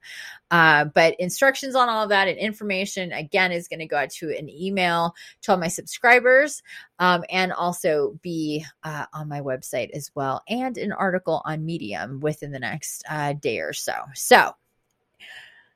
Uh, 0.49 0.85
but 0.85 1.15
instructions 1.19 1.75
on 1.75 1.89
all 1.89 2.03
of 2.03 2.09
that 2.09 2.27
and 2.27 2.37
information, 2.37 3.11
again, 3.11 3.51
is 3.51 3.67
going 3.67 3.79
to 3.79 3.85
go 3.85 3.97
out 3.97 4.09
to 4.09 4.29
an 4.29 4.49
email 4.49 5.13
to 5.41 5.51
all 5.51 5.57
my 5.57 5.67
subscribers 5.67 6.63
um, 6.99 7.23
and 7.29 7.51
also 7.51 8.17
be 8.21 8.65
uh, 8.83 9.05
on 9.13 9.27
my 9.27 9.41
website 9.41 9.89
as 9.91 10.09
well 10.15 10.41
and 10.47 10.77
an 10.77 10.91
article 10.91 11.41
on 11.45 11.65
Medium 11.65 12.19
within 12.19 12.51
the 12.51 12.59
next 12.59 13.03
uh, 13.09 13.33
day 13.33 13.59
or 13.59 13.73
so. 13.73 13.93
So, 14.13 14.53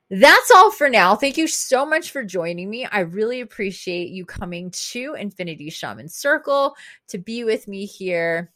that's 0.09 0.51
all 0.51 0.71
for 0.71 0.89
now. 0.89 1.15
Thank 1.15 1.37
you 1.37 1.47
so 1.47 1.85
much 1.85 2.11
for 2.11 2.23
joining 2.23 2.69
me. 2.69 2.85
I 2.85 2.99
really 2.99 3.41
appreciate 3.41 4.09
you 4.09 4.25
coming 4.25 4.71
to 4.71 5.13
Infiniti 5.19 5.71
Shaman 5.71 6.07
Circle 6.07 6.75
to 7.09 7.17
be 7.17 7.43
with 7.43 7.67
me 7.67 7.85
here 7.85 8.53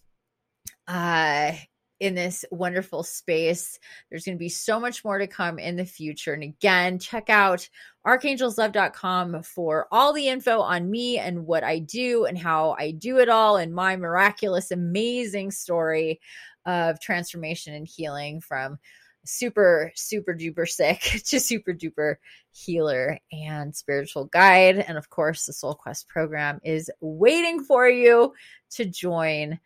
uh, 0.87 1.51
in 1.99 2.15
this 2.15 2.45
wonderful 2.51 3.03
space. 3.03 3.79
There's 4.09 4.23
going 4.23 4.37
to 4.37 4.39
be 4.39 4.49
so 4.49 4.79
much 4.79 5.03
more 5.03 5.17
to 5.17 5.27
come 5.27 5.59
in 5.59 5.75
the 5.75 5.85
future. 5.85 6.33
And 6.33 6.43
again, 6.43 6.99
check 6.99 7.29
out 7.29 7.67
archangelslove.com 8.07 9.43
for 9.43 9.87
all 9.91 10.13
the 10.13 10.29
info 10.29 10.61
on 10.61 10.89
me 10.89 11.19
and 11.19 11.45
what 11.45 11.65
I 11.65 11.79
do 11.79 12.25
and 12.25 12.37
how 12.37 12.75
I 12.79 12.91
do 12.91 13.19
it 13.19 13.27
all 13.27 13.57
and 13.57 13.73
my 13.73 13.97
miraculous, 13.97 14.71
amazing 14.71 15.51
story 15.51 16.21
of 16.65 16.99
transformation 17.01 17.73
and 17.73 17.87
healing 17.87 18.39
from 18.39 18.79
super 19.23 19.91
super 19.95 20.33
duper 20.33 20.67
sick 20.67 20.99
to 21.25 21.39
super 21.39 21.73
duper 21.73 22.15
healer 22.51 23.19
and 23.31 23.75
spiritual 23.75 24.25
guide. 24.25 24.77
And 24.77 24.97
of 24.97 25.09
course 25.09 25.45
the 25.45 25.53
soul 25.53 25.75
quest 25.75 26.07
program 26.07 26.59
is 26.63 26.89
waiting 26.99 27.63
for 27.63 27.87
you 27.87 28.33
to 28.71 28.85
join. 28.85 29.59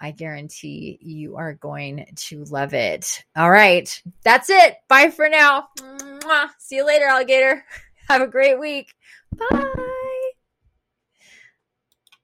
I 0.00 0.10
guarantee 0.10 0.98
you 1.00 1.36
are 1.36 1.54
going 1.54 2.06
to 2.16 2.44
love 2.44 2.74
it. 2.74 3.24
All 3.36 3.50
right. 3.50 4.02
That's 4.24 4.50
it. 4.50 4.76
Bye 4.88 5.10
for 5.10 5.28
now. 5.28 5.68
Mwah. 5.78 6.48
see 6.58 6.76
you 6.76 6.86
later 6.86 7.06
alligator. 7.06 7.64
Have 8.08 8.22
a 8.22 8.26
great 8.26 8.58
week. 8.58 8.92
Bye 9.36 9.84